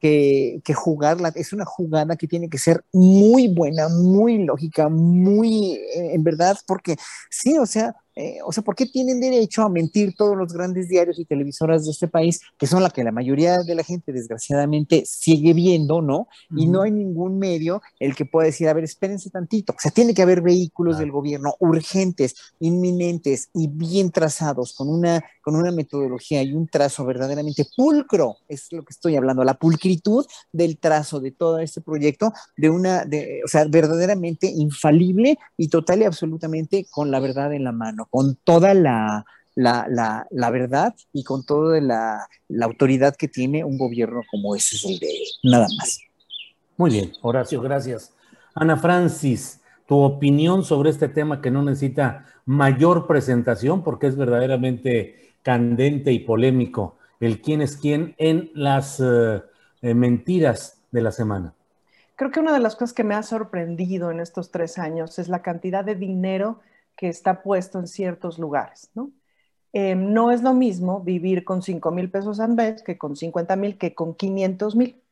que, 0.00 0.60
que 0.64 0.74
jugar. 0.74 1.18
Es 1.34 1.52
una 1.52 1.66
jugada 1.66 2.16
que 2.16 2.26
tiene 2.26 2.48
que 2.48 2.58
ser 2.58 2.84
muy 2.92 3.48
buena, 3.48 3.88
muy 3.88 4.44
lógica, 4.44 4.88
muy, 4.88 5.72
eh, 5.72 6.14
en 6.14 6.24
verdad, 6.24 6.56
porque 6.66 6.96
sí, 7.30 7.58
o 7.58 7.66
sea, 7.66 7.94
eh, 8.18 8.38
o 8.44 8.50
sea, 8.50 8.64
¿por 8.64 8.74
qué 8.74 8.86
tienen 8.86 9.20
derecho 9.20 9.62
a 9.62 9.68
mentir 9.68 10.12
todos 10.16 10.36
los 10.36 10.52
grandes 10.52 10.88
diarios 10.88 11.20
y 11.20 11.24
televisoras 11.24 11.84
de 11.84 11.92
este 11.92 12.08
país, 12.08 12.40
que 12.58 12.66
son 12.66 12.82
la 12.82 12.90
que 12.90 13.04
la 13.04 13.12
mayoría 13.12 13.58
de 13.58 13.76
la 13.76 13.84
gente 13.84 14.12
desgraciadamente 14.12 15.04
sigue 15.06 15.52
viendo, 15.52 16.02
¿no? 16.02 16.26
Y 16.50 16.66
no 16.66 16.82
hay 16.82 16.90
ningún 16.90 17.38
medio 17.38 17.57
el 17.98 18.14
que 18.14 18.24
pueda 18.24 18.46
decir, 18.46 18.68
a 18.68 18.72
ver, 18.72 18.84
espérense 18.84 19.30
tantito. 19.30 19.72
O 19.72 19.80
sea, 19.80 19.90
tiene 19.90 20.14
que 20.14 20.22
haber 20.22 20.42
vehículos 20.42 20.98
del 20.98 21.10
gobierno 21.10 21.54
urgentes, 21.60 22.34
inminentes 22.60 23.50
y 23.54 23.68
bien 23.68 24.10
trazados, 24.10 24.72
con 24.74 24.88
una, 24.88 25.24
con 25.42 25.56
una 25.56 25.70
metodología 25.70 26.42
y 26.42 26.52
un 26.52 26.68
trazo 26.68 27.04
verdaderamente 27.04 27.66
pulcro, 27.76 28.36
es 28.48 28.72
lo 28.72 28.84
que 28.84 28.92
estoy 28.92 29.16
hablando, 29.16 29.44
la 29.44 29.58
pulcritud 29.58 30.26
del 30.52 30.78
trazo 30.78 31.20
de 31.20 31.30
todo 31.30 31.58
este 31.58 31.80
proyecto, 31.80 32.32
de 32.56 32.70
una, 32.70 33.04
de, 33.04 33.40
o 33.44 33.48
sea, 33.48 33.64
verdaderamente 33.64 34.46
infalible 34.46 35.38
y 35.56 35.68
total 35.68 36.02
y 36.02 36.04
absolutamente 36.04 36.86
con 36.90 37.10
la 37.10 37.20
verdad 37.20 37.52
en 37.52 37.64
la 37.64 37.72
mano 37.72 38.08
con 38.10 38.36
toda 38.36 38.74
la, 38.74 39.24
verdad 40.50 40.94
y 41.12 41.24
con 41.24 41.44
toda 41.44 41.80
la, 41.80 42.28
autoridad 42.62 43.16
que 43.16 43.28
tiene 43.28 43.64
un 43.64 43.78
gobierno 43.78 44.22
como 44.30 44.54
ese 44.54 44.76
es 44.76 44.84
el 44.84 44.98
de 44.98 45.12
nada 45.44 45.66
más. 45.78 46.00
Muy 46.78 46.92
bien, 46.92 47.10
Horacio, 47.22 47.60
gracias. 47.60 48.14
Ana 48.54 48.76
Francis, 48.76 49.60
tu 49.84 49.98
opinión 49.98 50.62
sobre 50.62 50.90
este 50.90 51.08
tema 51.08 51.40
que 51.40 51.50
no 51.50 51.60
necesita 51.64 52.26
mayor 52.46 53.08
presentación 53.08 53.82
porque 53.82 54.06
es 54.06 54.16
verdaderamente 54.16 55.34
candente 55.42 56.12
y 56.12 56.20
polémico, 56.20 56.96
el 57.18 57.42
quién 57.42 57.62
es 57.62 57.76
quién 57.76 58.14
en 58.16 58.52
las 58.54 59.00
eh, 59.00 59.42
eh, 59.82 59.92
mentiras 59.92 60.80
de 60.92 61.02
la 61.02 61.10
semana. 61.10 61.52
Creo 62.14 62.30
que 62.30 62.38
una 62.38 62.52
de 62.52 62.60
las 62.60 62.76
cosas 62.76 62.92
que 62.92 63.02
me 63.02 63.16
ha 63.16 63.24
sorprendido 63.24 64.12
en 64.12 64.20
estos 64.20 64.52
tres 64.52 64.78
años 64.78 65.18
es 65.18 65.28
la 65.28 65.42
cantidad 65.42 65.84
de 65.84 65.96
dinero 65.96 66.60
que 66.96 67.08
está 67.08 67.42
puesto 67.42 67.80
en 67.80 67.88
ciertos 67.88 68.38
lugares, 68.38 68.90
¿no? 68.94 69.10
Eh, 69.72 69.96
no 69.96 70.30
es 70.30 70.42
lo 70.44 70.54
mismo 70.54 71.00
vivir 71.00 71.44
con 71.44 71.60
5 71.60 71.90
mil 71.90 72.08
pesos 72.08 72.38
al 72.38 72.54
mes 72.54 72.84
que 72.84 72.96
con 72.96 73.16
50 73.16 73.56
mil 73.56 73.76
que 73.78 73.96
con 73.96 74.14
500 74.14 74.76
mil. 74.76 75.02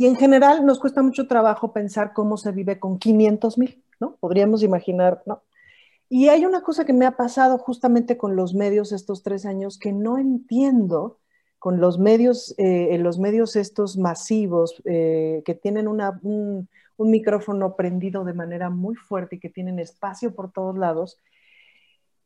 Y 0.00 0.06
en 0.06 0.16
general 0.16 0.64
nos 0.64 0.80
cuesta 0.80 1.02
mucho 1.02 1.28
trabajo 1.28 1.74
pensar 1.74 2.14
cómo 2.14 2.38
se 2.38 2.52
vive 2.52 2.80
con 2.80 2.98
500 2.98 3.58
mil, 3.58 3.84
¿no? 4.00 4.16
Podríamos 4.18 4.62
imaginar, 4.62 5.22
¿no? 5.26 5.42
Y 6.08 6.28
hay 6.28 6.46
una 6.46 6.62
cosa 6.62 6.86
que 6.86 6.94
me 6.94 7.04
ha 7.04 7.18
pasado 7.18 7.58
justamente 7.58 8.16
con 8.16 8.34
los 8.34 8.54
medios 8.54 8.92
estos 8.92 9.22
tres 9.22 9.44
años 9.44 9.78
que 9.78 9.92
no 9.92 10.16
entiendo 10.16 11.18
con 11.58 11.80
los 11.82 11.98
medios, 11.98 12.54
eh, 12.56 12.96
los 12.96 13.18
medios 13.18 13.56
estos 13.56 13.98
masivos 13.98 14.80
eh, 14.86 15.42
que 15.44 15.54
tienen 15.54 15.86
un, 15.86 16.00
un 16.96 17.10
micrófono 17.10 17.76
prendido 17.76 18.24
de 18.24 18.32
manera 18.32 18.70
muy 18.70 18.94
fuerte 18.94 19.36
y 19.36 19.38
que 19.38 19.50
tienen 19.50 19.78
espacio 19.78 20.34
por 20.34 20.50
todos 20.50 20.78
lados 20.78 21.18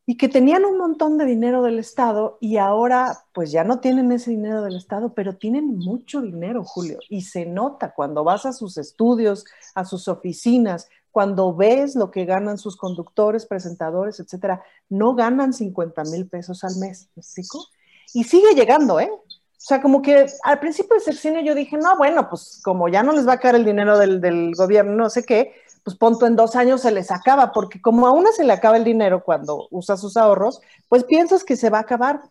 y 0.06 0.16
que 0.16 0.28
tenían 0.28 0.64
un 0.64 0.76
montón 0.76 1.16
de 1.16 1.24
dinero 1.24 1.62
del 1.62 1.78
Estado 1.78 2.36
y 2.40 2.58
ahora 2.58 3.24
pues 3.32 3.50
ya 3.50 3.64
no 3.64 3.80
tienen 3.80 4.12
ese 4.12 4.30
dinero 4.30 4.62
del 4.62 4.76
Estado, 4.76 5.14
pero 5.14 5.36
tienen 5.36 5.78
mucho 5.78 6.20
dinero, 6.20 6.62
Julio, 6.64 6.98
y 7.08 7.22
se 7.22 7.46
nota 7.46 7.94
cuando 7.94 8.22
vas 8.24 8.44
a 8.44 8.52
sus 8.52 8.76
estudios, 8.76 9.44
a 9.74 9.84
sus 9.84 10.08
oficinas, 10.08 10.88
cuando 11.10 11.54
ves 11.54 11.94
lo 11.94 12.10
que 12.10 12.24
ganan 12.24 12.58
sus 12.58 12.76
conductores, 12.76 13.46
presentadores, 13.46 14.18
etcétera, 14.20 14.62
no 14.88 15.14
ganan 15.14 15.52
50 15.52 16.02
mil 16.04 16.28
pesos 16.28 16.64
al 16.64 16.76
mes, 16.76 17.08
¿me? 17.14 17.70
Y 18.12 18.24
sigue 18.24 18.54
llegando, 18.54 18.98
¿eh? 19.00 19.10
O 19.64 19.66
sea, 19.66 19.80
como 19.80 20.02
que 20.02 20.26
al 20.42 20.58
principio 20.58 20.94
del 20.94 21.04
sexenio 21.04 21.40
yo 21.40 21.54
dije, 21.54 21.78
no, 21.78 21.96
bueno, 21.96 22.28
pues 22.28 22.60
como 22.62 22.88
ya 22.88 23.02
no 23.02 23.12
les 23.12 23.26
va 23.26 23.34
a 23.34 23.38
caer 23.38 23.54
el 23.54 23.64
dinero 23.64 23.96
del, 23.96 24.54
gobierno, 24.54 24.92
no 24.92 25.08
sé 25.08 25.22
qué, 25.22 25.54
pues 25.84 25.96
punto 25.96 26.26
en 26.26 26.34
dos 26.34 26.56
años 26.56 26.80
se 26.80 26.90
les 26.90 27.10
acaba, 27.10 27.52
porque 27.52 27.80
como 27.80 28.06
a 28.06 28.12
una 28.12 28.32
se 28.32 28.42
le 28.42 28.52
acaba 28.54 28.78
el 28.78 28.84
dinero 28.84 29.22
cuando 29.22 29.68
usa 29.70 29.98
sus 29.98 30.16
ahorros, 30.16 30.60
pues 30.88 31.04
piensas 31.04 31.44
que 31.44 31.56
se 31.56 31.68
va 31.68 31.78
a 31.78 31.82
acabar, 31.82 32.22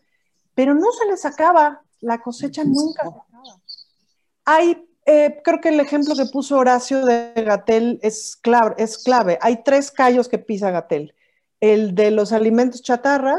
pero 0.54 0.74
no 0.74 0.90
se 0.92 1.06
les 1.06 1.24
acaba, 1.24 1.82
la 2.00 2.20
cosecha 2.20 2.64
nunca 2.64 3.02
se 3.04 3.08
acaba. 3.08 3.60
Hay, 4.44 4.86
eh, 5.06 5.40
creo 5.44 5.60
que 5.60 5.68
el 5.68 5.78
ejemplo 5.78 6.16
que 6.16 6.26
puso 6.26 6.58
Horacio 6.58 7.06
de 7.06 7.32
Gatel 7.36 8.00
es 8.02 8.36
clave, 8.36 8.74
es 8.78 8.98
clave. 8.98 9.38
Hay 9.40 9.62
tres 9.62 9.90
callos 9.92 10.28
que 10.28 10.38
pisa 10.38 10.72
Gatel, 10.72 11.14
el 11.60 11.94
de 11.94 12.10
los 12.10 12.32
alimentos 12.32 12.82
chatarra, 12.82 13.36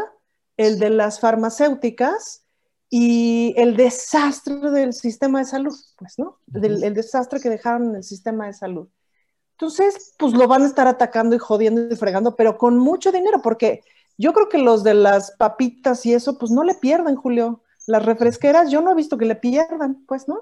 el 0.55 0.79
de 0.79 0.91
las 0.91 1.19
farmacéuticas, 1.19 2.45
y 2.89 3.53
el 3.57 3.75
desastre 3.75 4.71
del 4.71 4.93
sistema 4.93 5.39
de 5.39 5.45
salud, 5.45 5.75
pues, 5.97 6.17
¿no? 6.17 6.39
el 6.53 6.93
desastre 6.93 7.41
que 7.41 7.49
dejaron 7.49 7.89
en 7.89 7.95
el 7.95 8.03
sistema 8.03 8.45
de 8.45 8.53
salud. 8.53 8.87
Entonces, 9.57 10.13
pues 10.17 10.33
lo 10.33 10.47
van 10.47 10.63
a 10.63 10.67
estar 10.67 10.85
atacando 10.85 11.35
y 11.35 11.39
jodiendo 11.39 11.87
y 11.89 11.95
fregando, 11.95 12.35
pero 12.35 12.57
con 12.57 12.77
mucho 12.77 13.13
dinero, 13.13 13.41
porque 13.41 13.83
yo 14.17 14.33
creo 14.33 14.49
que 14.49 14.57
los 14.57 14.83
de 14.83 14.93
las 14.93 15.31
papitas 15.31 16.05
y 16.05 16.13
eso, 16.13 16.37
pues 16.37 16.51
no 16.51 16.63
le 16.63 16.75
pierden, 16.75 17.15
Julio. 17.15 17.61
Las 17.87 18.03
refresqueras, 18.03 18.71
yo 18.71 18.81
no 18.81 18.91
he 18.91 18.95
visto 18.95 19.17
que 19.17 19.25
le 19.25 19.35
pierdan, 19.35 20.03
pues, 20.07 20.27
¿no? 20.27 20.41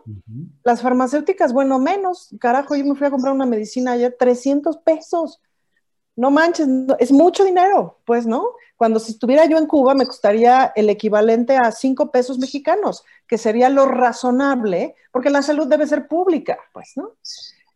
Las 0.63 0.81
farmacéuticas, 0.81 1.53
bueno, 1.53 1.77
menos. 1.77 2.29
Carajo, 2.39 2.75
yo 2.75 2.85
me 2.85 2.95
fui 2.95 3.05
a 3.05 3.11
comprar 3.11 3.33
una 3.33 3.45
medicina 3.45 3.91
ayer, 3.91 4.15
300 4.17 4.77
pesos. 4.77 5.41
No 6.15 6.31
manches, 6.31 6.67
es 6.99 7.11
mucho 7.11 7.43
dinero, 7.43 7.99
pues, 8.05 8.25
¿no? 8.25 8.53
Cuando 8.77 8.99
si 8.99 9.11
estuviera 9.11 9.45
yo 9.45 9.57
en 9.57 9.67
Cuba 9.67 9.93
me 9.93 10.07
costaría 10.07 10.71
el 10.75 10.89
equivalente 10.89 11.57
a 11.57 11.71
5 11.71 12.11
pesos 12.11 12.39
mexicanos, 12.39 13.03
que 13.27 13.37
sería 13.37 13.69
lo 13.69 13.85
razonable, 13.85 14.95
porque 15.11 15.29
la 15.29 15.41
salud 15.41 15.67
debe 15.67 15.85
ser 15.85 16.07
pública, 16.07 16.57
pues, 16.71 16.93
¿no? 16.95 17.11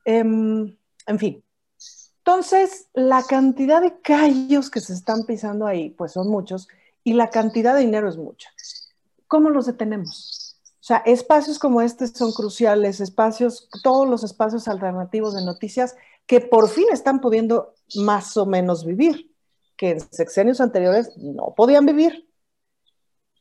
Em, 0.05 0.75
en 1.07 1.19
fin. 1.19 1.43
Entonces, 2.19 2.87
la 2.93 3.23
cantidad 3.23 3.81
de 3.81 3.99
callos 4.01 4.69
que 4.69 4.81
se 4.81 4.93
están 4.93 5.23
pisando 5.23 5.65
ahí, 5.65 5.89
pues 5.91 6.11
son 6.11 6.29
muchos, 6.29 6.67
y 7.03 7.13
la 7.13 7.29
cantidad 7.29 7.73
de 7.73 7.81
dinero 7.81 8.09
es 8.09 8.17
mucha. 8.17 8.49
¿cómo 9.27 9.49
los 9.49 9.65
detenemos? 9.65 10.55
O 10.79 10.85
sea, 10.87 10.97
espacios 10.97 11.59
como 11.59 11.81
este 11.81 12.07
son 12.07 12.31
cruciales, 12.31 13.01
espacios, 13.01 13.69
todos 13.83 14.07
los 14.07 14.23
espacios 14.23 14.67
alternativos 14.67 15.35
de 15.35 15.43
noticias 15.45 15.95
que 16.25 16.39
por 16.39 16.69
fin 16.69 16.85
están 16.91 17.19
pudiendo 17.19 17.73
más 17.95 18.37
o 18.37 18.45
menos 18.45 18.85
vivir, 18.85 19.33
que 19.75 19.91
en 19.91 19.99
sexenios 19.99 20.61
anteriores 20.61 21.17
no 21.17 21.53
podían 21.55 21.85
vivir. 21.85 22.29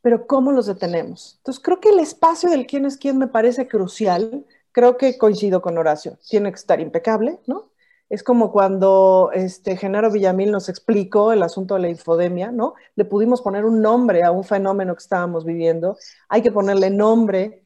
Pero 0.03 0.27
¿cómo 0.27 0.53
los 0.53 0.67
detenemos? 0.67 1.37
Entonces, 1.39 1.63
creo 1.63 1.81
que 1.81 1.89
el 1.91 2.01
espacio 2.01 2.51
del 2.51 2.67
quién 2.67 2.85
es 2.85 2.97
quién 2.97 3.19
me 3.19 3.29
parece 3.29 3.67
crucial. 3.67 4.45
Creo 4.77 4.99
que 4.99 5.17
coincido 5.17 5.63
con 5.63 5.79
Horacio. 5.79 6.19
Tiene 6.29 6.51
que 6.51 6.57
estar 6.57 6.81
impecable, 6.83 7.39
¿no? 7.47 7.71
Es 8.11 8.23
como 8.23 8.53
cuando 8.53 9.31
este, 9.33 9.75
Genaro 9.75 10.11
Villamil 10.11 10.53
nos 10.53 10.69
explicó 10.69 11.33
el 11.33 11.43
asunto 11.43 11.77
de 11.77 11.81
la 11.81 11.89
infodemia, 11.89 12.53
¿no? 12.53 12.75
Le 12.95 13.07
pudimos 13.07 13.41
poner 13.41 13.65
un 13.65 13.81
nombre 13.81 14.23
a 14.23 14.33
un 14.33 14.45
fenómeno 14.45 14.95
que 14.95 15.01
estábamos 15.01 15.47
viviendo. 15.47 15.97
Hay 16.29 16.43
que 16.43 16.53
ponerle 16.53 16.91
nombre. 16.91 17.65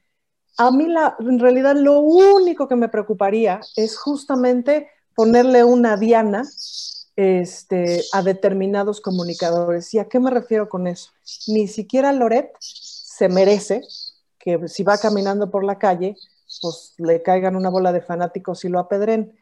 A 0.56 0.70
mí, 0.70 0.86
la, 0.86 1.16
en 1.18 1.40
realidad, 1.40 1.74
lo 1.74 1.98
único 1.98 2.68
que 2.68 2.76
me 2.76 2.88
preocuparía 2.88 3.58
es 3.74 3.98
justamente 3.98 4.86
ponerle 5.16 5.64
una 5.64 5.96
diana 5.96 6.44
este, 7.16 8.04
a 8.12 8.22
determinados 8.22 9.00
comunicadores. 9.00 9.92
¿Y 9.94 9.98
a 9.98 10.08
qué 10.08 10.20
me 10.20 10.30
refiero 10.30 10.68
con 10.68 10.86
eso? 10.86 11.11
Ni 11.48 11.66
siquiera 11.66 12.12
Loret 12.12 12.52
se 12.61 13.28
merece 13.28 13.82
que 14.38 14.68
si 14.68 14.84
va 14.84 14.96
caminando 14.96 15.50
por 15.50 15.64
la 15.64 15.76
calle, 15.76 16.14
pues 16.61 16.94
le 16.98 17.22
caigan 17.22 17.57
una 17.57 17.70
bola 17.70 17.92
de 17.92 18.01
fanáticos 18.01 18.64
y 18.64 18.68
lo 18.68 18.78
apedren 18.78 19.34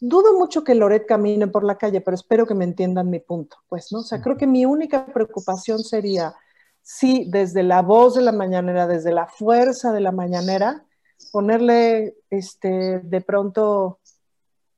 dudo 0.00 0.34
mucho 0.38 0.64
que 0.64 0.74
Loret 0.74 1.06
camine 1.06 1.46
por 1.46 1.64
la 1.64 1.78
calle, 1.78 2.00
pero 2.00 2.14
espero 2.14 2.46
que 2.46 2.54
me 2.54 2.64
entiendan 2.64 3.10
mi 3.10 3.20
punto, 3.20 3.58
pues, 3.68 3.92
¿no? 3.92 4.00
O 4.00 4.02
sea, 4.02 4.20
creo 4.20 4.36
que 4.36 4.46
mi 4.46 4.66
única 4.66 5.06
preocupación 5.06 5.80
sería 5.80 6.34
si 6.82 7.28
desde 7.30 7.62
la 7.62 7.82
voz 7.82 8.14
de 8.14 8.22
la 8.22 8.32
mañanera, 8.32 8.86
desde 8.86 9.12
la 9.12 9.26
fuerza 9.26 9.92
de 9.92 10.00
la 10.00 10.12
mañanera, 10.12 10.84
ponerle, 11.32 12.16
este, 12.30 13.00
de 13.00 13.20
pronto, 13.20 13.98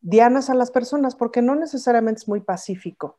dianas 0.00 0.48
a 0.48 0.54
las 0.54 0.70
personas, 0.70 1.16
porque 1.16 1.42
no 1.42 1.54
necesariamente 1.54 2.20
es 2.20 2.28
muy 2.28 2.40
pacífico. 2.40 3.18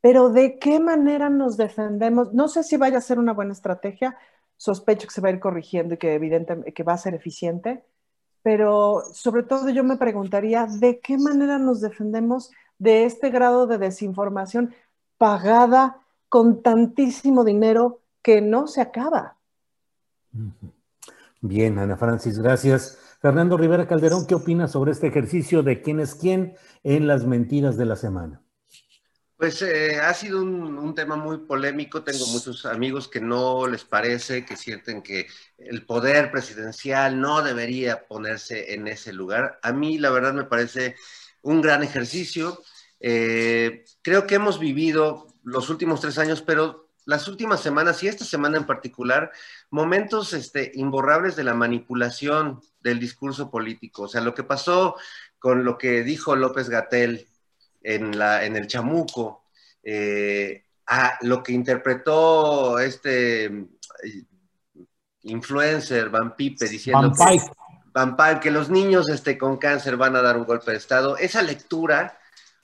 Pero 0.00 0.30
de 0.30 0.58
qué 0.58 0.78
manera 0.78 1.30
nos 1.30 1.56
defendemos, 1.56 2.32
no 2.34 2.48
sé 2.48 2.62
si 2.64 2.76
vaya 2.76 2.98
a 2.98 3.02
ser 3.02 3.18
una 3.18 3.32
buena 3.32 3.52
estrategia, 3.52 4.16
sospecho 4.56 5.06
que 5.06 5.14
se 5.14 5.20
va 5.20 5.28
a 5.28 5.32
ir 5.32 5.40
corrigiendo 5.40 5.94
y 5.94 5.98
que 5.98 6.14
evidentemente 6.14 6.72
que 6.72 6.82
va 6.82 6.94
a 6.94 6.98
ser 6.98 7.14
eficiente, 7.14 7.84
pero 8.48 9.02
sobre 9.12 9.42
todo 9.42 9.68
yo 9.68 9.84
me 9.84 9.98
preguntaría 9.98 10.66
de 10.66 11.00
qué 11.00 11.18
manera 11.18 11.58
nos 11.58 11.82
defendemos 11.82 12.50
de 12.78 13.04
este 13.04 13.28
grado 13.28 13.66
de 13.66 13.76
desinformación 13.76 14.74
pagada 15.18 16.00
con 16.30 16.62
tantísimo 16.62 17.44
dinero 17.44 18.00
que 18.22 18.40
no 18.40 18.66
se 18.66 18.80
acaba. 18.80 19.36
Bien, 21.42 21.78
Ana 21.78 21.98
Francis, 21.98 22.38
gracias. 22.38 22.98
Fernando 23.20 23.58
Rivera 23.58 23.86
Calderón, 23.86 24.26
¿qué 24.26 24.34
opinas 24.34 24.70
sobre 24.72 24.92
este 24.92 25.08
ejercicio 25.08 25.62
de 25.62 25.82
quién 25.82 26.00
es 26.00 26.14
quién 26.14 26.54
en 26.84 27.06
las 27.06 27.26
mentiras 27.26 27.76
de 27.76 27.84
la 27.84 27.96
semana? 27.96 28.40
Pues 29.38 29.62
eh, 29.62 30.00
ha 30.00 30.12
sido 30.14 30.42
un, 30.42 30.94
tema 30.96 31.14
muy 31.14 31.38
polémico. 31.38 32.02
Tengo 32.02 32.26
muchos 32.26 32.66
amigos 32.66 33.06
que 33.06 33.20
no 33.20 33.68
les 33.68 33.84
parece, 33.84 34.44
que 34.44 34.56
sienten 34.56 35.00
que 35.00 35.28
el 35.58 35.86
poder 35.86 36.32
presidencial 36.32 37.20
no 37.20 37.40
debería 37.42 38.08
ponerse 38.08 38.74
en 38.74 38.88
ese 38.88 39.12
lugar. 39.12 39.60
A 39.62 39.70
mí, 39.72 39.96
la 39.98 40.10
verdad, 40.10 40.34
me 40.34 40.42
parece 40.42 40.96
un 41.42 41.60
gran 41.62 41.84
ejercicio. 41.84 42.60
Eh, 42.98 43.84
creo 44.02 44.26
que 44.26 44.34
hemos 44.34 44.58
vivido 44.58 45.28
los 45.44 45.70
últimos 45.70 46.00
tres 46.00 46.18
años, 46.18 46.42
pero 46.42 46.90
las 47.04 47.28
últimas 47.28 47.60
semanas 47.60 48.02
y 48.02 48.08
esta 48.08 48.24
semana 48.24 48.58
en 48.58 48.66
particular, 48.66 49.30
momentos 49.70 50.32
este, 50.32 50.72
imborrables 50.74 51.36
de 51.36 51.44
la 51.44 51.54
manipulación 51.54 52.60
del 52.80 52.98
discurso 52.98 53.52
político. 53.52 54.02
O 54.02 54.08
sea, 54.08 54.20
lo 54.20 54.34
que 54.34 54.42
pasó 54.42 54.96
con 55.38 55.64
lo 55.64 55.78
que 55.78 56.02
dijo 56.02 56.34
López 56.34 56.68
Gatel 56.68 57.28
en, 57.82 58.18
la, 58.18 58.44
en 58.44 58.56
el 58.56 58.66
chamuco, 58.66 59.44
eh, 59.82 60.64
a 60.86 61.18
lo 61.22 61.42
que 61.42 61.52
interpretó 61.52 62.78
este 62.78 63.44
eh, 63.44 63.52
influencer 65.22 66.08
Van 66.08 66.34
Pipe 66.34 66.68
diciendo 66.68 67.12
que, 67.12 68.40
que 68.40 68.50
los 68.50 68.70
niños 68.70 69.08
este, 69.08 69.36
con 69.36 69.58
cáncer 69.58 69.96
van 69.96 70.16
a 70.16 70.22
dar 70.22 70.36
un 70.36 70.44
golpe 70.44 70.70
de 70.70 70.78
Estado, 70.78 71.16
esa 71.16 71.42
lectura 71.42 72.18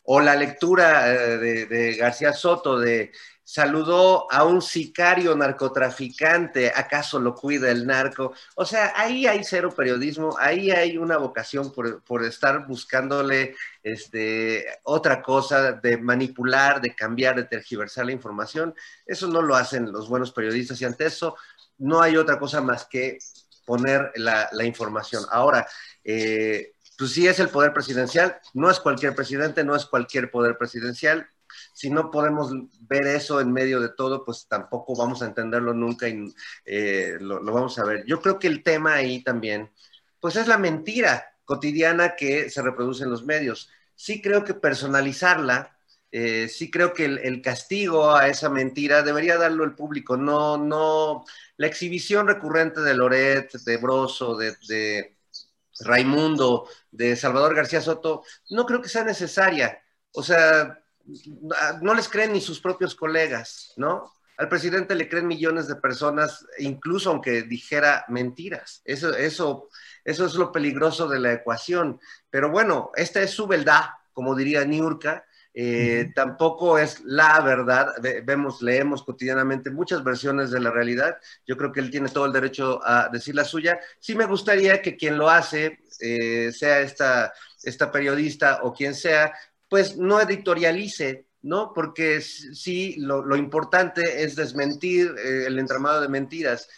o 0.04 0.20
la 0.20 0.36
lectura 0.36 1.12
eh, 1.12 1.38
de, 1.38 1.66
de 1.66 1.94
García 1.96 2.32
Soto 2.32 2.78
de 2.78 3.12
saludó 3.45 4.30
a 4.32 4.42
un 4.45 4.62
sicario 4.62 5.36
narcotraficante, 5.36 6.72
¿acaso 6.74 7.20
lo 7.20 7.34
cuida 7.34 7.70
el 7.70 7.86
narco? 7.86 8.32
O 8.57 8.64
sea, 8.64 8.95
ahí 8.97 9.26
hay 9.26 9.45
cero 9.45 9.72
periodismo, 9.76 10.34
ahí 10.38 10.70
hay 10.70 10.97
una 10.97 11.18
vocación 11.18 11.70
por, 11.72 12.24
estar 12.24 12.66
buscándole 12.66 13.55
este, 13.82 14.66
otra 14.84 15.22
cosa, 15.22 15.72
de 15.72 15.99
manipular, 15.99 16.80
de 16.80 16.95
cambiar, 16.95 17.36
de 17.36 17.45
tergiversar 17.45 18.07
la 18.07 18.12
información. 18.12 18.74
Eso 19.05 19.28
no 19.28 19.42
lo 19.42 19.55
hacen 19.55 19.92
los 19.92 20.09
buenos 20.09 20.32
periodistas 20.32 20.80
y 20.80 20.86
ante 20.86 21.05
eso 21.05 21.36
no 21.78 22.01
hay 22.01 22.16
otra 22.16 22.38
cosa 22.38 22.62
más 22.62 22.86
que 22.86 23.18
poner 23.66 24.11
la, 24.16 24.49
información. 24.64 25.24
Ahora, 25.30 25.66
eh, 26.03 26.74
pues 26.97 27.12
sí 27.12 27.26
es 27.26 27.40
el 27.40 27.49
poder 27.49 27.72
presidencial, 27.72 28.38
no 28.55 28.70
es 28.70 28.80
cualquier 28.80 29.14
presidente, 29.14 29.64
no 29.64 29.74
es 29.74 29.84
cualquier 29.84 30.30
poder 30.30 30.57
presidencial, 30.57 31.28
si 31.72 31.90
no 31.90 32.11
podemos 32.11 32.52
ver 32.80 33.07
eso 33.07 33.40
en 33.40 33.52
medio 33.52 33.80
de 33.80 33.90
todo, 33.90 34.24
pues 34.24 34.46
tampoco 34.48 34.96
vamos 34.96 35.22
a 35.22 35.26
entenderlo 35.26 35.74
nunca 35.74 36.09
y 36.09 36.32
eh, 36.64 37.16
lo, 37.20 37.42
vamos 37.44 37.78
a 37.78 37.84
ver. 37.84 38.05
Yo 38.07 38.20
creo 38.20 38.38
que 38.38 38.48
el 38.48 38.62
tema 38.62 38.94
ahí 38.94 39.22
también, 39.22 39.70
pues 40.20 40.36
es 40.36 40.48
la 40.48 40.59
mentira 40.59 41.26
cotidiana 41.44 42.16
que 42.16 42.50
se 42.50 42.62
reproduce 42.62 43.05
en 43.05 43.11
los 43.11 43.24
medios. 43.24 43.70
Sí 43.94 44.20
creo 44.22 44.44
que 44.44 44.55
personalizarla, 44.55 45.76
eh, 46.11 46.48
sí 46.48 46.70
creo 46.70 46.92
que 46.94 47.05
el, 47.07 47.42
castigo 47.42 48.14
a 48.14 48.28
esa 48.28 48.48
mentira 48.48 49.02
debería 49.02 49.36
darlo 49.36 49.64
el 49.64 49.74
público, 49.74 50.16
no, 50.16 50.57
no, 50.57 51.24
la 51.57 51.66
exhibición 51.66 52.28
recurrente 52.28 52.80
de 52.80 52.94
Loret, 52.94 53.52
de 53.52 53.76
Broso, 53.78 54.36
de, 54.36 54.57
de 54.68 55.16
Raimundo, 55.80 56.68
de 56.90 57.16
Salvador 57.16 57.55
García 57.55 57.80
Soto, 57.80 58.22
no 58.50 58.66
creo 58.66 58.80
que 58.80 58.88
sea 58.88 59.05
necesaria. 59.05 59.82
O 60.12 60.22
sea, 60.22 60.84
no 61.82 61.94
les 61.94 62.09
creen 62.09 62.32
ni 62.32 62.40
sus 62.40 62.61
propios 62.61 62.94
colegas, 62.94 63.72
¿no? 63.76 64.12
Al 64.36 64.48
presidente 64.48 64.96
le 64.96 65.09
creen 65.09 65.28
millones 65.28 65.68
de 65.68 65.76
personas, 65.76 66.44
incluso 66.59 67.11
aunque 67.11 67.42
dijera 67.42 68.05
mentiras. 68.09 68.82
Eso, 68.84 69.14
eso, 69.14 69.68
eso 70.05 70.26
es 70.26 70.34
lo 70.34 70.50
peligroso 70.50 71.09
de 71.09 71.20
la 71.20 71.32
ecuación. 71.32 72.00
Pero 72.30 72.50
bueno, 72.50 72.90
esta 72.96 73.22
es 73.22 73.30
su 73.30 73.46
verdad, 73.46 73.84
como 74.12 74.34
diría 74.34 74.64
Niurka. 74.64 75.24
Eh, 75.57 76.11
tampoco 76.16 76.78
es 76.78 77.00
la 77.05 77.40
verdad. 77.42 77.92
Vemos, 78.24 78.61
leemos 78.61 79.05
cotidianamente 79.05 79.70
muchas 79.70 80.02
versiones 80.02 80.50
de 80.50 80.59
la 80.59 80.72
realidad. 80.72 81.16
Yo 81.46 81.57
creo 81.57 81.70
que 81.70 81.78
él 81.78 81.90
tiene 81.92 82.09
todo 82.09 82.26
el 82.26 82.32
derecho 82.32 82.80
a 82.84 83.09
decir 83.09 83.36
la 83.36 83.44
suya. 83.44 83.78
Sí 84.00 84.16
me 84.16 84.26
gustaría 84.26 84.82
que 84.82 84.96
quien 84.96 85.16
lo 85.16 85.30
hace, 85.30 85.78
eh, 86.00 86.50
sea 86.50 86.80
esta, 86.80 87.32
esta 87.62 87.92
periodista 87.92 88.61
o 88.64 88.74
quien 88.74 88.96
sea, 88.96 89.32
pues 89.68 89.96
no 89.96 90.20
editorialice, 90.20 91.26
¿no? 91.42 91.72
Porque 91.74 92.20
sí, 92.20 92.96
lo, 92.98 93.36
importante 93.36 94.24
es 94.24 94.34
desmentir 94.34 95.14
eh, 95.18 95.44
el 95.46 95.58
entramado 95.58 96.00
de 96.00 96.08
mentiras. 96.08 96.68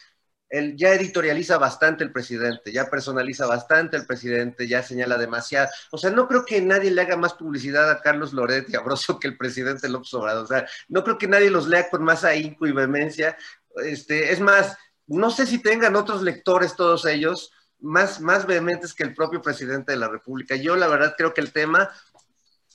Él 0.48 0.76
ya 0.76 0.92
editorializa 0.92 1.58
bastante 1.58 2.04
el 2.04 2.12
presidente, 2.12 2.72
ya 2.72 2.86
personaliza 2.86 3.46
bastante 3.46 3.96
el 3.96 4.06
presidente, 4.06 4.68
ya 4.68 4.82
señala 4.82 5.18
demasiado. 5.18 5.68
O 5.90 5.98
sea, 5.98 6.10
no 6.10 6.28
creo 6.28 6.44
que 6.44 6.60
nadie 6.62 6.90
le 6.90 7.02
haga 7.02 7.16
más 7.16 7.34
publicidad 7.34 7.90
a 7.90 8.00
Carlos 8.00 8.32
Loret 8.32 8.68
y 8.68 8.76
a 8.76 8.80
Broso 8.80 9.18
que 9.18 9.28
el 9.28 9.36
presidente 9.36 9.88
López 9.88 10.14
Obrador. 10.14 10.44
O 10.44 10.46
sea, 10.46 10.66
no 10.88 11.02
creo 11.02 11.18
que 11.18 11.28
nadie 11.28 11.50
los 11.50 11.66
lea 11.66 11.88
con 11.90 12.04
más 12.04 12.24
ahínco 12.24 12.66
y 12.66 12.72
vehemencia. 12.72 13.36
Este, 13.84 14.32
es 14.32 14.40
más, 14.40 14.76
no 15.06 15.30
sé 15.30 15.46
si 15.46 15.60
tengan 15.60 15.96
otros 15.96 16.22
lectores 16.22 16.76
todos 16.76 17.06
ellos, 17.06 17.52
más, 17.80 18.20
más 18.20 18.46
vehementes 18.46 18.94
que 18.94 19.02
el 19.02 19.14
propio 19.14 19.42
presidente 19.42 19.92
de 19.92 19.98
la 19.98 20.08
República. 20.08 20.56
Yo 20.56 20.76
la 20.76 20.86
verdad 20.86 21.14
creo 21.16 21.34
que 21.34 21.40
el 21.40 21.52
tema 21.52 21.90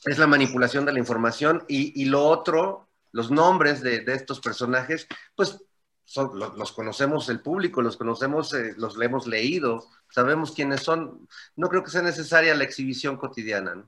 es 0.05 0.17
la 0.17 0.27
manipulación 0.27 0.85
de 0.85 0.93
la 0.93 0.99
información 0.99 1.63
y, 1.67 2.05
lo 2.05 2.25
otro, 2.25 2.87
los 3.11 3.31
nombres 3.31 3.81
de, 3.81 4.03
estos 4.07 4.39
personajes, 4.39 5.07
pues 5.35 5.63
los, 6.33 6.71
conocemos 6.71 7.29
el 7.29 7.41
público, 7.41 7.81
los 7.81 7.97
conocemos, 7.97 8.53
eh, 8.53 8.73
los 8.77 8.99
hemos 9.01 9.27
leído, 9.27 9.85
sabemos 10.09 10.51
quiénes 10.51 10.81
son. 10.81 11.27
No 11.55 11.69
creo 11.69 11.83
que 11.83 11.91
sea 11.91 12.01
necesaria 12.01 12.55
la 12.55 12.63
exhibición 12.63 13.17
cotidiana. 13.17 13.85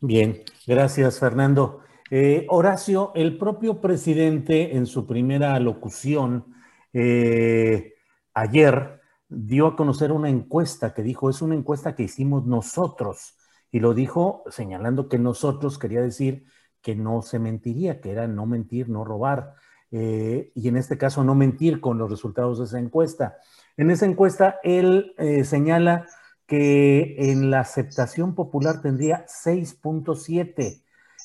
Bien, 0.00 0.42
gracias 0.66 1.18
Fernando. 1.18 1.80
Eh, 2.10 2.44
Horacio, 2.50 3.12
el 3.14 3.38
propio 3.38 3.80
presidente 3.80 4.76
en 4.76 4.84
su 4.84 5.06
primera 5.06 5.58
locución 5.60 6.54
eh, 6.92 7.94
ayer 8.34 9.00
dio 9.28 9.68
a 9.68 9.76
conocer 9.76 10.12
una 10.12 10.28
encuesta 10.28 10.92
que 10.92 11.02
dijo, 11.02 11.30
es 11.30 11.40
una 11.40 11.54
encuesta 11.54 11.94
que 11.94 12.02
hicimos 12.02 12.44
nosotros, 12.44 13.34
y 13.72 13.80
lo 13.80 13.94
dijo 13.94 14.44
señalando 14.48 15.08
que 15.08 15.18
nosotros 15.18 15.78
quería 15.78 16.02
decir 16.02 16.44
que 16.82 16.94
no 16.94 17.22
se 17.22 17.38
mentiría, 17.38 18.00
que 18.00 18.12
era 18.12 18.28
no 18.28 18.46
mentir, 18.46 18.88
no 18.88 19.04
robar, 19.04 19.54
eh, 19.90 20.52
y 20.54 20.68
en 20.68 20.76
este 20.76 20.98
caso 20.98 21.24
no 21.24 21.34
mentir 21.34 21.80
con 21.80 21.98
los 21.98 22.10
resultados 22.10 22.58
de 22.58 22.66
esa 22.66 22.78
encuesta. 22.78 23.36
En 23.76 23.90
esa 23.90 24.06
encuesta 24.06 24.60
él 24.62 25.14
eh, 25.18 25.44
señala 25.44 26.06
que 26.46 27.30
en 27.30 27.50
la 27.50 27.60
aceptación 27.60 28.34
popular 28.34 28.82
tendría 28.82 29.24
6.7, 29.26 30.82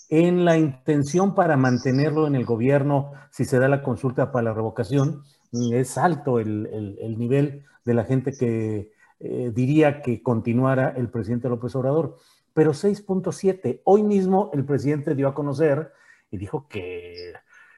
en 0.10 0.46
la 0.46 0.58
intención 0.58 1.36
para 1.36 1.58
mantenerlo 1.58 2.28
en 2.28 2.36
el 2.36 2.46
gobierno, 2.46 3.12
si 3.30 3.44
se 3.44 3.60
da 3.60 3.68
la 3.68 3.84
consulta 3.84 4.32
para 4.32 4.46
la 4.46 4.54
revocación, 4.54 5.24
es 5.52 5.98
alto 5.98 6.40
el, 6.40 7.16
nivel 7.18 7.66
de 7.84 7.94
la 7.94 8.06
gente 8.06 8.32
que 8.38 8.92
eh, 9.20 9.52
diría 9.54 10.02
que 10.02 10.22
continuara 10.22 10.94
el 10.96 11.10
presidente 11.10 11.50
López 11.50 11.76
Obrador, 11.76 12.18
pero 12.58 12.74
6.7. 12.74 13.82
Hoy 13.84 14.02
mismo 14.02 14.50
el 14.52 14.66
presidente 14.66 15.14
dio 15.14 15.28
a 15.28 15.36
conocer 15.36 15.92
y 16.32 16.38
dijo 16.38 16.68
que 16.68 17.34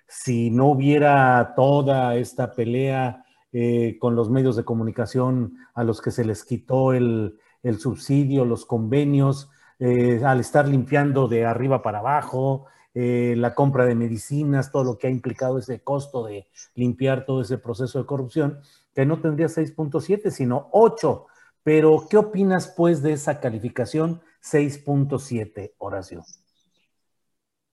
si 0.07 0.51
no 0.51 0.67
hubiera 0.67 1.51
toda 1.53 2.15
esta 2.15 2.53
pelea 2.53 3.25
eh, 3.51 3.97
con 3.99 4.15
los 4.15 4.30
medios 4.30 4.55
de 4.55 4.63
comunicación 4.63 5.57
a 5.73 5.84
los 5.84 6.01
que 6.01 6.11
se 6.11 6.23
les 6.23 6.45
quitó 6.45 6.93
el, 6.93 7.38
subsidio, 7.77 8.45
los 8.45 8.65
convenios, 8.65 9.49
eh, 9.80 10.21
al 10.23 10.39
estar 10.39 10.65
limpiando 10.65 11.27
de 11.27 11.45
arriba 11.45 11.82
para 11.82 11.99
abajo, 11.99 12.67
eh, 12.93 13.36
la 13.38 13.55
compra 13.55 13.84
de 13.84 13.95
medicinas, 13.95 14.71
todo 14.71 14.86
lo 14.86 14.97
que 14.97 15.07
ha 15.07 15.09
implicado 15.09 15.57
ese 15.57 15.84
costo 15.84 16.25
de 16.25 16.47
limpiar 16.75 17.25
todo 17.25 17.41
ese 17.41 17.57
proceso 17.57 17.99
de 17.99 18.05
corrupción, 18.05 18.61
que 18.95 19.05
no 19.05 19.19
tendría 19.19 19.47
6.7, 19.47 20.30
sino 20.30 20.69
8. 20.71 21.25
Pero, 21.64 22.07
¿qué 22.10 22.18
opinas 22.18 22.74
pues 22.76 23.01
de 23.01 23.14
esa 23.14 23.39
calificación 23.39 24.22
6.7, 24.41 25.74
Horacio? 25.78 26.24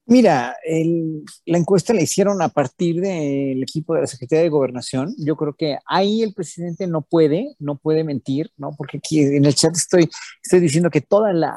Mira, 0.08 0.54
la 1.46 1.58
encuesta 1.58 1.92
la 1.92 2.00
hicieron 2.00 2.40
a 2.40 2.48
partir 2.48 3.00
del 3.00 3.60
equipo 3.60 3.94
de 3.94 4.02
la 4.02 4.06
Secretaría 4.06 4.44
de 4.44 4.50
Gobernación. 4.50 5.12
Yo 5.18 5.34
creo 5.36 5.54
que 5.54 5.78
ahí 5.84 6.22
el 6.22 6.32
presidente 6.32 6.86
no 6.86 7.02
puede, 7.02 7.56
no 7.58 7.76
puede 7.76 8.04
mentir, 8.04 8.52
¿no? 8.56 8.70
Porque 8.76 8.98
aquí 8.98 9.20
en 9.20 9.44
el 9.44 9.54
chat 9.56 9.74
estoy, 9.74 10.08
estoy 10.40 10.60
diciendo 10.60 10.90
que 10.90 11.00
toda 11.00 11.32
la, 11.32 11.56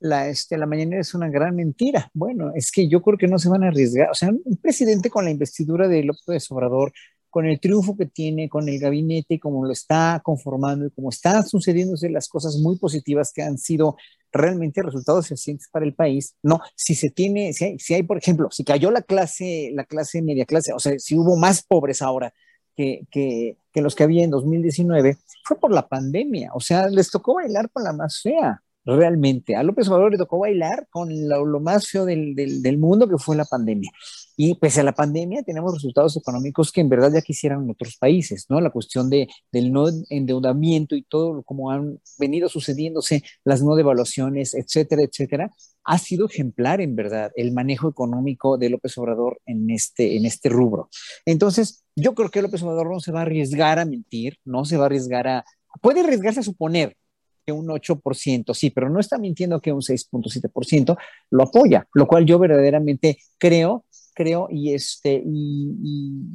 la, 0.00 0.28
este, 0.28 0.58
la 0.58 0.66
mañanera 0.66 1.00
es 1.00 1.14
una 1.14 1.28
gran 1.28 1.54
mentira. 1.54 2.10
Bueno, 2.14 2.50
es 2.56 2.72
que 2.72 2.88
yo 2.88 3.00
creo 3.00 3.16
que 3.16 3.28
no 3.28 3.38
se 3.38 3.48
van 3.48 3.62
a 3.62 3.68
arriesgar. 3.68 4.10
O 4.10 4.14
sea, 4.14 4.30
un 4.30 4.56
presidente 4.56 5.08
con 5.08 5.24
la 5.24 5.30
investidura 5.30 5.86
de 5.86 6.02
López 6.02 6.50
Obrador 6.50 6.92
con 7.34 7.46
el 7.46 7.58
triunfo 7.58 7.96
que 7.96 8.06
tiene, 8.06 8.48
con 8.48 8.68
el 8.68 8.78
gabinete, 8.78 9.40
como 9.40 9.66
lo 9.66 9.72
está 9.72 10.20
conformando 10.22 10.86
y 10.86 10.92
como 10.92 11.08
están 11.08 11.44
sucediéndose 11.44 12.08
las 12.08 12.28
cosas 12.28 12.58
muy 12.58 12.78
positivas 12.78 13.32
que 13.34 13.42
han 13.42 13.58
sido 13.58 13.96
realmente 14.30 14.84
resultados 14.84 15.26
eficientes 15.32 15.68
para 15.68 15.84
el 15.84 15.94
país, 15.94 16.36
no, 16.44 16.60
si 16.76 16.94
se 16.94 17.10
tiene, 17.10 17.52
si 17.52 17.64
hay, 17.64 17.78
si 17.80 17.94
hay, 17.94 18.04
por 18.04 18.18
ejemplo, 18.18 18.52
si 18.52 18.62
cayó 18.62 18.92
la 18.92 19.02
clase, 19.02 19.72
la 19.74 19.82
clase 19.82 20.22
media 20.22 20.44
clase, 20.46 20.72
o 20.72 20.78
sea, 20.78 20.96
si 21.00 21.18
hubo 21.18 21.36
más 21.36 21.64
pobres 21.64 22.02
ahora 22.02 22.32
que, 22.76 23.00
que, 23.10 23.58
que 23.72 23.82
los 23.82 23.96
que 23.96 24.04
había 24.04 24.22
en 24.22 24.30
2019, 24.30 25.16
fue 25.42 25.58
por 25.58 25.72
la 25.72 25.88
pandemia, 25.88 26.52
o 26.54 26.60
sea, 26.60 26.86
les 26.86 27.10
tocó 27.10 27.34
bailar 27.34 27.68
con 27.68 27.82
la 27.82 27.92
más 27.92 28.20
fea 28.22 28.62
realmente. 28.84 29.56
A 29.56 29.62
López 29.62 29.88
Obrador 29.88 30.12
le 30.12 30.18
tocó 30.18 30.38
bailar 30.40 30.86
con 30.90 31.08
lo, 31.28 31.60
más 31.60 31.88
feo 31.88 32.04
del, 32.04 32.34
del, 32.34 32.78
mundo 32.78 33.08
que 33.08 33.18
fue 33.18 33.36
la 33.36 33.44
pandemia. 33.44 33.90
Y 34.36 34.54
pese 34.56 34.80
a 34.80 34.84
la 34.84 34.92
pandemia 34.92 35.42
tenemos 35.42 35.74
resultados 35.74 36.16
económicos 36.16 36.72
que 36.72 36.80
en 36.80 36.88
verdad 36.88 37.12
ya 37.12 37.22
quisieran 37.22 37.68
otros 37.70 37.96
países, 37.96 38.46
¿no? 38.48 38.60
La 38.60 38.70
cuestión 38.70 39.08
de, 39.08 39.28
del 39.52 39.72
no 39.72 39.86
endeudamiento 40.10 40.96
y 40.96 41.02
todo 41.02 41.42
como 41.42 41.70
han 41.70 42.00
venido 42.18 42.48
sucediéndose, 42.48 43.22
las 43.44 43.62
no 43.62 43.76
devaluaciones, 43.76 44.54
etcétera, 44.54 45.02
etcétera, 45.02 45.50
ha 45.84 45.98
sido 45.98 46.26
ejemplar 46.26 46.80
en 46.80 46.96
verdad 46.96 47.30
el 47.36 47.52
manejo 47.52 47.88
económico 47.88 48.58
de 48.58 48.70
López 48.70 48.96
Obrador 48.98 49.40
en 49.46 49.70
este, 49.70 50.16
en 50.16 50.24
este 50.24 50.48
rubro. 50.48 50.88
Entonces, 51.26 51.84
yo 51.94 52.14
creo 52.14 52.30
que 52.30 52.42
López 52.42 52.62
Obrador 52.62 52.90
no 52.90 53.00
se 53.00 53.12
va 53.12 53.20
a 53.20 53.22
arriesgar 53.22 53.78
a 53.78 53.84
mentir, 53.84 54.38
no 54.44 54.64
se 54.64 54.76
va 54.76 54.84
a 54.84 54.86
arriesgar 54.86 55.28
a... 55.28 55.44
Puede 55.80 56.00
arriesgarse 56.00 56.40
a 56.40 56.44
suponer, 56.44 56.96
que 57.44 57.52
un 57.52 57.66
8%, 57.68 58.54
sí, 58.54 58.70
pero 58.70 58.88
no 58.90 59.00
está 59.00 59.18
mintiendo 59.18 59.60
que 59.60 59.72
un 59.72 59.82
6.7% 59.82 60.96
lo 61.30 61.42
apoya, 61.42 61.86
lo 61.94 62.06
cual 62.06 62.24
yo 62.24 62.38
verdaderamente 62.38 63.18
creo, 63.38 63.84
creo 64.14 64.48
y 64.50 64.72
este, 64.74 65.22
y, 65.24 66.30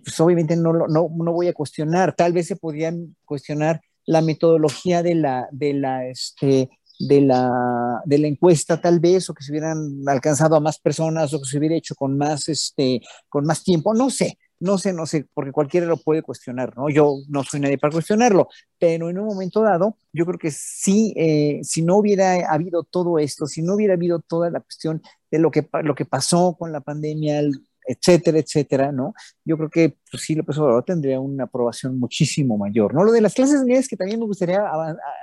pues 0.00 0.20
obviamente 0.20 0.56
no, 0.56 0.72
no, 0.72 0.86
no 0.88 1.32
voy 1.32 1.48
a 1.48 1.54
cuestionar, 1.54 2.14
tal 2.14 2.32
vez 2.32 2.46
se 2.48 2.56
podían 2.56 3.16
cuestionar 3.24 3.80
la 4.06 4.20
metodología 4.20 5.02
de 5.02 5.14
la, 5.14 5.48
de 5.50 5.74
la, 5.74 6.06
este, 6.06 6.68
de 6.98 7.20
la, 7.20 8.02
de 8.04 8.18
la 8.18 8.28
encuesta 8.28 8.80
tal 8.80 9.00
vez, 9.00 9.28
o 9.28 9.34
que 9.34 9.42
se 9.42 9.52
hubieran 9.52 10.02
alcanzado 10.06 10.56
a 10.56 10.60
más 10.60 10.78
personas, 10.78 11.32
o 11.32 11.40
que 11.40 11.48
se 11.48 11.58
hubiera 11.58 11.76
hecho 11.76 11.94
con 11.94 12.16
más, 12.16 12.48
este, 12.48 13.00
con 13.28 13.44
más 13.46 13.62
tiempo, 13.62 13.94
no 13.94 14.10
sé, 14.10 14.38
no 14.60 14.78
sé, 14.78 14.92
no 14.92 15.06
sé, 15.06 15.26
porque 15.34 15.52
cualquiera 15.52 15.86
lo 15.86 15.96
puede 15.96 16.22
cuestionar, 16.22 16.76
¿no? 16.76 16.88
Yo 16.88 17.16
no 17.28 17.44
soy 17.44 17.60
nadie 17.60 17.78
para 17.78 17.92
cuestionarlo, 17.92 18.48
pero 18.78 19.10
en 19.10 19.18
un 19.18 19.26
momento 19.26 19.62
dado, 19.62 19.96
yo 20.12 20.24
creo 20.26 20.38
que 20.38 20.50
sí, 20.50 21.12
eh, 21.16 21.60
si 21.62 21.82
no 21.82 21.96
hubiera 21.96 22.50
habido 22.52 22.82
todo 22.82 23.18
esto, 23.18 23.46
si 23.46 23.62
no 23.62 23.74
hubiera 23.74 23.94
habido 23.94 24.20
toda 24.20 24.50
la 24.50 24.60
cuestión 24.60 25.02
de 25.30 25.38
lo 25.38 25.50
que, 25.50 25.68
lo 25.82 25.94
que 25.94 26.04
pasó 26.04 26.56
con 26.58 26.72
la 26.72 26.80
pandemia, 26.80 27.42
etcétera, 27.86 28.38
etcétera, 28.38 28.92
¿no? 28.92 29.14
Yo 29.44 29.56
creo 29.56 29.70
que 29.70 29.96
pues, 30.10 30.22
sí, 30.22 30.34
López 30.34 30.58
Obrador 30.58 30.84
tendría 30.84 31.20
una 31.20 31.44
aprobación 31.44 31.98
muchísimo 31.98 32.56
mayor, 32.58 32.94
¿no? 32.94 33.04
Lo 33.04 33.12
de 33.12 33.20
las 33.20 33.34
clases 33.34 33.62
medias, 33.64 33.88
que 33.88 33.96
también 33.96 34.20
me 34.20 34.26
gustaría 34.26 34.62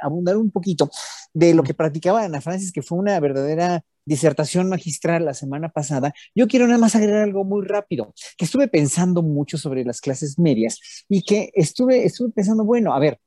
abundar 0.01 0.38
un 0.38 0.51
poquito 0.51 0.89
de 1.34 1.53
lo 1.53 1.64
que 1.64 1.74
practicaba 1.74 2.24
Ana 2.24 2.41
Francis, 2.41 2.72
que 2.72 2.82
fue 2.82 2.97
una 2.97 3.20
verdadera 3.20 3.84
disertación 4.05 4.70
magistral 4.70 5.26
la 5.26 5.34
semana 5.34 5.70
pasada, 5.70 6.14
yo 6.36 6.47
quiero 6.47 6.66
nada 6.68 6.80
más 6.80 6.95
agregar 6.95 7.22
algo 7.22 7.43
muy 7.43 7.66
rápido, 7.66 8.14
que 8.38 8.45
estuve 8.45 8.68
pensando 8.68 9.22
mucho 9.22 9.57
sobre 9.57 9.86
las 9.86 10.01
clases 10.01 10.39
medias 10.39 10.80
y 11.07 11.24
que 11.24 11.51
estuve, 11.53 12.05
estuve 12.05 12.32
pensando, 12.32 12.66
bueno, 12.66 12.93
a 12.93 12.99
ver, 12.99 13.20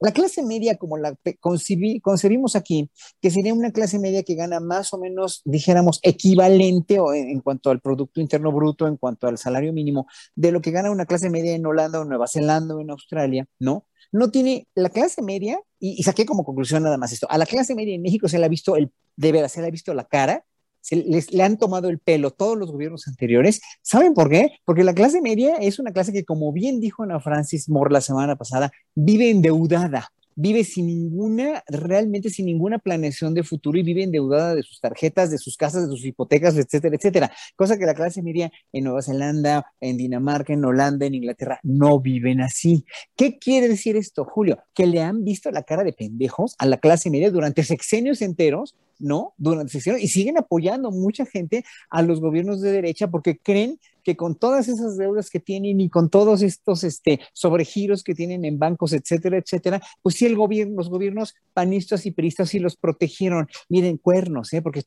la 0.00 0.12
clase 0.12 0.42
media, 0.42 0.76
como 0.76 0.96
la 0.96 1.14
concebimos 1.40 2.56
aquí, 2.56 2.90
que 3.20 3.30
sería 3.30 3.54
una 3.54 3.70
clase 3.70 3.98
media 3.98 4.22
que 4.22 4.34
gana 4.34 4.60
más 4.60 4.92
o 4.94 4.98
menos, 4.98 5.42
dijéramos, 5.44 6.00
equivalente 6.02 6.98
o 6.98 7.12
en, 7.12 7.28
en, 7.28 7.40
cuanto 7.40 7.70
al 7.70 7.80
Producto 7.80 8.20
Interno 8.20 8.50
Bruto, 8.52 8.86
en 8.88 8.96
cuanto 8.96 9.26
al 9.26 9.38
salario 9.38 9.72
mínimo, 9.72 10.06
de 10.34 10.52
lo 10.52 10.60
que 10.60 10.70
gana 10.70 10.90
una 10.90 11.06
clase 11.06 11.30
media 11.30 11.54
en 11.54 11.66
Holanda 11.66 12.00
o 12.00 12.04
Nueva 12.04 12.26
Zelanda 12.26 12.74
o 12.74 12.80
en 12.80 12.90
Australia, 12.90 13.46
¿no? 13.58 13.86
no 14.12 14.30
tiene 14.30 14.66
la 14.74 14.90
clase 14.90 15.22
media, 15.22 15.60
y, 15.78 16.02
saqué 16.02 16.26
como 16.26 16.44
conclusión 16.44 16.82
nada 16.82 16.98
más 16.98 17.12
esto, 17.12 17.26
a 17.30 17.38
la 17.38 17.46
clase 17.46 17.74
media 17.74 17.94
en 17.94 18.02
México 18.02 18.28
se 18.28 18.38
le 18.38 18.44
ha 18.44 18.48
visto 18.48 18.76
el, 18.76 18.92
de 19.16 19.32
veras, 19.32 19.52
se 19.52 19.60
le 19.60 19.68
ha 19.68 19.70
visto 19.70 19.94
la 19.94 20.04
cara, 20.04 20.44
se 20.80 20.96
les, 20.96 21.32
le 21.32 21.42
han 21.42 21.58
tomado 21.58 21.88
el 21.88 21.98
pelo 21.98 22.30
todos 22.30 22.56
los 22.56 22.70
gobiernos 22.70 23.06
anteriores. 23.08 23.60
¿Saben 23.82 24.14
por 24.14 24.30
qué? 24.30 24.52
Porque 24.64 24.84
la 24.84 24.94
clase 24.94 25.20
media 25.20 25.56
es 25.56 25.78
una 25.78 25.92
clase 25.92 26.12
que, 26.12 26.24
como 26.24 26.52
bien 26.52 26.80
dijo 26.80 27.02
Ana 27.02 27.20
Francis 27.20 27.68
Moore 27.68 27.92
la 27.92 28.00
semana 28.00 28.36
pasada, 28.36 28.70
vive 28.94 29.30
endeudada 29.30 30.10
vive 30.40 30.64
sin 30.64 30.86
ninguna, 30.86 31.62
realmente 31.68 32.30
sin 32.30 32.46
ninguna 32.46 32.78
planeación 32.78 33.34
de 33.34 33.42
futuro 33.42 33.78
y 33.78 33.82
vive 33.82 34.02
endeudada 34.02 34.54
de 34.54 34.62
sus 34.62 34.80
tarjetas, 34.80 35.30
de 35.30 35.38
sus 35.38 35.56
casas, 35.56 35.82
de 35.82 35.88
sus 35.88 36.04
hipotecas, 36.04 36.56
etcétera, 36.56 36.96
etcétera. 36.96 37.32
Cosa 37.56 37.76
que 37.76 37.84
la 37.84 37.94
clase 37.94 38.22
media 38.22 38.50
en 38.72 38.84
Nueva 38.84 39.02
Zelanda, 39.02 39.66
en 39.80 39.98
Dinamarca, 39.98 40.52
en 40.52 40.64
Holanda, 40.64 41.06
en 41.06 41.14
Inglaterra, 41.14 41.60
no 41.62 42.00
viven 42.00 42.40
así. 42.40 42.84
¿Qué 43.16 43.38
quiere 43.38 43.68
decir 43.68 43.96
esto, 43.96 44.24
Julio? 44.24 44.62
Que 44.74 44.86
le 44.86 45.02
han 45.02 45.24
visto 45.24 45.50
la 45.50 45.62
cara 45.62 45.84
de 45.84 45.92
pendejos 45.92 46.54
a 46.58 46.66
la 46.66 46.78
clase 46.78 47.10
media 47.10 47.30
durante 47.30 47.62
sexenios 47.62 48.22
enteros 48.22 48.76
¿no? 49.00 49.34
Durante 49.36 49.72
sexenios 49.72 50.02
y 50.02 50.08
siguen 50.08 50.38
apoyando 50.38 50.90
mucha 50.90 51.26
gente 51.26 51.64
a 51.88 52.02
los 52.02 52.20
gobiernos 52.20 52.60
de 52.60 52.70
derecha 52.72 53.08
porque 53.08 53.38
creen 53.38 53.78
que 54.02 54.16
con 54.16 54.34
todas 54.34 54.68
esas 54.68 54.96
deudas 54.96 55.30
que 55.30 55.40
tienen 55.40 55.80
y 55.80 55.88
con 55.90 56.10
todos 56.10 56.42
estos 56.42 56.84
este, 56.84 57.20
sobregiros 57.32 58.02
que 58.02 58.14
tienen 58.14 58.44
en 58.44 58.58
bancos, 58.58 58.92
etcétera, 58.92 59.38
etcétera, 59.38 59.80
pues 60.02 60.16
sí, 60.16 60.26
el 60.26 60.36
gobierno, 60.36 60.76
los 60.76 60.88
gobiernos 60.88 61.34
panistas 61.52 62.06
y 62.06 62.10
peristas 62.10 62.50
sí 62.50 62.58
los 62.58 62.76
protegieron. 62.76 63.48
Miren, 63.68 63.98
cuernos, 63.98 64.52
¿eh? 64.52 64.62
porque 64.62 64.82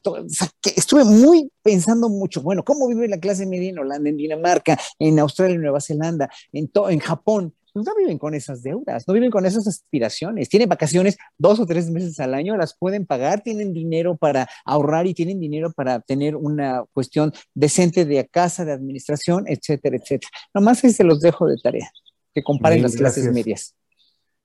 estuve 0.76 1.04
muy 1.04 1.52
pensando 1.62 2.10
mucho, 2.10 2.42
bueno, 2.42 2.64
¿cómo 2.64 2.88
vive 2.88 3.08
la 3.08 3.20
clase 3.20 3.46
media 3.46 3.70
en 3.70 3.80
Holanda, 3.80 4.10
en 4.10 4.18
Dinamarca, 4.18 4.80
en 5.00 5.20
Australia, 5.20 5.56
en 5.56 5.62
Nueva 5.62 5.82
Zelanda, 5.82 6.30
en, 6.52 6.72
en 6.90 7.00
Japón? 7.00 7.54
Pues 7.74 7.86
no 7.88 7.96
viven 7.96 8.20
con 8.20 8.36
esas 8.36 8.62
deudas, 8.62 9.08
no 9.08 9.14
viven 9.16 9.32
con 9.32 9.46
esas 9.46 9.68
aspiraciones. 9.68 10.48
Tienen 10.48 10.70
vacaciones 10.70 11.18
dos 11.38 11.60
o 11.60 11.66
tres 11.66 11.90
meses 11.90 12.20
al 12.20 12.36
año, 12.36 12.56
las 12.56 12.78
pueden 12.78 13.08
pagar, 13.08 13.42
tienen 13.42 13.74
dinero 13.74 14.16
para 14.16 14.48
ahorrar 14.64 15.08
y 15.08 15.16
tienen 15.16 15.40
dinero 15.40 15.72
para 15.72 16.00
tener 16.00 16.36
una 16.36 16.86
cuestión 16.94 17.34
decente 17.56 18.06
de 18.06 18.26
casa, 18.28 18.64
de 18.64 18.74
administración, 18.74 19.46
etcétera, 19.48 19.98
etcétera. 19.98 20.30
Nomás 20.54 20.84
ahí 20.84 20.92
se 20.92 21.04
los 21.04 21.20
dejo 21.20 21.48
de 21.48 21.58
tarea, 21.58 21.90
que 22.34 22.44
comparen 22.44 22.84
las 22.84 22.96
clases 22.96 23.32
medias. 23.34 23.76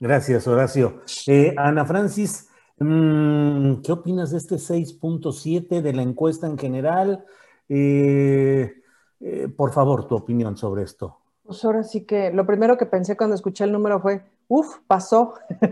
Gracias, 0.00 0.46
Horacio. 0.46 1.02
Eh, 1.26 1.54
Ana 1.56 1.84
Francis, 1.84 2.48
mm, 2.78 3.82
¿qué 3.82 3.92
opinas 3.92 4.30
de 4.30 4.38
este 4.38 4.58
6.7 4.58 5.82
de 5.82 5.92
la 5.92 6.02
encuesta 6.02 6.46
en 6.46 6.56
general? 6.56 7.24
Eh, 7.68 8.72
eh, 9.20 9.48
por 9.54 9.72
favor, 9.72 10.06
tu 10.06 10.14
opinión 10.14 10.56
sobre 10.56 10.84
esto. 10.84 11.18
Pues 11.48 11.64
ahora 11.64 11.82
sí 11.82 12.02
que 12.02 12.30
lo 12.30 12.44
primero 12.44 12.76
que 12.76 12.84
pensé 12.84 13.16
cuando 13.16 13.34
escuché 13.34 13.64
el 13.64 13.72
número 13.72 14.02
fue, 14.02 14.20
uff, 14.48 14.80
pasó. 14.86 15.32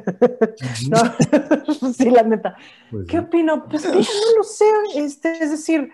sí, 1.95 2.09
la 2.09 2.22
neta. 2.22 2.57
Pues 2.91 3.07
¿Qué 3.07 3.18
opino? 3.18 3.66
Pues 3.68 3.85
mira, 3.85 3.99
no 3.99 4.39
lo 4.39 4.43
sé. 4.43 4.64
Este, 4.95 5.33
es 5.33 5.51
decir, 5.51 5.93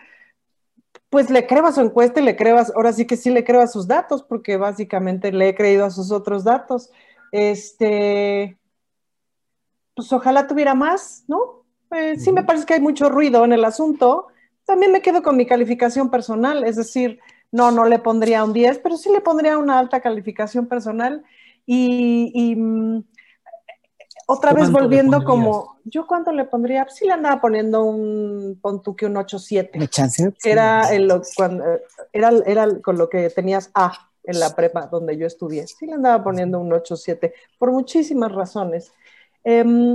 pues 1.11 1.30
le 1.30 1.49
creo 1.49 1.66
a 1.66 1.72
su 1.72 1.80
encuesta 1.80 2.20
y 2.20 2.24
le 2.24 2.37
creo, 2.37 2.59
a, 2.59 2.66
ahora 2.76 2.93
sí 2.93 3.09
que 3.09 3.16
sí 3.16 3.30
le 3.30 3.43
creo 3.43 3.61
a 3.61 3.66
sus 3.66 3.89
datos, 3.89 4.22
porque 4.22 4.57
básicamente 4.57 5.33
le 5.33 5.49
he 5.49 5.55
creído 5.57 5.85
a 5.85 5.91
sus 5.91 6.12
otros 6.12 6.45
datos. 6.45 6.93
Este, 7.33 8.57
pues 9.97 10.12
ojalá 10.12 10.47
tuviera 10.47 10.76
más, 10.76 11.24
¿no? 11.26 11.64
Eh, 11.91 12.20
sí 12.20 12.30
me 12.30 12.45
parece 12.45 12.66
que 12.66 12.74
hay 12.74 12.80
mucho 12.80 13.09
ruido 13.09 13.45
en 13.45 13.53
el 13.53 13.64
asunto. 13.64 14.28
También 14.64 14.93
me 14.93 15.03
quedo 15.03 15.24
con 15.24 15.37
mi 15.37 15.45
calificación 15.45 16.09
personal, 16.09 16.62
es 16.62 16.76
decir, 16.76 17.18
no, 17.53 17.71
no 17.71 17.85
le 17.85 17.99
pondría 17.99 18.43
un 18.43 18.53
10, 18.53 18.79
pero 18.79 18.97
sí 18.97 19.11
le 19.13 19.21
pondría 19.21 19.59
una 19.59 19.79
alta 19.79 20.01
calificación 20.01 20.67
personal. 20.67 21.23
Y, 21.67 22.55
mm, 22.57 23.05
otra 24.27 24.53
vez 24.53 24.71
volviendo 24.71 25.23
como, 25.23 25.79
¿yo 25.85 26.07
cuánto 26.07 26.33
le 26.33 26.45
pondría? 26.45 26.87
Sí 26.89 27.07
le 27.07 27.13
andaba 27.13 27.41
poniendo 27.41 27.85
un, 27.85 28.59
pon 28.61 28.83
tú 28.83 28.97
que 28.97 29.07
un 29.07 29.17
8-7. 29.17 29.79
Era, 30.43 30.89
cuando, 31.37 31.65
era, 32.13 32.31
era 32.47 32.81
con 32.81 32.97
lo 32.97 33.09
que 33.09 33.29
tenías 33.31 33.71
A 33.75 33.93
en 34.25 34.41
la 34.41 34.55
prepa 34.55 34.87
donde 34.87 35.17
yo 35.19 35.27
estudié. 35.27 35.67
Sí 35.67 35.87
le 35.87 35.95
andaba 35.95 36.25
poniendo 36.25 36.59
un 36.59 36.71
8-7 36.71 37.33
por 37.59 37.73
muchísimas 37.73 38.33
razones. 38.33 38.93
Em, 39.45 39.93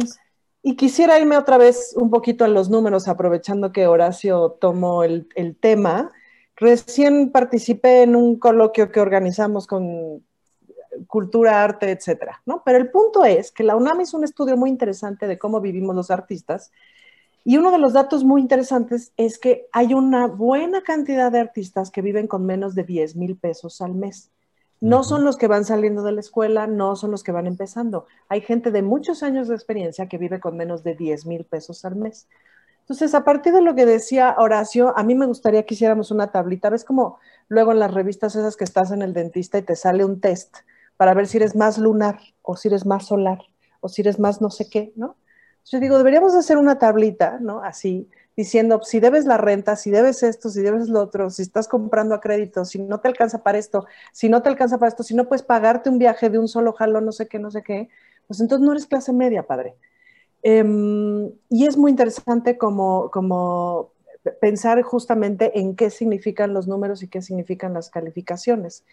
y 0.62 0.76
quisiera 0.76 1.18
irme 1.20 1.38
otra 1.38 1.58
vez 1.58 1.94
un 1.96 2.12
poquito 2.12 2.46
a 2.46 2.50
los 2.50 2.70
números, 2.70 3.08
aprovechando 3.08 3.72
que 3.72 3.88
Horacio 3.88 4.58
tomó 4.60 5.04
el, 5.04 5.28
el 5.36 5.56
tema. 5.56 6.12
Recién 6.58 7.32
participé 7.32 8.04
en 8.04 8.16
un 8.16 8.38
coloquio 8.38 8.92
que 8.92 9.00
organizamos 9.00 9.68
con 9.68 10.24
cultura, 11.06 11.64
arte, 11.64 11.92
etcétera, 11.92 12.42
¿no? 12.46 12.64
Pero 12.66 12.80
el 12.80 12.90
punto 12.90 13.24
es 13.24 13.52
que 13.52 13.64
la 13.64 13.76
UNAM 13.76 14.02
hizo 14.02 14.18
un 14.18 14.24
estudio 14.24 14.58
muy 14.58 14.70
interesante 14.70 15.28
de 15.28 15.38
cómo 15.38 15.62
vivimos 15.62 15.96
los 15.96 16.10
artistas 16.10 16.72
y 17.48 17.56
uno 17.56 17.72
de 17.72 17.78
los 17.78 17.94
datos 17.94 18.26
muy 18.26 18.42
interesantes 18.42 19.14
es 19.16 19.40
que 19.40 19.68
hay 19.72 19.94
una 19.94 20.28
buena 20.28 20.82
cantidad 20.82 21.32
de 21.32 21.40
artistas 21.40 21.92
que 21.92 22.02
viven 22.02 22.28
con 22.28 22.46
menos 22.46 22.76
de 22.76 22.84
10 22.84 23.16
mil 23.16 23.38
pesos 23.38 23.80
al 23.80 23.94
mes. 23.94 24.32
No 24.82 25.04
son 25.04 25.24
los 25.24 25.38
que 25.38 25.48
van 25.48 25.64
saliendo 25.64 26.04
de 26.04 26.12
la 26.12 26.20
escuela, 26.20 26.68
no 26.68 26.98
son 26.98 27.12
los 27.12 27.24
que 27.24 27.32
van 27.32 27.48
empezando. 27.48 28.06
Hay 28.28 28.42
gente 28.42 28.70
de 28.70 28.82
muchos 28.82 29.24
años 29.24 29.48
de 29.48 29.56
experiencia 29.56 30.10
que 30.10 30.18
vive 30.18 30.42
con 30.42 30.58
menos 30.58 30.84
de 30.84 30.96
10 30.96 31.26
mil 31.26 31.46
pesos 31.46 31.86
al 31.86 31.96
mes. 31.96 32.28
Entonces, 32.88 33.14
a 33.16 33.26
partir 33.26 33.52
de 33.52 33.62
lo 33.62 33.76
que 33.76 33.86
decía 33.86 34.34
Horacio, 34.38 34.98
a 34.98 35.04
mí 35.04 35.14
me 35.14 35.26
gustaría 35.26 35.66
que 35.66 35.74
hiciéramos 35.74 36.10
una 36.10 36.32
tablita. 36.32 36.70
¿Ves 36.70 36.86
como 36.86 37.20
luego 37.50 37.74
en 37.74 37.80
las 37.80 37.94
revistas 37.94 38.34
esas 38.38 38.56
que 38.56 38.64
estás 38.64 38.92
en 38.92 39.02
el 39.02 39.12
dentista 39.12 39.58
y 39.58 39.62
te 39.62 39.76
sale 39.76 40.06
un 40.06 40.22
test 40.22 40.56
para 40.96 41.14
ver 41.14 41.28
si 41.28 41.36
eres 41.36 41.54
más 41.54 41.78
lunar 41.78 42.18
o 42.44 42.56
si 42.56 42.70
eres 42.70 42.86
más 42.86 43.08
solar 43.08 43.40
o 43.82 43.90
si 43.90 44.04
eres 44.04 44.20
más 44.20 44.42
no 44.42 44.50
sé 44.50 44.70
qué, 44.70 44.94
¿no? 44.96 45.18
Yo 45.66 45.82
digo, 45.82 45.98
deberíamos 45.98 46.34
hacer 46.34 46.58
una 46.58 46.80
tablita, 46.80 47.40
¿no? 47.42 47.62
Así, 47.62 48.10
diciendo 48.38 48.80
si 48.82 49.02
debes 49.02 49.26
la 49.26 49.36
renta, 49.36 49.76
si 49.76 49.92
debes 49.92 50.24
esto, 50.24 50.50
si 50.50 50.62
debes 50.62 50.88
lo 50.88 51.02
otro, 51.02 51.30
si 51.30 51.42
estás 51.42 51.68
comprando 51.68 52.16
a 52.16 52.22
crédito, 52.22 52.64
si 52.64 52.80
no 52.80 53.02
te 53.02 53.10
alcanza 53.10 53.44
para 53.44 53.58
esto, 53.58 53.86
si 54.14 54.30
no 54.30 54.42
te 54.42 54.48
alcanza 54.48 54.78
para 54.78 54.88
esto, 54.88 55.04
si 55.04 55.14
no 55.14 55.28
puedes 55.28 55.44
pagarte 55.44 55.90
un 55.90 56.00
viaje 56.00 56.30
de 56.30 56.40
un 56.40 56.48
solo 56.48 56.72
jalo, 56.72 57.02
no 57.02 57.12
sé 57.12 57.28
qué, 57.28 57.38
no 57.38 57.52
sé 57.52 57.64
qué, 57.64 57.90
pues 58.28 58.40
entonces 58.40 58.66
no 58.66 58.72
eres 58.72 58.86
clase 58.88 59.12
media, 59.12 59.46
padre. 59.46 59.76
Em, 60.44 61.32
y 61.50 61.66
es 61.66 61.78
muy 61.78 61.92
interesante 61.92 62.58
como, 62.58 63.10
como 63.12 63.92
pensar 64.40 64.82
justamente 64.82 65.60
en 65.60 65.76
qué 65.76 65.90
significan 65.90 66.54
los 66.54 66.68
números 66.68 67.04
y 67.04 67.08
qué 67.08 67.22
significan 67.22 67.74
las 67.74 67.90
calificaciones. 67.90 68.84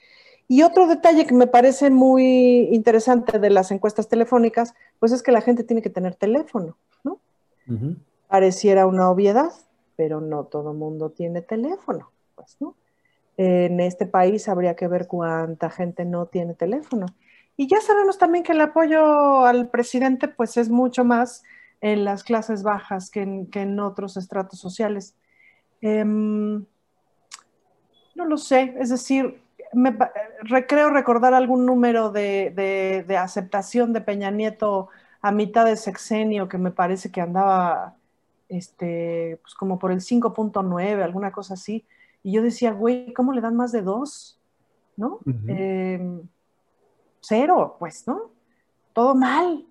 Y 0.46 0.62
otro 0.62 0.86
detalle 0.86 1.26
que 1.26 1.34
me 1.34 1.46
parece 1.46 1.90
muy 1.90 2.68
interesante 2.72 3.38
de 3.38 3.50
las 3.50 3.70
encuestas 3.70 4.08
telefónicas, 4.08 4.74
pues 4.98 5.12
es 5.12 5.22
que 5.22 5.32
la 5.32 5.40
gente 5.40 5.64
tiene 5.64 5.80
que 5.80 5.90
tener 5.90 6.16
teléfono, 6.16 6.76
¿no? 7.02 7.18
Pareciera 8.28 8.86
una 8.86 9.10
obviedad, 9.10 9.52
pero 9.96 10.20
no 10.20 10.44
todo 10.44 10.74
mundo 10.74 11.10
tiene 11.10 11.40
teléfono, 11.40 12.10
pues, 12.34 12.56
¿no? 12.60 12.74
En 13.36 13.80
este 13.80 14.06
país 14.06 14.48
habría 14.48 14.76
que 14.76 14.86
ver 14.86 15.06
cuánta 15.06 15.70
gente 15.70 16.04
no 16.04 16.26
tiene 16.26 16.54
teléfono. 16.54 17.06
Y 17.56 17.68
ya 17.68 17.80
sabemos 17.80 18.18
también 18.18 18.44
que 18.44 18.52
el 18.52 18.60
apoyo 18.60 19.44
al 19.44 19.68
presidente 19.68 20.28
pues 20.28 20.56
es 20.56 20.68
mucho 20.68 21.04
más 21.04 21.42
en 21.80 22.04
las 22.04 22.24
clases 22.24 22.62
bajas 22.62 23.10
que 23.10 23.22
en, 23.22 23.80
otros 23.80 24.16
estratos 24.16 24.58
sociales. 24.58 25.14
Em, 25.80 26.64
no 28.14 28.24
lo 28.24 28.38
sé, 28.38 28.74
es 28.78 28.90
decir, 28.90 29.40
me, 29.74 29.96
creo 30.66 30.90
recordar 30.90 31.34
algún 31.34 31.66
número 31.66 32.10
de, 32.10 33.04
aceptación 33.18 33.92
de 33.92 34.00
Peña 34.00 34.30
Nieto 34.30 34.88
a 35.20 35.32
mitad 35.32 35.64
de 35.64 35.76
sexenio 35.76 36.48
que 36.48 36.58
me 36.58 36.70
parece 36.70 37.10
que 37.10 37.20
andaba 37.20 37.96
este, 38.48 39.38
pues 39.42 39.54
como 39.54 39.78
por 39.78 39.90
el 39.90 40.00
5.9, 40.00 41.02
alguna 41.02 41.32
cosa 41.32 41.54
así. 41.54 41.84
Y 42.22 42.32
yo 42.32 42.42
decía, 42.42 42.72
güey, 42.72 43.12
¿cómo 43.12 43.32
le 43.32 43.40
dan 43.40 43.56
más 43.56 43.72
de 43.72 43.82
dos? 43.82 44.38
¿No? 44.96 45.18
Cero, 47.24 47.76
pues, 47.78 48.06
¿no? 48.06 48.30
Todo 48.92 49.14
mal. 49.14 49.66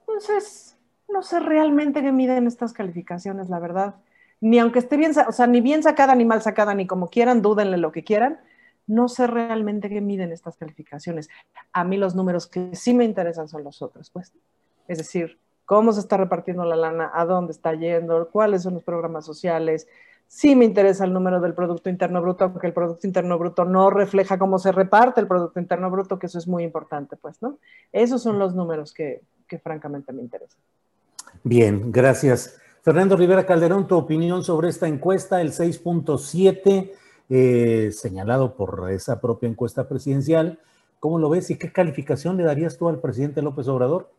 Entonces, 0.00 0.76
no 1.08 1.22
sé 1.22 1.40
realmente 1.40 2.02
qué 2.02 2.12
miden 2.12 2.46
estas 2.46 2.72
calificaciones, 2.72 3.48
la 3.48 3.58
verdad. 3.58 3.96
Ni 4.40 4.58
aunque 4.58 4.80
esté 4.80 4.96
bien, 4.96 5.12
o 5.26 5.32
sea, 5.32 5.46
ni 5.46 5.60
bien 5.60 5.82
sacada 5.82 6.14
ni 6.14 6.24
mal 6.24 6.42
sacada, 6.42 6.74
ni 6.74 6.86
como 6.86 7.08
quieran, 7.08 7.42
dúdenle 7.42 7.76
lo 7.76 7.92
que 7.92 8.04
quieran. 8.04 8.40
No 8.86 9.08
sé 9.08 9.26
realmente 9.26 9.88
qué 9.88 10.00
miden 10.00 10.32
estas 10.32 10.56
calificaciones. 10.56 11.28
A 11.72 11.84
mí 11.84 11.96
los 11.96 12.14
números 12.14 12.46
que 12.46 12.74
sí 12.76 12.94
me 12.94 13.04
interesan 13.04 13.48
son 13.48 13.64
los 13.64 13.82
otros, 13.82 14.10
pues. 14.10 14.32
Es 14.86 14.98
decir, 14.98 15.38
cómo 15.64 15.92
se 15.92 16.00
está 16.00 16.16
repartiendo 16.16 16.64
la 16.64 16.76
lana, 16.76 17.10
a 17.12 17.24
dónde 17.24 17.52
está 17.52 17.74
yendo, 17.74 18.28
cuáles 18.30 18.62
son 18.62 18.74
los 18.74 18.84
programas 18.84 19.24
sociales, 19.26 19.88
Sí 20.28 20.56
me 20.56 20.64
interesa 20.64 21.04
el 21.04 21.12
número 21.12 21.40
del 21.40 21.54
Producto 21.54 21.88
Interno 21.88 22.20
Bruto, 22.20 22.44
aunque 22.44 22.66
el 22.66 22.72
Producto 22.72 23.06
Interno 23.06 23.38
Bruto 23.38 23.64
no 23.64 23.90
refleja 23.90 24.38
cómo 24.38 24.58
se 24.58 24.72
reparte 24.72 25.20
el 25.20 25.28
Producto 25.28 25.60
Interno 25.60 25.90
Bruto, 25.90 26.18
que 26.18 26.26
eso 26.26 26.38
es 26.38 26.48
muy 26.48 26.64
importante, 26.64 27.16
pues, 27.16 27.40
¿no? 27.40 27.58
Esos 27.92 28.22
son 28.22 28.38
los 28.38 28.54
números 28.54 28.92
que, 28.92 29.22
francamente 29.62 30.12
me 30.12 30.22
interesan. 30.22 30.58
Bien, 31.44 31.92
gracias. 31.92 32.58
Fernando 32.82 33.16
Rivera 33.16 33.46
Calderón, 33.46 33.86
tu 33.86 33.96
opinión 33.96 34.42
sobre 34.42 34.68
esta 34.68 34.88
encuesta, 34.88 35.40
el 35.40 35.52
6.7, 35.52 36.92
eh, 37.28 37.90
señalado 37.92 38.56
por 38.56 38.90
esa 38.90 39.20
propia 39.20 39.48
encuesta 39.48 39.88
presidencial. 39.88 40.58
¿Cómo 40.98 41.18
lo 41.18 41.28
ves 41.28 41.50
y 41.50 41.58
qué 41.58 41.72
calificación 41.72 42.36
le 42.36 42.44
darías 42.44 42.76
tú 42.76 42.88
al 42.88 43.00
presidente 43.00 43.42
López 43.42 43.68
Obrador? 43.68 44.10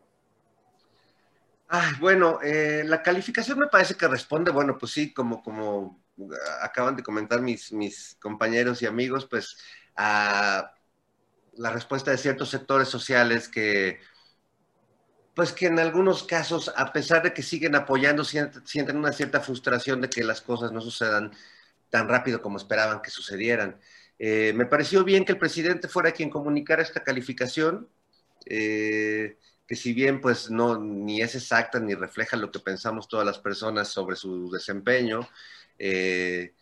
Bueno, 2.00 2.40
eh, 2.42 2.82
la 2.86 3.02
calificación 3.02 3.58
me 3.58 3.66
parece 3.66 3.94
que 3.94 4.08
responde, 4.08 4.50
bueno, 4.50 4.78
pues 4.78 4.92
sí, 4.92 5.12
como, 5.12 5.42
como 5.42 6.02
acaban 6.62 6.96
de 6.96 7.02
comentar 7.02 7.40
mis, 7.40 7.72
mis 7.72 8.16
compañeros 8.20 8.82
y 8.82 8.86
amigos, 8.86 9.26
pues 9.26 9.58
a 9.96 10.72
la 11.54 11.70
respuesta 11.70 12.10
de 12.10 12.18
ciertos 12.18 12.50
sectores 12.50 12.88
sociales 12.88 13.48
que, 13.48 14.00
pues 15.34 15.52
que 15.52 15.66
en 15.66 15.78
algunos 15.78 16.24
casos, 16.24 16.72
a 16.76 16.92
pesar 16.92 17.22
de 17.22 17.32
que 17.32 17.42
siguen 17.42 17.74
apoyando, 17.76 18.24
sienten 18.24 18.96
una 18.96 19.12
cierta 19.12 19.40
frustración 19.40 20.00
de 20.00 20.08
que 20.08 20.24
las 20.24 20.40
cosas 20.40 20.72
no 20.72 20.80
sucedan 20.80 21.32
tan 21.90 22.08
rápido 22.08 22.42
como 22.42 22.58
esperaban 22.58 23.02
que 23.02 23.10
sucedieran. 23.10 23.78
Eh, 24.18 24.52
me 24.54 24.66
pareció 24.66 25.04
bien 25.04 25.24
que 25.24 25.32
el 25.32 25.38
presidente 25.38 25.88
fuera 25.88 26.12
quien 26.12 26.30
comunicara 26.30 26.82
esta 26.82 27.04
calificación. 27.04 27.88
Eh, 28.46 29.36
que 29.68 29.76
si 29.76 29.92
bien 29.92 30.20
pues 30.22 30.50
no 30.50 30.78
ni 30.78 31.20
es 31.20 31.34
exacta 31.34 31.78
ni 31.78 31.94
refleja 31.94 32.38
lo 32.38 32.50
que 32.50 32.58
pensamos 32.58 33.06
todas 33.06 33.26
las 33.26 33.38
personas 33.38 33.88
sobre 33.88 34.16
su 34.16 34.50
desempeño, 34.50 35.28
eh, 35.78 36.54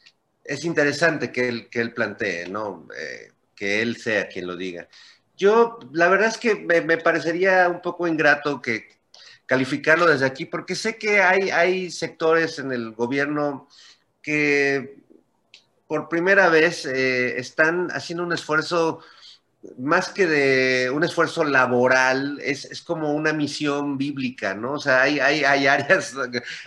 es 0.43 0.65
interesante 0.65 1.31
que 1.31 1.49
él, 1.49 1.69
que 1.71 1.81
él 1.81 1.95
plantee, 1.95 2.49
¿no? 2.49 2.89
Eh, 2.99 3.33
que 3.55 3.81
él 3.81 3.97
sea 3.97 4.29
quien 4.29 4.49
lo 4.49 4.57
diga. 4.57 4.89
Yo, 5.37 5.79
la 5.93 6.09
verdad 6.09 6.29
es 6.29 6.39
que 6.39 6.57
me, 6.57 6.99
parecería 6.99 7.69
un 7.69 7.81
poco 7.81 8.09
ingrato 8.09 8.61
que 8.61 8.89
calificarlo 9.47 10.07
desde 10.07 10.27
aquí, 10.27 10.45
porque 10.45 10.75
sé 10.75 10.99
que 10.99 11.21
hay, 11.21 11.51
hay 11.51 11.91
sectores 11.91 12.59
en 12.59 12.73
el 12.73 12.93
gobierno 12.93 13.69
que 14.21 14.97
por 15.87 16.09
primera 16.09 16.49
vez 16.49 16.87
eh, 16.87 17.39
están 17.39 17.89
haciendo 17.93 18.25
un 18.25 18.33
esfuerzo 18.33 19.01
más 19.79 20.09
que 20.11 20.27
de 20.27 20.91
un 20.91 21.05
esfuerzo 21.05 21.45
laboral, 21.45 22.39
es, 22.43 22.83
como 22.83 23.13
una 23.13 23.33
misión 23.33 23.99
bíblica, 23.99 24.55
¿no? 24.55 24.73
O 24.73 24.79
sea, 24.79 25.03
hay, 25.03 25.21
hay, 25.21 25.45
hay 25.45 25.67
áreas 25.67 26.15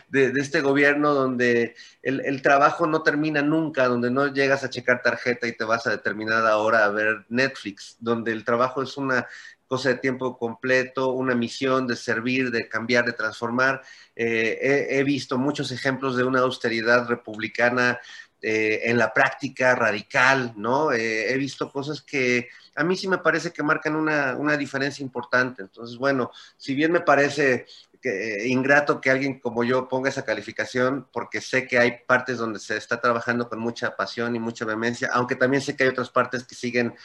de, 0.09 0.33
este 0.37 0.61
gobierno 0.61 1.13
donde 1.13 1.75
el, 2.01 2.41
trabajo 2.41 2.87
no 2.87 3.03
termina 3.03 3.41
nunca, 3.41 3.87
donde 3.87 4.11
no 4.11 4.27
llegas 4.27 4.63
a 4.63 4.69
checar 4.69 5.01
tarjeta 5.01 5.47
y 5.47 5.55
te 5.55 5.63
vas 5.63 5.87
a 5.87 5.91
determinada 5.91 6.57
hora 6.57 6.85
a 6.85 6.89
ver 6.89 7.25
Netflix, 7.29 7.97
donde 7.99 8.31
el 8.31 8.43
trabajo 8.43 8.81
es 8.81 8.97
una 8.97 9.27
cosa 9.67 9.89
de 9.89 9.95
tiempo 9.95 10.37
completo, 10.37 11.11
una 11.11 11.35
misión 11.35 11.85
de 11.85 11.95
servir, 11.95 12.49
de 12.49 12.67
cambiar, 12.67 13.05
de 13.05 13.13
transformar. 13.13 13.83
Eh, 14.15 14.87
he, 14.89 15.03
visto 15.03 15.37
muchos 15.37 15.71
ejemplos 15.71 16.17
de 16.17 16.23
una 16.23 16.39
austeridad 16.39 17.07
republicana 17.07 17.99
eh, 18.41 18.81
en 18.83 18.97
la 18.97 19.13
práctica 19.13 19.75
radical, 19.75 20.53
¿no? 20.55 20.91
Eh, 20.91 21.31
he 21.31 21.37
visto 21.37 21.71
cosas 21.71 22.01
que 22.01 22.47
a 22.75 22.83
mí 22.83 22.95
sí 22.95 23.07
me 23.07 23.17
parece 23.17 23.51
que 23.51 23.63
marcan 23.63 23.95
una, 23.95 24.37
una 24.37 24.55
diferencia 24.55 25.03
importante. 25.03 25.61
Entonces, 25.61 25.97
bueno, 25.97 26.31
si 26.55 26.73
bien 26.73 26.91
me 26.91 27.01
parece 27.01 27.65
que, 28.01 28.47
ingrato 28.47 29.01
que 29.01 29.11
alguien 29.11 29.39
como 29.39 29.63
yo 29.63 29.87
ponga 29.87 30.09
esa 30.09 30.23
calificación, 30.23 31.07
porque 31.11 31.41
sé 31.41 31.67
que 31.67 31.79
hay 31.79 31.97
partes 32.07 32.37
donde 32.37 32.59
se 32.59 32.77
está 32.77 33.01
trabajando 33.01 33.49
con 33.49 33.59
mucha 33.59 33.95
pasión 33.95 34.35
y 34.35 34.39
mucha 34.39 34.65
vehemencia, 34.65 35.09
aunque 35.11 35.35
también 35.35 35.61
sé 35.61 35.75
que 35.75 35.83
hay 35.83 35.89
otras 35.89 36.09
partes 36.09 36.43
que 36.43 36.55
siguen 36.55 36.95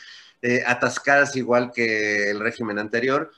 eh, 0.42 0.62
atascadas 0.66 1.34
igual 1.36 1.72
que 1.72 2.30
el 2.30 2.40
régimen 2.40 2.78
anterior, 2.78 3.30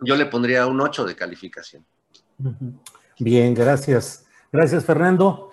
yo 0.00 0.16
le 0.16 0.26
pondría 0.26 0.66
un 0.66 0.80
8 0.80 1.04
de 1.04 1.14
calificación. 1.14 1.86
Bien, 3.18 3.54
gracias. 3.54 4.26
Gracias, 4.50 4.84
Fernando. 4.84 5.51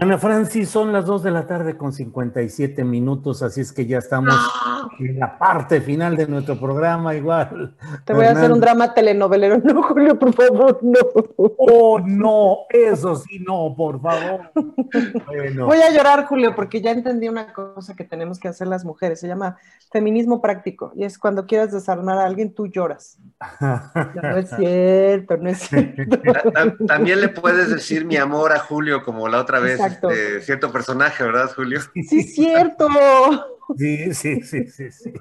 Ana 0.00 0.16
Francis, 0.16 0.70
son 0.70 0.92
las 0.92 1.04
2 1.04 1.24
de 1.24 1.30
la 1.30 1.46
tarde 1.46 1.76
con 1.76 1.92
57 1.92 2.84
minutos, 2.84 3.42
así 3.42 3.60
es 3.60 3.70
que 3.70 3.84
ya 3.84 3.98
estamos 3.98 4.34
en 4.98 5.18
la 5.18 5.38
parte 5.38 5.82
final 5.82 6.16
de 6.16 6.26
nuestro 6.26 6.58
programa, 6.58 7.14
igual. 7.14 7.76
Te 8.06 8.14
voy 8.14 8.24
a 8.24 8.30
hacer 8.30 8.50
un 8.50 8.60
drama 8.60 8.94
telenovelero, 8.94 9.58
no, 9.62 9.82
Julio, 9.82 10.18
por 10.18 10.32
favor, 10.32 10.78
no. 10.80 10.98
Oh, 11.36 12.00
no, 12.00 12.60
eso 12.70 13.14
sí, 13.16 13.40
no, 13.40 13.74
por 13.76 14.00
favor. 14.00 14.50
Voy 15.66 15.78
a 15.78 15.90
llorar, 15.92 16.24
Julio, 16.24 16.54
porque 16.54 16.80
ya 16.80 16.92
entendí 16.92 17.28
una 17.28 17.52
cosa 17.52 17.94
que 17.94 18.04
tenemos 18.04 18.40
que 18.40 18.48
hacer 18.48 18.68
las 18.68 18.86
mujeres, 18.86 19.20
se 19.20 19.28
llama 19.28 19.58
feminismo 19.92 20.40
práctico, 20.40 20.92
y 20.96 21.04
es 21.04 21.18
cuando 21.18 21.44
quieras 21.44 21.72
desarmar 21.72 22.16
a 22.16 22.24
alguien, 22.24 22.54
tú 22.54 22.68
lloras. 22.68 23.18
No, 23.60 24.36
es 24.38 24.48
cierto, 24.48 25.36
no 25.36 25.50
es 25.50 25.58
cierto. 25.68 26.18
También 26.86 27.20
le 27.20 27.28
puedes 27.28 27.68
decir 27.68 28.06
mi 28.06 28.16
amor 28.16 28.52
a 28.52 28.60
Julio, 28.60 29.04
como 29.04 29.28
la 29.28 29.40
otra 29.40 29.60
vez 29.60 29.89
este, 29.92 30.40
cierto 30.42 30.72
personaje, 30.72 31.24
¿verdad, 31.24 31.50
Julio? 31.54 31.80
Sí, 31.94 32.22
cierto. 32.22 32.88
Sí, 33.76 34.14
sí, 34.14 34.42
sí, 34.42 34.66
sí, 34.66 34.90
sí. 34.90 35.12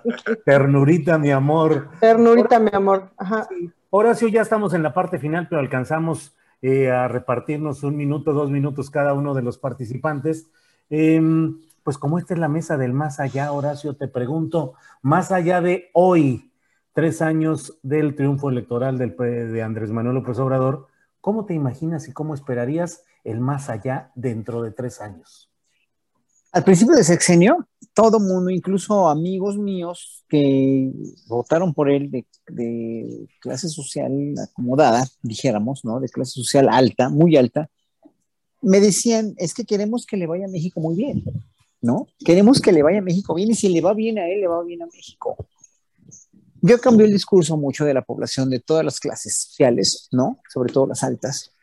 Ternurita, 0.46 1.18
mi 1.18 1.32
amor. 1.32 1.90
Ternurita, 2.00 2.60
mi 2.60 2.72
amor. 2.74 3.12
Ajá. 3.18 3.48
Horacio, 3.92 4.28
ya 4.28 4.42
estamos 4.42 4.74
en 4.74 4.84
la 4.84 4.94
parte 4.94 5.20
final, 5.20 5.48
pero 5.50 5.62
alcanzamos 5.62 6.36
eh, 6.62 6.92
a 6.92 7.08
repartirnos 7.08 7.84
un 7.84 7.96
minuto, 7.96 8.34
dos 8.34 8.52
minutos 8.52 8.90
cada 8.90 9.14
uno 9.14 9.34
de 9.34 9.42
los 9.42 9.58
participantes. 9.58 10.48
Em, 10.90 11.60
pues 11.84 11.98
como 11.98 12.20
esta 12.20 12.34
es 12.34 12.40
la 12.40 12.50
mesa 12.50 12.78
del 12.78 12.94
más 12.94 13.20
allá, 13.20 13.52
Horacio, 13.52 13.96
te 13.96 14.08
pregunto, 14.08 14.74
más 15.02 15.32
allá 15.32 15.62
de 15.62 15.90
hoy, 15.94 16.52
tres 16.94 17.22
años 17.22 17.80
del 17.82 18.16
triunfo 18.16 18.50
electoral 18.50 18.98
del, 18.98 19.16
de 19.16 19.64
Andrés 19.64 19.92
Manuel 19.92 20.16
López 20.16 20.38
Obrador, 20.40 20.88
¿cómo 21.22 21.46
te 21.46 21.54
imaginas 21.54 22.08
y 22.08 22.14
cómo 22.14 22.34
esperarías 22.34 23.04
el 23.24 23.40
más 23.40 23.70
allá 23.70 24.12
dentro 24.16 24.62
de 24.62 24.72
tres 24.72 25.02
años? 25.02 25.50
Al 26.52 26.64
principio 26.64 26.96
de 26.96 27.04
sexenio, 27.04 27.68
todo 27.94 28.20
mundo, 28.20 28.50
incluso 28.50 29.08
amigos 29.08 29.58
míos 29.58 30.26
que 30.28 30.92
votaron 31.28 31.76
por 31.76 31.92
él 31.92 32.10
de, 32.10 33.28
clase 33.40 33.70
social 33.70 34.12
acomodada, 34.42 35.08
dijéramos, 35.22 35.86
¿no? 35.86 36.00
De 36.00 36.10
clase 36.10 36.32
social 36.32 36.68
alta, 36.70 37.10
muy 37.10 37.38
alta, 37.38 37.70
me 38.62 38.80
decían, 38.80 39.36
es 39.38 39.54
que 39.54 39.64
queremos 39.64 40.08
que 40.08 40.18
le 40.18 40.26
vaya 40.26 40.46
a 40.46 40.50
México 40.50 40.82
muy 40.82 40.96
bien, 40.96 41.24
¿no? 41.82 42.08
Queremos 42.26 42.60
que 42.60 42.72
le 42.72 42.82
vaya 42.82 42.98
a 42.98 43.04
México 43.04 43.36
bien 43.36 43.52
y 43.52 43.56
si 43.56 43.70
le 43.70 43.82
va 43.82 43.94
bien 43.94 44.18
a 44.18 44.28
él, 44.28 44.42
le 44.42 44.48
va 44.48 44.64
bien 44.64 44.82
a 44.82 44.88
México. 44.88 45.38
Yo 46.62 46.80
cambié 46.80 47.06
el 47.06 47.14
discurso 47.14 47.58
mucho 47.58 47.86
de 47.86 47.94
la 47.94 48.02
población 48.02 48.50
de 48.50 48.60
todas 48.60 48.84
las 48.84 49.00
clases 49.00 49.36
sociales, 49.36 50.10
¿no? 50.12 50.40
Sobre 50.52 50.74
todo 50.74 50.88
las 50.88 51.04
altas 51.04 51.54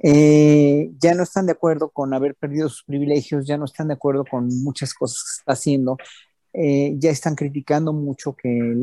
eh, 0.00 0.90
ya 0.98 1.14
no 1.14 1.24
están 1.24 1.46
de 1.46 1.52
acuerdo 1.52 1.90
con 1.90 2.14
haber 2.14 2.34
perdido 2.34 2.68
sus 2.68 2.84
privilegios, 2.84 3.46
ya 3.46 3.56
no 3.56 3.64
están 3.64 3.88
de 3.88 3.94
acuerdo 3.94 4.24
con 4.24 4.46
muchas 4.62 4.94
cosas 4.94 5.22
que 5.22 5.40
está 5.40 5.52
haciendo, 5.52 5.96
eh, 6.52 6.94
ya 6.98 7.10
están 7.10 7.34
criticando 7.34 7.92
mucho 7.92 8.34
que 8.34 8.74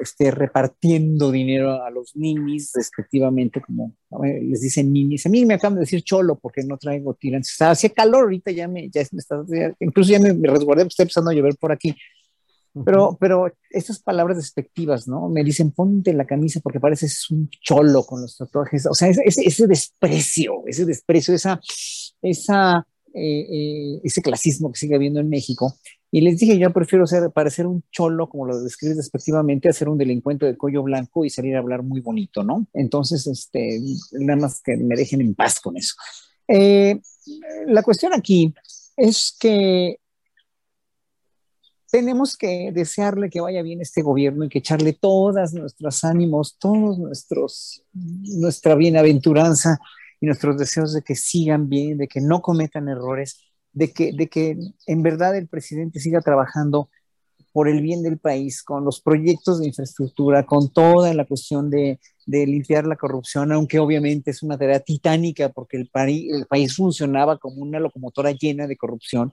esté 0.00 0.30
repartiendo 0.30 1.30
dinero 1.30 1.82
a 1.82 1.90
los 1.90 2.16
ninis, 2.16 2.72
respectivamente, 2.74 3.60
como 3.60 3.94
les 4.22 4.62
dicen 4.62 4.92
ninis. 4.92 5.26
A 5.26 5.28
mí 5.28 5.44
me 5.44 5.54
acaban 5.54 5.74
de 5.74 5.80
decir 5.80 6.02
cholo 6.02 6.38
porque 6.38 6.62
no 6.62 6.78
traigo 6.78 7.14
tirantes. 7.14 7.60
Hacía 7.60 7.90
calor 7.90 8.22
ahorita, 8.22 8.50
ya 8.50 8.68
me, 8.68 8.88
ya 8.90 9.02
me 9.12 9.18
está, 9.18 9.44
incluso 9.80 10.10
ya 10.10 10.18
me, 10.18 10.32
me 10.32 10.48
resguardé 10.48 10.84
porque 10.84 10.92
está 10.92 11.02
empezando 11.02 11.30
a 11.30 11.34
llover 11.34 11.56
por 11.56 11.72
aquí. 11.72 11.94
Pero, 12.84 13.16
pero 13.20 13.52
estas 13.70 13.98
palabras 14.00 14.36
despectivas, 14.36 15.08
¿no? 15.08 15.28
Me 15.28 15.42
dicen, 15.42 15.72
ponte 15.72 16.12
la 16.12 16.24
camisa 16.24 16.60
porque 16.60 16.78
pareces 16.78 17.28
un 17.30 17.50
cholo 17.60 18.04
con 18.04 18.22
los 18.22 18.36
tatuajes. 18.36 18.86
O 18.86 18.94
sea, 18.94 19.08
ese, 19.08 19.42
ese 19.44 19.66
desprecio, 19.66 20.62
ese 20.66 20.84
desprecio, 20.84 21.34
esa, 21.34 21.60
esa, 22.22 22.86
eh, 23.12 23.46
eh, 23.50 24.00
ese 24.04 24.22
clasismo 24.22 24.70
que 24.70 24.78
sigue 24.78 24.94
habiendo 24.94 25.18
en 25.18 25.28
México. 25.28 25.74
Y 26.12 26.20
les 26.22 26.38
dije, 26.38 26.58
yo 26.58 26.72
prefiero 26.72 27.06
ser, 27.06 27.30
parecer 27.30 27.66
un 27.66 27.84
cholo, 27.90 28.28
como 28.28 28.46
lo 28.46 28.60
describes 28.60 28.96
despectivamente, 28.96 29.68
a 29.68 29.72
ser 29.72 29.88
un 29.88 29.98
delincuente 29.98 30.46
de 30.46 30.56
cuello 30.56 30.82
blanco 30.82 31.24
y 31.24 31.30
salir 31.30 31.56
a 31.56 31.60
hablar 31.60 31.82
muy 31.82 32.00
bonito, 32.00 32.42
¿no? 32.42 32.66
Entonces, 32.72 33.26
este, 33.26 33.80
nada 34.12 34.40
más 34.40 34.60
que 34.60 34.76
me 34.76 34.96
dejen 34.96 35.20
en 35.20 35.34
paz 35.34 35.60
con 35.60 35.76
eso. 35.76 35.94
Eh, 36.48 37.00
la 37.66 37.82
cuestión 37.82 38.12
aquí 38.12 38.52
es 38.96 39.36
que 39.38 39.99
tenemos 41.90 42.36
que 42.36 42.70
desearle 42.72 43.30
que 43.30 43.40
vaya 43.40 43.62
bien 43.62 43.80
este 43.80 44.02
gobierno 44.02 44.44
y 44.44 44.48
que 44.48 44.60
echarle 44.60 44.92
todas 44.92 45.52
nuestros 45.52 46.04
ánimos, 46.04 46.56
todos 46.58 46.98
nuestros, 46.98 47.82
nuestra 47.92 48.74
bienaventuranza 48.76 49.78
y 50.20 50.26
nuestros 50.26 50.56
deseos 50.56 50.92
de 50.92 51.02
que 51.02 51.16
sigan 51.16 51.68
bien, 51.68 51.98
de 51.98 52.06
que 52.06 52.20
no 52.20 52.42
cometan 52.42 52.88
errores, 52.88 53.40
de 53.72 53.92
que, 53.92 54.12
de 54.12 54.28
que 54.28 54.56
en 54.86 55.02
verdad 55.02 55.36
el 55.36 55.48
presidente 55.48 56.00
siga 56.00 56.20
trabajando 56.20 56.88
por 57.52 57.68
el 57.68 57.82
bien 57.82 58.04
del 58.04 58.18
país, 58.18 58.62
con 58.62 58.84
los 58.84 59.00
proyectos 59.00 59.58
de 59.58 59.66
infraestructura, 59.66 60.46
con 60.46 60.72
toda 60.72 61.12
la 61.14 61.24
cuestión 61.24 61.68
de, 61.68 61.98
de 62.24 62.46
limpiar 62.46 62.86
la 62.86 62.94
corrupción, 62.94 63.50
aunque 63.50 63.80
obviamente 63.80 64.30
es 64.30 64.44
una 64.44 64.56
tarea 64.56 64.78
titánica 64.78 65.48
porque 65.48 65.76
el, 65.76 65.90
el 65.92 66.46
país 66.46 66.76
funcionaba 66.76 67.38
como 67.38 67.62
una 67.62 67.80
locomotora 67.80 68.30
llena 68.30 68.68
de 68.68 68.76
corrupción 68.76 69.32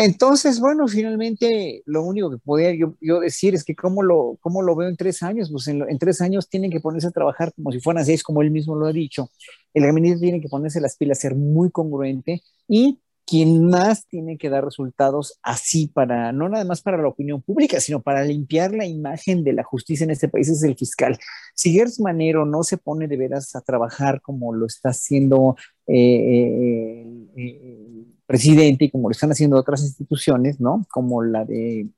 entonces, 0.00 0.60
bueno, 0.60 0.86
finalmente 0.86 1.82
lo 1.84 2.04
único 2.04 2.30
que 2.30 2.38
podía 2.38 2.72
yo, 2.72 3.18
decir 3.18 3.56
es 3.56 3.64
que 3.64 3.74
cómo 3.74 4.04
lo, 4.04 4.38
cómo 4.40 4.62
lo 4.62 4.76
veo 4.76 4.88
en 4.88 4.96
tres 4.96 5.24
años, 5.24 5.50
pues 5.50 5.66
en, 5.66 5.98
tres 5.98 6.20
años 6.20 6.48
tienen 6.48 6.70
que 6.70 6.78
ponerse 6.78 7.08
a 7.08 7.10
trabajar 7.10 7.52
como 7.52 7.72
si 7.72 7.80
fueran 7.80 8.04
seis, 8.04 8.22
como 8.22 8.40
él 8.40 8.52
mismo 8.52 8.76
lo 8.76 8.86
ha 8.86 8.92
dicho. 8.92 9.32
El 9.74 9.82
gabinete 9.82 10.20
tiene 10.20 10.40
que 10.40 10.48
ponerse 10.48 10.80
las 10.80 10.96
pilas, 10.96 11.18
ser 11.18 11.34
muy 11.34 11.72
congruente 11.72 12.42
y 12.68 13.00
quien 13.26 13.66
más 13.68 14.06
tiene 14.06 14.38
que 14.38 14.48
dar 14.48 14.64
resultados 14.64 15.38
así 15.42 15.88
para, 15.88 16.30
no 16.30 16.48
nada 16.48 16.64
más 16.64 16.80
para 16.80 16.96
la 16.96 17.08
opinión 17.08 17.42
pública, 17.42 17.80
sino 17.80 18.00
para 18.00 18.24
limpiar 18.24 18.72
la 18.72 18.86
imagen 18.86 19.42
de 19.42 19.52
la 19.52 19.64
justicia 19.64 20.04
en 20.04 20.10
este 20.10 20.28
país 20.28 20.48
es 20.48 20.62
el 20.62 20.76
fiscal. 20.76 21.18
Si 21.54 21.72
Gers 21.72 21.98
Manero 21.98 22.46
no 22.46 22.62
se 22.62 22.78
pone 22.78 23.08
de 23.08 23.16
veras 23.16 23.56
a 23.56 23.62
trabajar 23.62 24.22
como 24.22 24.54
lo 24.54 24.66
está 24.66 24.90
haciendo 24.90 25.56
eh, 25.88 25.94
eh, 25.96 27.30
eh, 27.36 27.87
presidente 28.28 28.84
y 28.84 28.90
como 28.90 29.08
lo 29.08 29.12
están 29.12 29.32
haciendo 29.32 29.56
otras 29.56 29.82
instituciones, 29.82 30.60
¿no? 30.60 30.84
Como 30.90 31.24
la 31.24 31.46
de, 31.46 31.88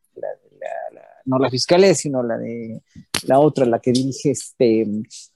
no 1.24 1.38
la 1.40 1.50
fiscalía, 1.50 1.92
sino 1.94 2.22
la 2.22 2.38
de 2.38 2.82
la 3.26 3.40
otra, 3.40 3.66
la 3.66 3.80
que 3.80 3.90
dirige, 3.90 4.30
este, 4.30 4.86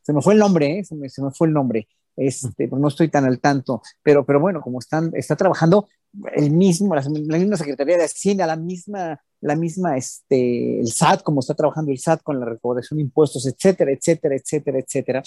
se 0.01 0.13
me 0.13 0.23
fue 0.23 0.35
el 0.35 0.39
nombre, 0.39 0.79
¿eh? 0.79 0.85
se, 0.85 0.95
me, 0.95 1.09
fue 1.33 1.49
el 1.49 1.53
nombre, 1.53 1.89
este, 2.17 2.69
no 2.69 2.87
estoy 2.87 3.09
tan 3.09 3.25
al 3.25 3.41
tanto, 3.41 3.83
pero, 4.05 4.25
pero 4.25 4.39
bueno, 4.39 4.61
como 4.61 4.79
están, 4.79 5.11
está 5.15 5.35
trabajando 5.35 5.89
el 6.37 6.53
mismo, 6.53 6.95
la, 6.95 7.03
misma 7.03 7.57
Secretaría 7.57 7.99
de 7.99 8.05
Hacienda, 8.05 8.47
la 8.47 8.57
misma, 8.57 9.21
la 9.41 9.57
misma, 9.57 9.97
este, 9.97 10.79
el 10.79 10.93
SAT, 10.93 11.25
como 11.25 11.41
está 11.41 11.55
trabajando 11.55 11.91
el 11.91 11.99
SAT 11.99 12.23
con 12.23 12.39
la 12.39 12.47
recaudación 12.47 12.99
de 12.99 13.03
impuestos, 13.03 13.47
etcétera, 13.47 13.91
etcétera, 13.91 14.37
etcétera, 14.37 14.79
etcétera, 14.79 15.23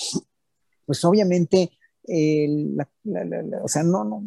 pues 0.86 1.04
obviamente, 1.04 1.72
o 2.06 3.68
sea, 3.68 3.84
no, 3.84 4.06
no, 4.06 4.24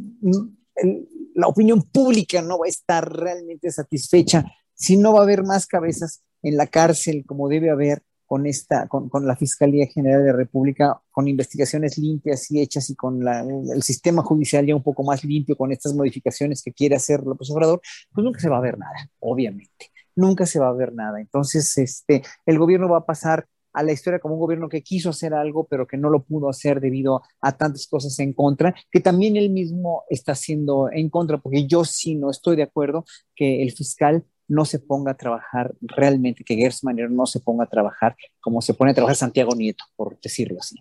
la 1.34 1.46
opinión 1.46 1.82
pública 1.82 2.42
no 2.42 2.58
va 2.58 2.66
a 2.66 2.68
estar 2.68 3.10
realmente 3.10 3.70
satisfecha 3.70 4.44
si 4.74 4.96
no 4.96 5.12
va 5.12 5.20
a 5.20 5.22
haber 5.22 5.44
más 5.44 5.66
cabezas 5.66 6.22
en 6.42 6.56
la 6.56 6.66
cárcel 6.66 7.24
como 7.26 7.48
debe 7.48 7.70
haber 7.70 8.02
con 8.30 8.46
esta, 8.46 8.86
con, 8.86 9.10
la 9.26 9.34
Fiscalía 9.34 9.88
General 9.88 10.20
de 10.22 10.30
la 10.30 10.36
República, 10.36 11.00
con 11.10 11.26
investigaciones 11.26 11.98
limpias 11.98 12.48
y 12.52 12.60
hechas 12.60 12.88
y 12.88 12.94
con 12.94 13.20
el 13.26 13.82
sistema 13.82 14.22
judicial 14.22 14.64
ya 14.64 14.76
un 14.76 14.84
poco 14.84 15.02
más 15.02 15.24
limpio 15.24 15.56
con 15.56 15.72
estas 15.72 15.94
modificaciones 15.94 16.62
que 16.62 16.72
quiere 16.72 16.94
hacer 16.94 17.24
López 17.24 17.50
Obrador, 17.50 17.80
pues 18.12 18.24
nunca 18.24 18.38
se 18.38 18.48
va 18.48 18.58
a 18.58 18.60
ver 18.60 18.78
nada, 18.78 19.10
obviamente. 19.18 19.90
nunca 20.14 20.46
se 20.46 20.60
va 20.60 20.68
a 20.68 20.72
ver 20.72 20.92
nada. 20.92 21.20
Entonces, 21.20 21.76
este, 21.76 22.22
el 22.46 22.56
gobierno 22.56 22.88
va 22.88 22.98
a 22.98 23.04
pasar 23.04 23.48
a 23.72 23.82
la 23.82 23.92
historia 23.92 24.18
como 24.18 24.34
un 24.34 24.40
gobierno 24.40 24.68
que 24.68 24.82
quiso 24.82 25.10
hacer 25.10 25.34
algo, 25.34 25.66
pero 25.68 25.86
que 25.86 25.96
no 25.96 26.10
lo 26.10 26.22
pudo 26.22 26.48
hacer 26.48 26.80
debido 26.80 27.22
a 27.40 27.52
tantas 27.56 27.86
cosas 27.86 28.18
en 28.18 28.32
contra, 28.32 28.74
que 28.90 29.00
también 29.00 29.36
él 29.36 29.50
mismo 29.50 30.04
está 30.08 30.32
haciendo 30.32 30.90
en 30.92 31.08
contra, 31.08 31.38
porque 31.38 31.66
yo 31.66 31.84
sí 31.84 32.14
no 32.14 32.30
estoy 32.30 32.56
de 32.56 32.64
acuerdo 32.64 33.04
que 33.34 33.62
el 33.62 33.72
fiscal 33.72 34.24
no 34.48 34.64
se 34.64 34.80
ponga 34.80 35.12
a 35.12 35.16
trabajar 35.16 35.74
realmente, 35.80 36.42
que 36.44 36.56
Gersmanero 36.56 37.08
no 37.08 37.24
se 37.24 37.38
ponga 37.40 37.64
a 37.64 37.68
trabajar 37.68 38.16
como 38.40 38.60
se 38.60 38.74
pone 38.74 38.90
a 38.90 38.94
trabajar 38.94 39.16
Santiago 39.16 39.54
Nieto, 39.54 39.84
por 39.96 40.18
decirlo 40.20 40.58
así. 40.58 40.76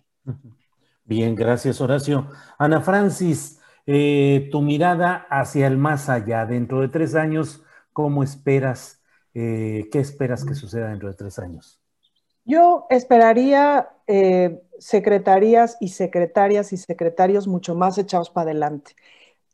Bien, 1.04 1.34
gracias 1.34 1.80
Horacio. 1.80 2.26
Ana 2.58 2.80
Francis, 2.80 3.60
eh, 3.86 4.48
tu 4.50 4.60
mirada 4.60 5.26
hacia 5.30 5.68
el 5.68 5.76
más 5.76 6.08
allá, 6.08 6.46
dentro 6.46 6.80
de 6.80 6.88
tres 6.88 7.14
años, 7.14 7.62
¿cómo 7.92 8.22
esperas? 8.24 9.02
Eh, 9.34 9.88
¿Qué 9.92 10.00
esperas 10.00 10.44
que 10.44 10.54
suceda 10.54 10.88
dentro 10.88 11.08
de 11.08 11.14
tres 11.14 11.38
años? 11.38 11.79
Yo 12.44 12.86
esperaría 12.90 13.90
eh, 14.06 14.60
secretarías 14.78 15.76
y 15.80 15.88
secretarias 15.88 16.72
y 16.72 16.76
secretarios 16.76 17.46
mucho 17.46 17.74
más 17.74 17.98
echados 17.98 18.30
para 18.30 18.50
adelante. 18.50 18.96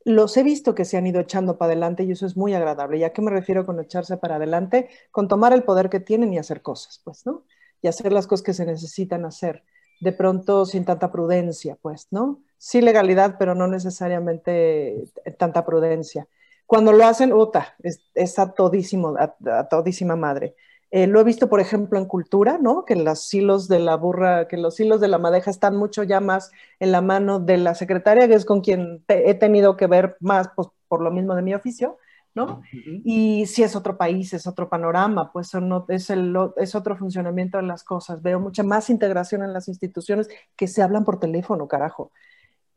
Los 0.05 0.37
he 0.37 0.45
visto 0.45 0.75
que 0.75 0.85
se 0.85 0.97
han 0.97 1.07
ido 1.07 1.21
echando 1.21 1.59
para 1.59 1.73
adelante 1.73 2.05
y 2.05 2.13
eso 2.13 2.27
es 2.27 2.37
muy 2.37 2.55
agradable. 2.55 2.99
¿Y 2.99 3.05
a 3.05 3.13
qué 3.13 3.23
me 3.23 3.31
refiero 3.31 3.67
con 3.67 3.81
echarse 3.81 4.17
para 4.17 4.37
adelante? 4.37 4.89
Con 5.11 5.29
tomar 5.29 5.53
el 5.53 5.65
poder 5.65 5.91
que 5.91 6.01
tienen 6.01 6.33
y 6.33 6.39
hacer 6.39 6.63
cosas, 6.63 7.01
pues, 7.05 7.27
¿no? 7.27 7.45
Y 7.83 7.89
hacer 7.89 8.13
las 8.13 8.27
cosas 8.27 8.45
que 8.45 8.55
se 8.55 8.67
necesitan 8.67 9.25
hacer. 9.25 9.65
De 10.01 10.13
pronto 10.13 10.65
sin 10.67 10.85
tanta 10.85 11.11
prudencia, 11.11 11.77
pues, 11.83 12.07
¿no? 12.13 12.43
Sí 12.59 12.81
legalidad, 12.81 13.37
pero 13.39 13.55
no 13.55 13.67
necesariamente 13.67 15.05
tanta 15.39 15.65
prudencia. 15.67 16.29
Cuando 16.67 16.93
lo 16.93 17.05
hacen, 17.07 17.33
¡ota! 17.33 17.77
es, 17.83 18.39
a, 18.39 18.53
todísimo, 18.53 19.17
a 19.19 19.69
todísima 19.69 20.17
madre. 20.17 20.55
Eh, 20.91 21.07
lo 21.07 21.21
he 21.21 21.25
visto, 21.25 21.49
por 21.49 21.61
ejemplo, 21.61 21.99
en 21.99 22.07
cultura, 22.07 22.59
¿no? 22.61 22.85
Que 22.85 22.97
los 22.97 23.33
hilos 23.35 23.69
de 23.69 23.81
la 23.81 23.97
burra, 23.97 24.49
que 24.49 24.57
los 24.57 24.79
hilos 24.79 25.01
de 25.01 25.09
la 25.09 25.19
madeja 25.19 25.51
están 25.51 25.77
mucho 25.77 26.03
ya 26.03 26.21
más 26.21 26.53
en 26.79 26.93
la 26.93 27.01
mano 27.01 27.41
de 27.41 27.59
la 27.59 27.75
secretaria, 27.75 28.29
que 28.29 28.35
es 28.35 28.45
con 28.45 28.61
quien 28.61 29.05
he 29.09 29.35
tenido 29.35 29.77
que 29.77 29.87
ver 29.87 30.17
más, 30.21 30.49
pues, 30.55 30.69
por 30.89 31.03
lo 31.03 31.11
mismo 31.11 31.35
de 31.35 31.43
mi 31.43 31.55
oficio, 31.55 31.99
¿no? 32.35 32.63
Y 32.73 33.47
si 33.47 33.63
es 33.63 33.75
otro 33.75 33.97
país, 33.97 34.33
es 34.33 34.47
otro 34.47 34.69
panorama, 34.69 35.33
pues 35.33 35.53
no, 35.55 35.87
es, 35.89 36.11
el, 36.11 36.37
es 36.57 36.75
otro 36.75 36.97
funcionamiento 36.97 37.59
de 37.59 37.65
las 37.65 37.83
cosas. 37.83 38.23
Veo 38.23 38.39
mucha 38.39 38.63
más 38.63 38.91
integración 38.91 39.43
en 39.43 39.53
las 39.53 39.69
instituciones 39.69 40.29
que 40.55 40.69
se 40.69 40.83
hablan 40.83 41.05
por 41.05 41.19
teléfono, 41.19 41.67
carajo 41.67 42.13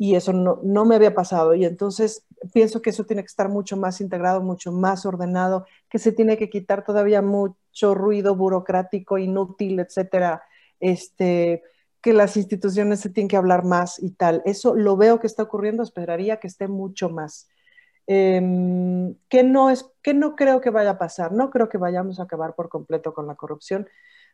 y 0.01 0.15
eso 0.15 0.31
no, 0.31 0.61
no, 0.63 0.85
me 0.85 0.95
había 0.95 1.13
pasado. 1.13 1.53
Y 1.53 1.65
entonces 1.65 2.25
pienso 2.53 2.81
que 2.81 2.91
eso 2.91 3.03
tiene 3.03 3.21
que 3.21 3.27
estar 3.27 3.49
mucho 3.49 3.75
más 3.75 3.99
integrado, 3.99 4.41
mucho 4.41 4.71
más 4.71 5.05
ordenado, 5.05 5.65
que 5.89 5.99
se 5.99 6.13
tiene 6.13 6.37
que 6.37 6.49
quitar 6.49 6.85
todavía 6.85 7.21
mucho 7.21 7.95
ruido 7.95 8.33
burocrático, 8.33 9.17
inútil, 9.17 9.79
etcétera. 9.81 10.41
Este, 10.79 11.63
que 12.01 12.13
las 12.13 12.37
instituciones 12.37 13.01
se 13.01 13.09
tienen 13.09 13.27
que 13.27 13.35
hablar 13.35 13.65
más 13.65 14.01
y 14.01 14.11
tal. 14.11 14.41
Eso 14.45 14.73
lo 14.73 14.95
veo 14.95 15.19
que 15.19 15.27
está 15.27 15.43
ocurriendo, 15.43 15.83
esperaría 15.83 16.37
que 16.39 16.47
esté 16.47 16.69
mucho 16.69 17.09
más. 17.09 17.49
Em, 18.07 19.15
que, 19.27 19.43
no 19.43 19.69
es, 19.69 19.85
que 20.01 20.13
no 20.13 20.35
creo 20.37 20.61
que 20.61 20.69
vaya 20.69 20.91
a 20.91 20.97
pasar, 20.97 21.33
no 21.33 21.49
creo 21.51 21.69
que 21.69 21.77
vayamos 21.77 22.19
a 22.19 22.23
acabar 22.23 22.55
por 22.55 22.69
completo 22.69 23.13
con 23.13 23.27
la 23.27 23.35
corrupción 23.35 23.87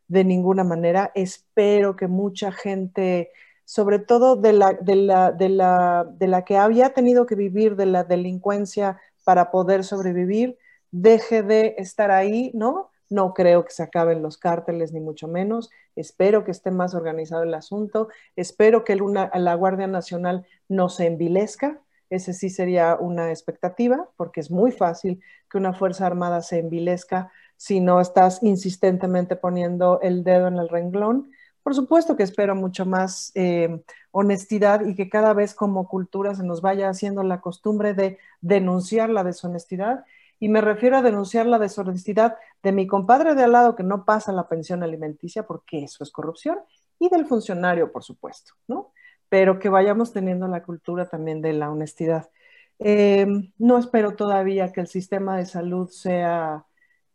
de 0.07 0.23
ninguna 0.23 0.63
manera. 0.63 1.11
Espero 1.15 1.95
que 1.95 2.07
mucha 2.07 2.51
gente 2.51 3.31
sobre 3.65 3.99
todo 3.99 4.35
de 4.35 4.53
la, 4.53 4.73
de 4.73 4.95
la, 4.95 5.31
de 5.31 5.49
la, 5.49 6.07
de 6.09 6.27
la 6.27 6.45
que 6.45 6.57
había 6.57 6.93
tenido 6.93 7.25
que 7.25 7.35
vivir 7.35 7.75
de 7.75 7.87
la 7.87 8.03
delincuencia 8.03 8.99
para 9.23 9.51
poder 9.51 9.83
sobrevivir, 9.83 10.57
deje 10.91 11.43
de 11.43 11.75
estar 11.77 12.11
ahí, 12.11 12.51
¿no? 12.53 12.91
No 13.09 13.33
creo 13.33 13.65
que 13.65 13.71
se 13.71 13.83
acaben 13.83 14.21
los 14.21 14.37
cárteles, 14.37 14.91
ni 14.91 14.99
mucho 14.99 15.27
menos. 15.27 15.69
Espero 15.95 16.43
que 16.43 16.51
esté 16.51 16.71
más 16.71 16.95
organizado 16.95 17.43
el 17.43 17.53
asunto. 17.53 18.07
Espero 18.35 18.83
que 18.83 18.95
la 18.95 19.55
Guardia 19.55 19.87
Nacional 19.87 20.45
no 20.67 20.89
se 20.89 21.05
envilezca. 21.05 21.81
Ese 22.09 22.33
sí 22.33 22.49
sería 22.49 22.95
una 22.95 23.29
expectativa, 23.29 24.09
porque 24.15 24.39
es 24.39 24.49
muy 24.49 24.71
fácil 24.71 25.21
que 25.49 25.57
una 25.57 25.73
Fuerza 25.73 26.05
Armada 26.05 26.41
se 26.41 26.59
envilezca 26.59 27.31
si 27.57 27.79
no 27.79 28.01
estás 28.01 28.43
insistentemente 28.43 29.35
poniendo 29.35 29.99
el 30.01 30.23
dedo 30.23 30.47
en 30.47 30.57
el 30.57 30.69
renglón. 30.69 31.31
Por 31.65 31.73
supuesto 31.73 32.15
que 32.15 32.21
espero 32.21 32.53
mucho 32.53 32.85
más 32.85 33.31
eh, 33.33 33.81
honestidad 34.11 34.85
y 34.85 34.93
que 34.93 35.09
cada 35.09 35.33
vez 35.33 35.55
como 35.55 35.87
cultura 35.87 36.35
se 36.35 36.43
nos 36.43 36.61
vaya 36.61 36.89
haciendo 36.89 37.23
la 37.23 37.41
costumbre 37.41 37.95
de 37.95 38.19
denunciar 38.39 39.09
la 39.09 39.23
deshonestidad. 39.23 40.05
Y 40.39 40.49
me 40.49 40.61
refiero 40.61 40.95
a 40.95 41.01
denunciar 41.01 41.47
la 41.47 41.57
deshonestidad 41.57 42.35
de 42.61 42.71
mi 42.71 42.85
compadre 42.85 43.33
de 43.33 43.45
al 43.45 43.53
lado 43.53 43.75
que 43.75 43.81
no 43.81 44.05
pasa 44.05 44.31
la 44.31 44.47
pensión 44.47 44.83
alimenticia 44.83 45.47
porque 45.47 45.85
eso 45.85 46.03
es 46.03 46.11
corrupción 46.11 46.59
y 46.99 47.09
del 47.09 47.25
funcionario, 47.25 47.91
por 47.91 48.03
supuesto, 48.03 48.53
¿no? 48.67 48.91
Pero 49.27 49.57
que 49.57 49.69
vayamos 49.69 50.13
teniendo 50.13 50.47
la 50.47 50.61
cultura 50.61 51.09
también 51.09 51.41
de 51.41 51.53
la 51.53 51.71
honestidad. 51.71 52.29
Eh, 52.77 53.25
no 53.57 53.79
espero 53.79 54.15
todavía 54.15 54.71
que 54.71 54.81
el 54.81 54.87
sistema 54.87 55.35
de 55.35 55.47
salud 55.47 55.89
sea... 55.89 56.63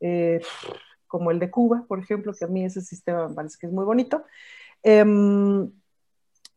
Eh, 0.00 0.40
como 1.10 1.32
el 1.32 1.40
de 1.40 1.50
Cuba, 1.50 1.84
por 1.88 1.98
ejemplo, 1.98 2.32
que 2.32 2.44
a 2.44 2.48
mí 2.48 2.64
ese 2.64 2.80
sistema 2.80 3.28
me 3.28 3.34
parece 3.34 3.58
que 3.60 3.66
es 3.66 3.72
muy 3.72 3.84
bonito. 3.84 4.24
Em, 4.82 5.70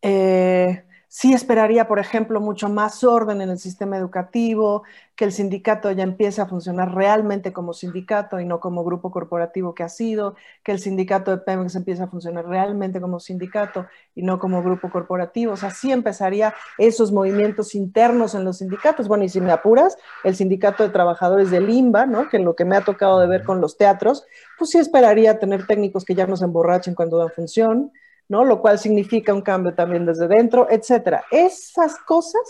eh, 0.01 0.85
Sí 1.15 1.31
esperaría, 1.31 1.87
por 1.87 1.99
ejemplo, 1.99 2.41
mucho 2.41 2.69
más 2.69 3.03
orden 3.03 3.39
en 3.41 3.51
el 3.51 3.59
sistema 3.59 3.97
educativo, 3.97 4.81
que 5.15 5.25
el 5.25 5.31
sindicato 5.31 5.91
ya 5.91 6.01
empiece 6.01 6.41
a 6.41 6.47
funcionar 6.47 6.95
realmente 6.95 7.53
como 7.53 7.73
sindicato 7.73 8.39
y 8.39 8.45
no 8.45 8.59
como 8.59 8.83
grupo 8.83 9.11
corporativo 9.11 9.75
que 9.75 9.83
ha 9.83 9.89
sido, 9.89 10.35
que 10.63 10.71
el 10.71 10.79
sindicato 10.79 11.29
de 11.29 11.37
Pemex 11.37 11.75
empiece 11.75 12.01
a 12.01 12.07
funcionar 12.07 12.47
realmente 12.47 12.99
como 12.99 13.19
sindicato 13.19 13.85
y 14.15 14.23
no 14.23 14.39
como 14.39 14.63
grupo 14.63 14.89
corporativo. 14.89 15.53
O 15.53 15.55
sea, 15.55 15.69
sí 15.69 15.91
empezaría 15.91 16.55
esos 16.79 17.11
movimientos 17.11 17.75
internos 17.75 18.33
en 18.33 18.43
los 18.43 18.57
sindicatos. 18.57 19.07
Bueno, 19.07 19.23
y 19.23 19.29
si 19.29 19.39
me 19.39 19.51
apuras, 19.51 19.95
el 20.23 20.35
sindicato 20.35 20.81
de 20.81 20.89
trabajadores 20.89 21.51
del 21.51 21.69
IMBA, 21.69 22.07
¿no? 22.07 22.27
que 22.27 22.39
lo 22.39 22.55
que 22.55 22.65
me 22.65 22.75
ha 22.75 22.81
tocado 22.81 23.19
de 23.19 23.27
ver 23.27 23.43
con 23.43 23.61
los 23.61 23.77
teatros, 23.77 24.25
pues 24.57 24.71
sí 24.71 24.79
esperaría 24.79 25.37
tener 25.37 25.67
técnicos 25.67 26.05
que 26.05 26.15
ya 26.15 26.25
no 26.25 26.37
se 26.37 26.45
emborrachen 26.45 26.95
cuando 26.95 27.19
dan 27.19 27.29
función, 27.29 27.91
¿no? 28.29 28.43
Lo 28.43 28.61
cual 28.61 28.79
significa 28.79 29.33
un 29.33 29.41
cambio 29.41 29.73
también 29.73 30.05
desde 30.05 30.27
dentro, 30.27 30.67
etcétera. 30.69 31.23
Esas 31.31 31.97
cosas 31.99 32.41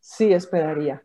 sí 0.00 0.32
esperaría. 0.32 1.02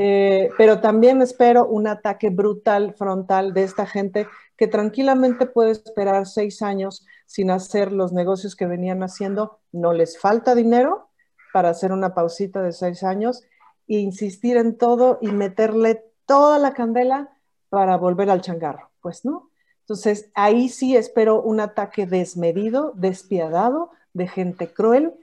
Eh, 0.00 0.50
pero 0.56 0.80
también 0.80 1.22
espero 1.22 1.66
un 1.66 1.88
ataque 1.88 2.30
brutal, 2.30 2.94
frontal 2.94 3.52
de 3.52 3.64
esta 3.64 3.84
gente 3.84 4.28
que 4.56 4.68
tranquilamente 4.68 5.46
puede 5.46 5.72
esperar 5.72 6.26
seis 6.26 6.62
años 6.62 7.04
sin 7.26 7.50
hacer 7.50 7.90
los 7.90 8.12
negocios 8.12 8.54
que 8.54 8.66
venían 8.66 9.02
haciendo. 9.02 9.58
No 9.72 9.92
les 9.92 10.18
falta 10.18 10.54
dinero 10.54 11.08
para 11.52 11.70
hacer 11.70 11.90
una 11.90 12.14
pausita 12.14 12.62
de 12.62 12.72
seis 12.72 13.02
años 13.02 13.42
e 13.88 13.98
insistir 13.98 14.56
en 14.56 14.78
todo 14.78 15.18
y 15.20 15.32
meterle 15.32 16.04
toda 16.26 16.58
la 16.58 16.74
candela 16.74 17.36
para 17.68 17.96
volver 17.96 18.30
al 18.30 18.40
changarro. 18.40 18.90
Pues 19.00 19.24
no, 19.24 19.47
entonces, 19.88 20.30
ahí 20.34 20.68
sí 20.68 20.94
espero 20.96 21.40
un 21.40 21.60
ataque 21.60 22.06
desmedido, 22.06 22.92
despiadado, 22.94 23.90
de 24.12 24.28
gente 24.28 24.70
cruel, 24.70 25.14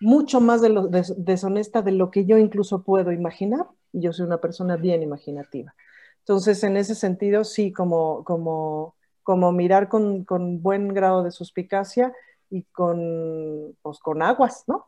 mucho 0.00 0.40
más 0.40 0.62
de 0.62 0.70
lo, 0.70 0.88
deshonesta 0.88 1.82
de 1.82 1.92
lo 1.92 2.10
que 2.10 2.24
yo 2.24 2.38
incluso 2.38 2.82
puedo 2.82 3.12
imaginar. 3.12 3.66
Y 3.92 4.00
yo 4.00 4.14
soy 4.14 4.24
una 4.24 4.38
persona 4.40 4.76
bien 4.76 5.02
imaginativa. 5.02 5.74
Entonces, 6.20 6.64
en 6.64 6.78
ese 6.78 6.94
sentido, 6.94 7.44
sí, 7.44 7.74
como, 7.74 8.24
como, 8.24 8.94
como 9.22 9.52
mirar 9.52 9.90
con, 9.90 10.24
con 10.24 10.62
buen 10.62 10.88
grado 10.94 11.22
de 11.22 11.30
suspicacia 11.30 12.14
y 12.48 12.62
con, 12.72 13.76
pues, 13.82 13.98
con 13.98 14.22
aguas, 14.22 14.64
¿no? 14.66 14.86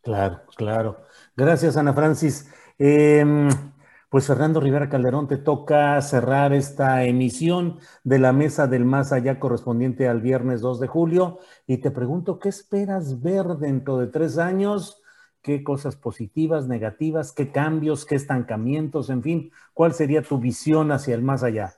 Claro, 0.00 0.40
claro. 0.56 0.96
Gracias, 1.36 1.76
Ana 1.76 1.92
Francis. 1.92 2.50
Eh, 2.78 3.22
pues 4.08 4.26
Fernando 4.26 4.60
Rivera 4.60 4.88
Calderón, 4.88 5.28
te 5.28 5.36
toca 5.36 6.00
cerrar 6.00 6.54
esta 6.54 7.04
emisión 7.04 7.78
de 8.04 8.18
la 8.18 8.32
Mesa 8.32 8.66
del 8.66 8.84
Más 8.86 9.12
Allá 9.12 9.38
correspondiente 9.38 10.08
al 10.08 10.22
viernes 10.22 10.62
2 10.62 10.80
de 10.80 10.86
julio 10.86 11.40
y 11.66 11.78
te 11.78 11.90
pregunto, 11.90 12.38
¿qué 12.38 12.48
esperas 12.48 13.20
ver 13.20 13.44
dentro 13.58 13.98
de 13.98 14.06
tres 14.06 14.38
años? 14.38 15.02
¿Qué 15.42 15.62
cosas 15.62 15.96
positivas, 15.96 16.66
negativas, 16.66 17.32
qué 17.32 17.52
cambios, 17.52 18.06
qué 18.06 18.14
estancamientos, 18.14 19.10
en 19.10 19.22
fin? 19.22 19.52
¿Cuál 19.74 19.92
sería 19.92 20.22
tu 20.22 20.38
visión 20.38 20.90
hacia 20.90 21.14
el 21.14 21.22
más 21.22 21.42
allá? 21.42 21.74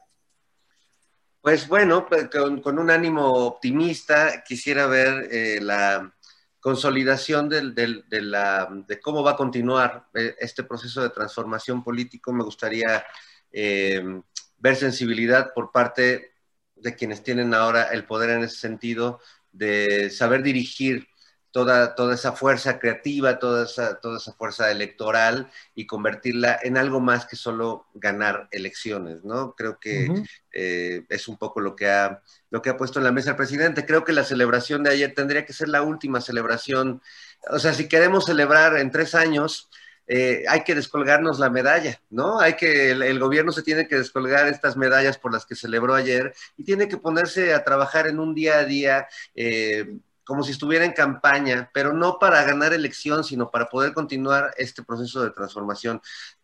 Pues 1.40 1.66
bueno, 1.68 2.06
pues 2.06 2.28
con, 2.62 2.78
un 2.78 2.90
ánimo 2.90 3.46
optimista 3.46 4.44
quisiera 4.46 4.86
ver 4.86 5.28
eh, 5.32 5.58
la 5.60 6.14
consolidación 6.60 7.48
de, 7.48 9.00
cómo 9.02 9.22
va 9.22 9.32
a 9.32 9.36
continuar 9.36 10.08
eh, 10.14 10.36
este 10.38 10.62
proceso 10.62 11.02
de 11.02 11.10
transformación 11.10 11.82
político, 11.82 12.32
me 12.32 12.44
gustaría 12.44 13.04
eh, 13.50 14.22
ver 14.58 14.76
sensibilidad 14.76 15.52
por 15.54 15.72
parte 15.72 16.32
de 16.76 16.94
quienes 16.94 17.22
tienen 17.22 17.54
ahora 17.54 17.84
el 17.84 18.04
poder 18.04 18.30
en 18.30 18.44
ese 18.44 18.56
sentido, 18.56 19.20
de 19.52 20.10
saber 20.10 20.42
dirigir 20.42 21.08
toda, 21.50 21.94
toda 21.94 22.14
esa 22.14 22.32
fuerza 22.32 22.78
creativa, 22.78 23.38
toda 23.38 23.64
esa, 23.64 24.00
toda 24.00 24.18
esa 24.18 24.32
fuerza 24.32 24.70
electoral 24.70 25.50
y 25.74 25.86
convertirla 25.86 26.58
en 26.62 26.76
algo 26.76 27.00
más 27.00 27.26
que 27.26 27.36
solo 27.36 27.86
ganar 27.94 28.48
elecciones, 28.50 29.24
¿no? 29.24 29.54
Creo 29.54 29.78
que 29.78 30.08
eh, 30.52 31.04
es 31.08 31.28
un 31.28 31.38
poco 31.38 31.60
lo 31.60 31.74
que, 31.74 31.88
ha, 31.88 32.22
lo 32.50 32.62
que 32.62 32.70
ha 32.70 32.76
puesto 32.76 32.98
en 32.98 33.04
la 33.04 33.12
mesa 33.12 33.30
el 33.30 33.36
presidente. 33.36 33.86
Creo 33.86 34.04
que 34.04 34.12
la 34.12 34.24
celebración 34.24 34.82
de 34.82 34.90
ayer 34.90 35.14
tendría 35.14 35.44
que 35.44 35.52
ser 35.52 35.68
la 35.68 35.82
última 35.82 36.20
celebración. 36.20 37.02
O 37.50 37.58
sea, 37.58 37.74
si 37.74 37.88
queremos 37.88 38.26
celebrar 38.26 38.76
en 38.76 38.90
tres 38.90 39.14
años, 39.14 39.70
eh, 40.12 40.44
hay 40.48 40.64
que 40.64 40.74
descolgarnos 40.74 41.38
la 41.38 41.50
medalla, 41.50 42.00
¿no? 42.10 42.40
Hay 42.40 42.54
que, 42.54 42.90
el, 42.90 43.20
gobierno 43.20 43.52
se 43.52 43.62
tiene 43.62 43.86
que 43.86 43.94
descolgar 43.94 44.48
estas 44.48 44.76
medallas 44.76 45.18
por 45.18 45.32
las 45.32 45.46
que 45.46 45.54
celebró 45.54 45.94
ayer 45.94 46.34
y 46.56 46.64
tiene 46.64 46.88
que 46.88 46.96
ponerse 46.96 47.54
a 47.54 47.62
trabajar 47.62 48.08
en 48.08 48.18
un 48.18 48.34
día 48.34 48.58
a 48.58 48.64
día. 48.64 49.08
Eh, 49.36 49.98
como 50.30 50.44
si 50.44 50.52
estuviera 50.52 50.84
en 50.84 50.92
campaña, 50.92 51.68
pero 51.74 51.92
no 51.92 52.20
para 52.20 52.44
ganar 52.44 52.72
elección, 52.72 53.24
sino 53.24 53.50
para 53.50 53.68
poder 53.68 53.92
continuar 53.92 54.54
este 54.56 54.84
proceso 54.84 55.24
de 55.24 55.32
transformación. 55.32 56.00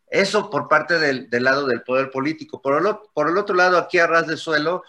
Eso 0.09 0.51
por 0.51 0.67
parte 0.67 0.99
del, 0.99 1.29
lado 1.31 1.69
del 1.69 1.85
poder 1.85 2.11
político. 2.11 2.61
Por 2.61 2.85
el, 2.85 2.97
por 3.15 3.29
el, 3.29 3.39
otro 3.39 3.55
lado, 3.55 3.79
aquí 3.79 4.01
a 4.01 4.09
ras 4.09 4.27
de 4.27 4.37
suelo, 4.37 4.83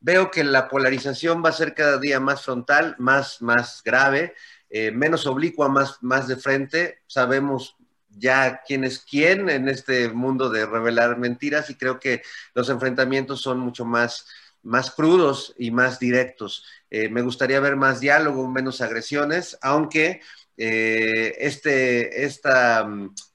veo 0.00 0.30
que 0.30 0.44
la 0.44 0.68
polarización 0.68 1.42
va 1.42 1.48
a 1.48 1.52
ser 1.52 1.72
cada 1.72 1.96
día 1.96 2.20
más 2.20 2.42
frontal, 2.44 2.94
más, 2.98 3.40
más 3.40 3.80
grave, 3.82 4.34
eh, 4.68 4.90
menos 4.90 5.26
oblicua, 5.26 5.70
más, 5.70 6.02
más 6.02 6.28
de 6.28 6.36
frente. 6.36 7.00
Sabemos 7.06 7.74
ya 8.10 8.60
quién 8.66 8.84
es 8.84 8.98
quién 8.98 9.48
en 9.48 9.70
este 9.70 10.10
mundo 10.10 10.50
de 10.50 10.66
revelar 10.66 11.16
mentiras 11.16 11.70
y 11.70 11.76
creo 11.76 11.98
que 11.98 12.20
los 12.52 12.68
enfrentamientos 12.68 13.40
son 13.40 13.60
mucho 13.60 13.86
más 13.86 14.26
más 14.62 14.90
crudos 14.90 15.54
y 15.58 15.70
más 15.70 15.98
directos. 15.98 16.64
Eh, 16.90 17.08
me 17.08 17.22
gustaría 17.22 17.60
ver 17.60 17.76
más 17.76 18.00
diálogo, 18.00 18.48
menos 18.48 18.80
agresiones, 18.80 19.58
aunque 19.62 20.20
eh, 20.56 21.34
este, 21.38 22.24
esta, 22.24 22.88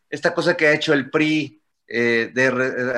esta, 0.10 0.34
cosa 0.34 0.56
que 0.56 0.68
ha 0.68 0.74
hecho 0.74 0.94
el 0.94 1.10
PRI 1.10 1.62
eh, 1.88 2.32
de 2.34 2.48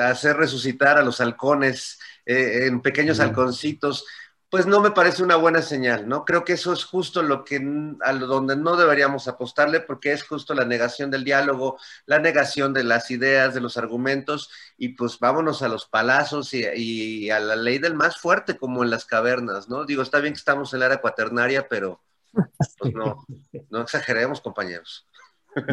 hacer 0.02 0.36
resucitar 0.36 0.98
a 0.98 1.02
los 1.02 1.20
halcones 1.20 1.98
en 2.26 2.80
pequeños 2.80 3.18
halconcitos, 3.18 4.04
pues 4.50 4.66
no 4.66 4.80
me 4.80 4.90
parece 4.90 5.22
una 5.22 5.36
buena 5.36 5.62
señal, 5.62 6.08
¿no? 6.08 6.24
Creo 6.24 6.44
que 6.44 6.54
eso 6.54 6.72
es 6.72 6.84
justo 6.84 7.22
lo 7.22 7.44
que 7.44 7.62
a 8.00 8.12
donde 8.14 8.56
no 8.56 8.76
deberíamos 8.76 9.28
apostarle 9.28 9.80
porque 9.80 10.12
es 10.12 10.24
justo 10.24 10.54
la 10.54 10.64
negación 10.64 11.10
del 11.10 11.22
diálogo, 11.22 11.78
la 12.06 12.18
negación 12.18 12.72
de 12.72 12.82
las 12.82 13.12
ideas, 13.12 13.54
de 13.54 13.60
los 13.60 13.76
argumentos 13.76 14.50
y 14.76 14.90
pues 14.90 15.20
vámonos 15.20 15.62
a 15.62 15.68
los 15.68 15.86
palazos 15.86 16.52
y, 16.52 17.30
a 17.30 17.38
la 17.38 17.54
ley 17.54 17.78
del 17.78 17.94
más 17.94 18.18
fuerte 18.18 18.56
como 18.56 18.82
en 18.82 18.90
las 18.90 19.04
cavernas, 19.04 19.68
¿no? 19.68 19.84
Digo, 19.84 20.02
está 20.02 20.18
bien 20.18 20.34
que 20.34 20.38
estamos 20.38 20.74
en 20.74 20.80
la 20.80 20.86
era 20.86 21.00
cuaternaria, 21.00 21.68
pero 21.68 22.00
pues 22.32 22.74
no, 22.94 23.24
no 23.70 23.80
exageremos, 23.80 24.40
compañeros. 24.40 25.06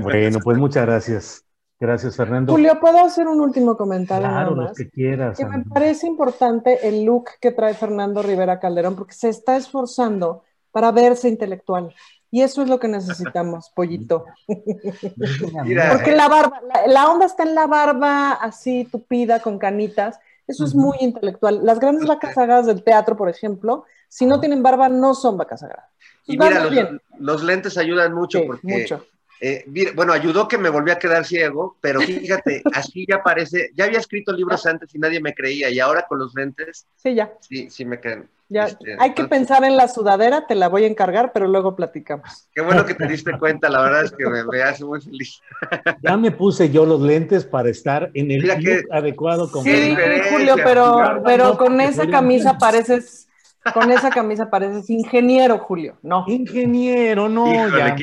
Bueno, 0.02 0.40
pues 0.40 0.58
muchas 0.58 0.86
gracias. 0.86 1.47
Gracias, 1.80 2.16
Fernando. 2.16 2.54
Julio, 2.54 2.80
¿puedo 2.80 3.06
hacer 3.06 3.28
un 3.28 3.40
último 3.40 3.78
comentario? 3.78 4.28
Claro, 4.28 4.56
lo 4.56 4.74
que 4.74 4.90
quieras. 4.90 5.38
Que 5.38 5.46
me 5.46 5.64
parece 5.64 6.08
importante 6.08 6.88
el 6.88 7.06
look 7.06 7.30
que 7.40 7.52
trae 7.52 7.76
Fernando 7.76 8.24
Rivera 8.24 8.60
Calderón, 8.60 8.96
porque 8.96 9.14
se 9.14 9.30
está 9.30 9.58
esforzando 9.58 10.44
para 10.72 10.92
verse 10.92 11.30
intelectual. 11.30 11.94
Y 12.32 12.42
eso 12.42 12.64
es 12.64 12.70
lo 12.70 12.80
que 12.80 12.88
necesitamos, 12.88 13.70
pollito. 13.76 14.26
porque 14.48 16.16
la 16.16 16.28
barba, 16.28 16.62
la, 16.88 17.10
onda 17.10 17.28
está 17.28 17.44
en 17.44 17.54
la 17.54 17.68
barba 17.68 18.34
así 18.34 18.86
tupida, 18.92 19.40
con 19.40 19.60
canitas. 19.60 20.20
Eso 20.48 20.66
es 20.66 20.74
muy 20.74 20.98
intelectual. 21.00 21.64
Las 21.64 21.80
grandes 21.80 22.08
vacas 22.08 22.34
sagradas 22.34 22.66
del 22.66 22.84
teatro, 22.84 23.16
por 23.16 23.30
ejemplo, 23.30 23.86
si 24.08 24.26
no 24.26 24.40
tienen 24.40 24.64
barba, 24.64 24.90
no 24.90 25.14
son 25.14 25.38
vacas 25.38 25.60
sagradas. 25.60 25.92
Y 26.26 26.38
mira, 26.38 26.68
los, 27.20 27.44
lentes 27.44 27.78
ayudan 27.78 28.14
mucho 28.14 28.42
porque 28.48 28.68
mucho 28.68 29.06
eh, 29.40 29.66
bueno, 29.96 30.14
ayudó 30.14 30.48
que 30.48 30.58
me 30.58 30.70
volví 30.70 30.92
a 30.92 31.00
quedar 31.00 31.26
ciego, 31.26 31.78
pero 31.82 32.00
fíjate, 32.02 32.64
así 32.74 33.06
ya 33.08 33.22
parece, 33.24 33.72
ya 33.76 33.86
había 33.86 34.00
escrito 34.00 34.32
libros 34.32 34.66
antes 34.66 34.94
y 34.94 35.00
nadie 35.00 35.20
me 35.22 35.34
creía, 35.34 35.70
y 35.70 35.80
ahora 35.80 36.06
con 36.08 36.20
los 36.20 36.34
lentes, 36.34 36.88
sí, 36.96 37.16
ya. 37.16 37.32
Sí, 37.42 37.70
sí 37.70 37.86
me 37.86 38.00
creen. 38.00 38.28
Ya, 38.50 38.68
este, 38.68 38.96
hay 38.98 39.14
que 39.14 39.26
pensar 39.26 39.66
en 39.66 39.76
la 39.76 39.90
sudadera, 39.90 40.48
te 40.48 40.56
la 40.56 40.70
voy 40.70 40.86
a 40.86 40.88
encargar, 40.88 41.34
pero 41.34 41.48
luego 41.48 41.76
platicamos. 41.76 42.48
Qué 42.54 42.62
bueno 42.62 42.86
que 42.86 42.94
te 42.94 43.06
diste 43.06 43.38
cuenta, 43.38 43.68
la 43.68 43.82
verdad 43.82 44.06
es 44.06 44.12
que 44.14 44.24
me, 44.26 44.62
hace 44.62 44.86
muy 44.86 45.02
feliz. 45.02 45.42
Ya 46.02 46.16
me 46.16 46.32
puse 46.32 46.70
yo 46.70 46.86
los 46.86 47.02
lentes 47.02 47.44
para 47.44 47.70
estar 47.70 48.10
en 48.14 48.32
el 48.32 48.48
look 48.48 48.88
adecuado. 48.92 49.52
Como 49.52 49.66
sí, 49.66 49.96
Julio, 50.32 50.56
pero, 50.64 51.22
pero 51.26 51.58
con 51.58 51.82
esa 51.82 52.08
camisa 52.08 52.58
pareces 52.58 53.27
con 53.74 53.92
esa 53.92 54.10
camisa 54.10 54.50
pareces 54.50 54.90
ingeniero, 54.90 55.60
Julio. 55.60 55.98
No. 56.02 56.26
Ingeniero, 56.28 57.30
no. 57.30 57.46
ya. 57.78 57.96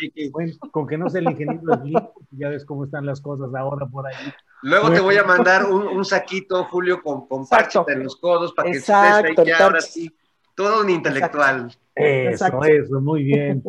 con 0.70 0.86
que 0.86 0.98
no 0.98 1.08
sea 1.08 1.20
el 1.20 1.30
ingeniero, 1.30 2.12
ya 2.30 2.48
ves 2.48 2.64
cómo 2.64 2.84
están 2.84 3.06
las 3.06 3.20
cosas 3.20 3.54
ahora 3.54 3.86
por 3.86 4.06
ahí. 4.06 4.32
Luego 4.62 4.90
te 4.90 5.00
voy 5.00 5.16
a 5.16 5.24
mandar 5.24 5.66
un, 5.66 6.04
saquito, 6.04 6.64
Julio, 6.64 7.02
con, 7.02 7.26
con 7.26 7.44
en 7.88 8.02
los 8.02 8.16
codos 8.16 8.52
para 8.54 8.70
que 8.70 8.78
estés 8.78 8.94
ahí 8.94 9.34
ahora 9.58 9.80
sí. 9.80 10.10
Todo 10.54 10.82
un 10.82 10.90
intelectual. 10.90 11.76
Eso, 11.94 12.62
eso, 12.64 13.00
muy 13.00 13.24
bien. 13.24 13.62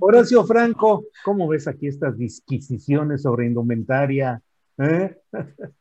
Horacio 0.00 0.44
Franco, 0.44 1.04
¿cómo 1.24 1.48
ves 1.48 1.68
aquí 1.68 1.86
estas 1.86 2.16
disquisiciones 2.16 3.22
sobre 3.22 3.46
indumentaria? 3.46 4.42
¿Eh? 4.78 5.16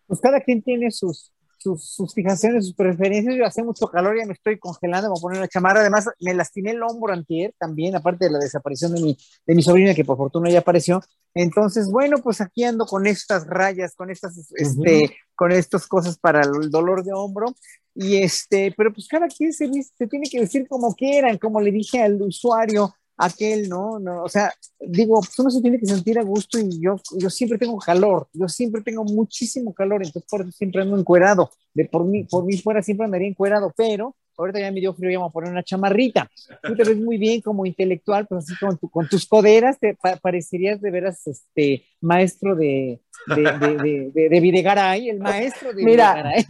Pues 0.07 0.19
cada 0.21 0.41
quien 0.41 0.61
tiene 0.61 0.91
sus, 0.91 1.31
sus, 1.59 2.13
fijaciones, 2.13 2.65
sus 2.65 2.75
preferencias. 2.75 3.35
Yo 3.35 3.45
hace 3.45 3.63
mucho 3.63 3.87
calor, 3.87 4.17
ya 4.17 4.25
me 4.25 4.33
estoy 4.33 4.57
congelando, 4.57 5.09
me 5.09 5.11
voy 5.11 5.19
a 5.19 5.21
poner 5.21 5.37
una 5.39 5.47
chamarra. 5.47 5.81
Además, 5.81 6.09
me 6.19 6.33
lastimé 6.33 6.71
el 6.71 6.81
hombro 6.81 7.13
antier 7.13 7.53
también, 7.59 7.95
aparte 7.95 8.25
de 8.25 8.31
la 8.31 8.39
desaparición 8.39 8.93
de 8.93 9.01
mi, 9.01 9.17
de 9.45 9.55
mi 9.55 9.61
sobrina, 9.61 9.93
que 9.93 10.05
por 10.05 10.17
fortuna 10.17 10.49
ya 10.49 10.59
apareció. 10.59 11.01
Entonces, 11.33 11.91
bueno, 11.91 12.17
pues 12.19 12.41
aquí 12.41 12.63
ando 12.63 12.85
con 12.85 13.05
estas 13.05 13.45
rayas, 13.45 13.93
con 13.95 14.09
estas, 14.09 14.37
este, 14.55 15.17
con 15.35 15.51
estas 15.51 15.87
cosas 15.87 16.17
para 16.17 16.41
el 16.41 16.71
dolor 16.71 17.03
de 17.03 17.13
hombro. 17.13 17.53
Y 17.93 18.17
este, 18.23 18.73
pero 18.77 18.93
pues 18.93 19.07
cada 19.07 19.27
quien 19.27 19.51
se, 19.51 19.69
se 19.97 20.07
tiene 20.07 20.29
que 20.29 20.39
decir 20.39 20.67
como 20.67 20.95
quieran, 20.95 21.37
como 21.37 21.59
le 21.59 21.71
dije 21.71 22.01
al 22.01 22.21
usuario, 22.21 22.93
aquel, 23.19 23.67
¿no? 23.67 23.99
no 23.99 24.23
o 24.23 24.29
sea, 24.29 24.51
digo, 24.79 25.19
pues 25.19 25.37
uno 25.39 25.49
se 25.49 25.61
tiene 25.61 25.77
que 25.77 25.85
sentir 25.85 26.17
a 26.17 26.23
gusto 26.23 26.57
y 26.57 26.81
yo, 26.81 26.95
yo 27.17 27.29
siempre 27.29 27.57
tengo 27.57 27.77
calor, 27.77 28.27
yo 28.33 28.47
siempre 28.47 28.81
tengo 28.81 29.03
muchísimo 29.03 29.73
calor, 29.73 30.01
entonces 30.03 30.29
por 30.29 30.41
eso 30.41 30.51
siempre 30.51 30.81
ando 30.81 30.97
encuerado. 30.97 31.51
De 31.73 31.85
por 31.85 32.05
mí, 32.05 32.23
por 32.23 32.45
mí 32.45 32.57
fuera 32.57 32.81
siempre 32.81 33.05
andaría 33.05 33.27
encuerado, 33.27 33.73
pero 33.75 34.15
ahorita 34.37 34.59
ya 34.59 34.71
me 34.71 34.79
dio 34.79 34.93
frío, 34.93 35.19
vamos 35.19 35.31
a 35.31 35.33
poner 35.33 35.51
una 35.51 35.63
chamarrita. 35.63 36.29
Tú 36.63 36.75
te 36.75 36.83
ves 36.83 36.97
muy 36.97 37.17
bien 37.17 37.41
como 37.41 37.65
intelectual, 37.65 38.25
pues 38.25 38.45
así 38.45 38.55
con, 38.57 38.77
con 38.77 39.07
tus 39.07 39.27
coderas 39.27 39.77
te 39.79 39.97
parecerías 40.21 40.79
de 40.81 40.91
veras 40.91 41.27
este 41.27 41.85
maestro 41.99 42.55
de, 42.55 43.01
de, 43.27 44.11
de, 44.13 44.29
de, 44.29 44.39
Videgaray, 44.39 45.09
el 45.09 45.19
maestro 45.19 45.73
de 45.73 45.83
Mira, 45.83 46.13
Videgaray. 46.13 46.45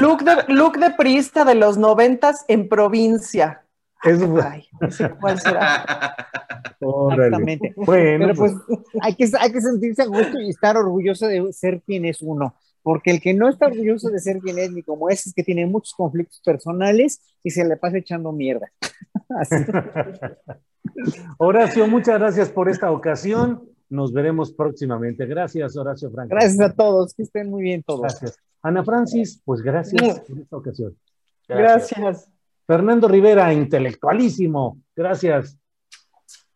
Look 0.00 0.24
de, 0.24 0.54
look 0.54 0.78
de 0.78 0.90
prista 0.92 1.44
de 1.44 1.54
los 1.54 1.76
noventas 1.76 2.44
en 2.48 2.68
provincia. 2.68 3.65
¿Cuál 5.20 5.40
será? 5.40 6.16
Exactamente. 6.80 7.74
Bueno, 7.76 8.26
Pero 8.26 8.34
pues, 8.34 8.52
pues 8.66 8.80
hay, 9.00 9.14
que, 9.14 9.28
hay 9.38 9.52
que 9.52 9.60
sentirse 9.60 10.02
a 10.02 10.06
gusto 10.06 10.38
y 10.38 10.50
estar 10.50 10.76
orgulloso 10.76 11.26
de 11.26 11.52
ser 11.52 11.82
quien 11.82 12.04
es 12.04 12.20
uno. 12.20 12.54
Porque 12.82 13.10
el 13.10 13.20
que 13.20 13.34
no 13.34 13.48
está 13.48 13.66
orgulloso 13.66 14.10
de 14.10 14.20
ser 14.20 14.38
quien 14.38 14.58
es, 14.58 14.70
ni 14.70 14.82
como 14.82 15.08
es, 15.08 15.26
es 15.26 15.34
que 15.34 15.42
tiene 15.42 15.66
muchos 15.66 15.94
conflictos 15.94 16.40
personales 16.44 17.20
y 17.42 17.50
se 17.50 17.64
le 17.64 17.76
pasa 17.76 17.98
echando 17.98 18.30
mierda. 18.32 18.70
Horacio, 21.38 21.86
muchas 21.88 22.18
gracias 22.18 22.50
por 22.50 22.68
esta 22.68 22.90
ocasión. 22.90 23.68
Nos 23.88 24.12
veremos 24.12 24.52
próximamente. 24.52 25.26
Gracias, 25.26 25.76
Horacio 25.76 26.10
Franco. 26.10 26.34
Gracias 26.34 26.60
a 26.60 26.72
todos, 26.72 27.14
que 27.14 27.22
estén 27.22 27.50
muy 27.50 27.62
bien 27.62 27.82
todos. 27.82 28.02
Gracias. 28.02 28.38
Ana 28.62 28.84
Francis, 28.84 29.40
pues 29.44 29.62
gracias 29.62 30.20
por 30.20 30.38
esta 30.38 30.56
ocasión. 30.56 30.96
gracias. 31.48 32.28
Fernando 32.66 33.08
Rivera, 33.08 33.52
intelectualísimo. 33.52 34.80
Gracias. 34.94 35.58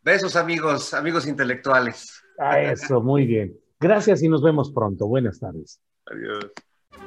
Besos, 0.02 0.34
amigos, 0.36 0.94
amigos 0.94 1.26
intelectuales. 1.26 2.20
A 2.39 2.60
eso, 2.60 3.01
muy 3.01 3.26
bien. 3.26 3.56
Gracias 3.78 4.22
y 4.22 4.28
nos 4.28 4.43
vemos 4.43 4.72
pronto. 4.72 5.06
Buenas 5.06 5.39
tardes. 5.39 5.80
Adiós. 6.06 6.51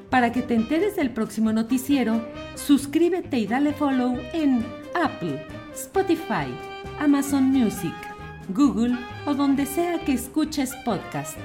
Para 0.10 0.32
que 0.32 0.42
te 0.42 0.54
enteres 0.54 0.96
del 0.96 1.12
próximo 1.12 1.52
noticiero, 1.52 2.22
suscríbete 2.56 3.38
y 3.38 3.48
dale 3.48 3.74
follow 3.74 4.16
en 4.34 4.64
Apple, 4.94 5.46
Spotify, 5.74 6.48
Amazon 7.00 7.46
Music, 7.46 7.96
Google 8.50 8.96
o 9.26 9.34
donde 9.34 9.66
sea 9.66 10.04
que 10.06 10.14
escuches 10.14 10.74
podcast. 10.86 11.38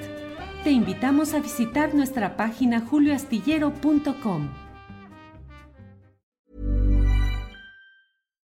Te 0.63 0.71
invitamos 0.71 1.33
a 1.33 1.39
visitar 1.39 1.95
nuestra 1.95 2.37
página 2.37 2.81
julioastillero.com. 2.81 4.49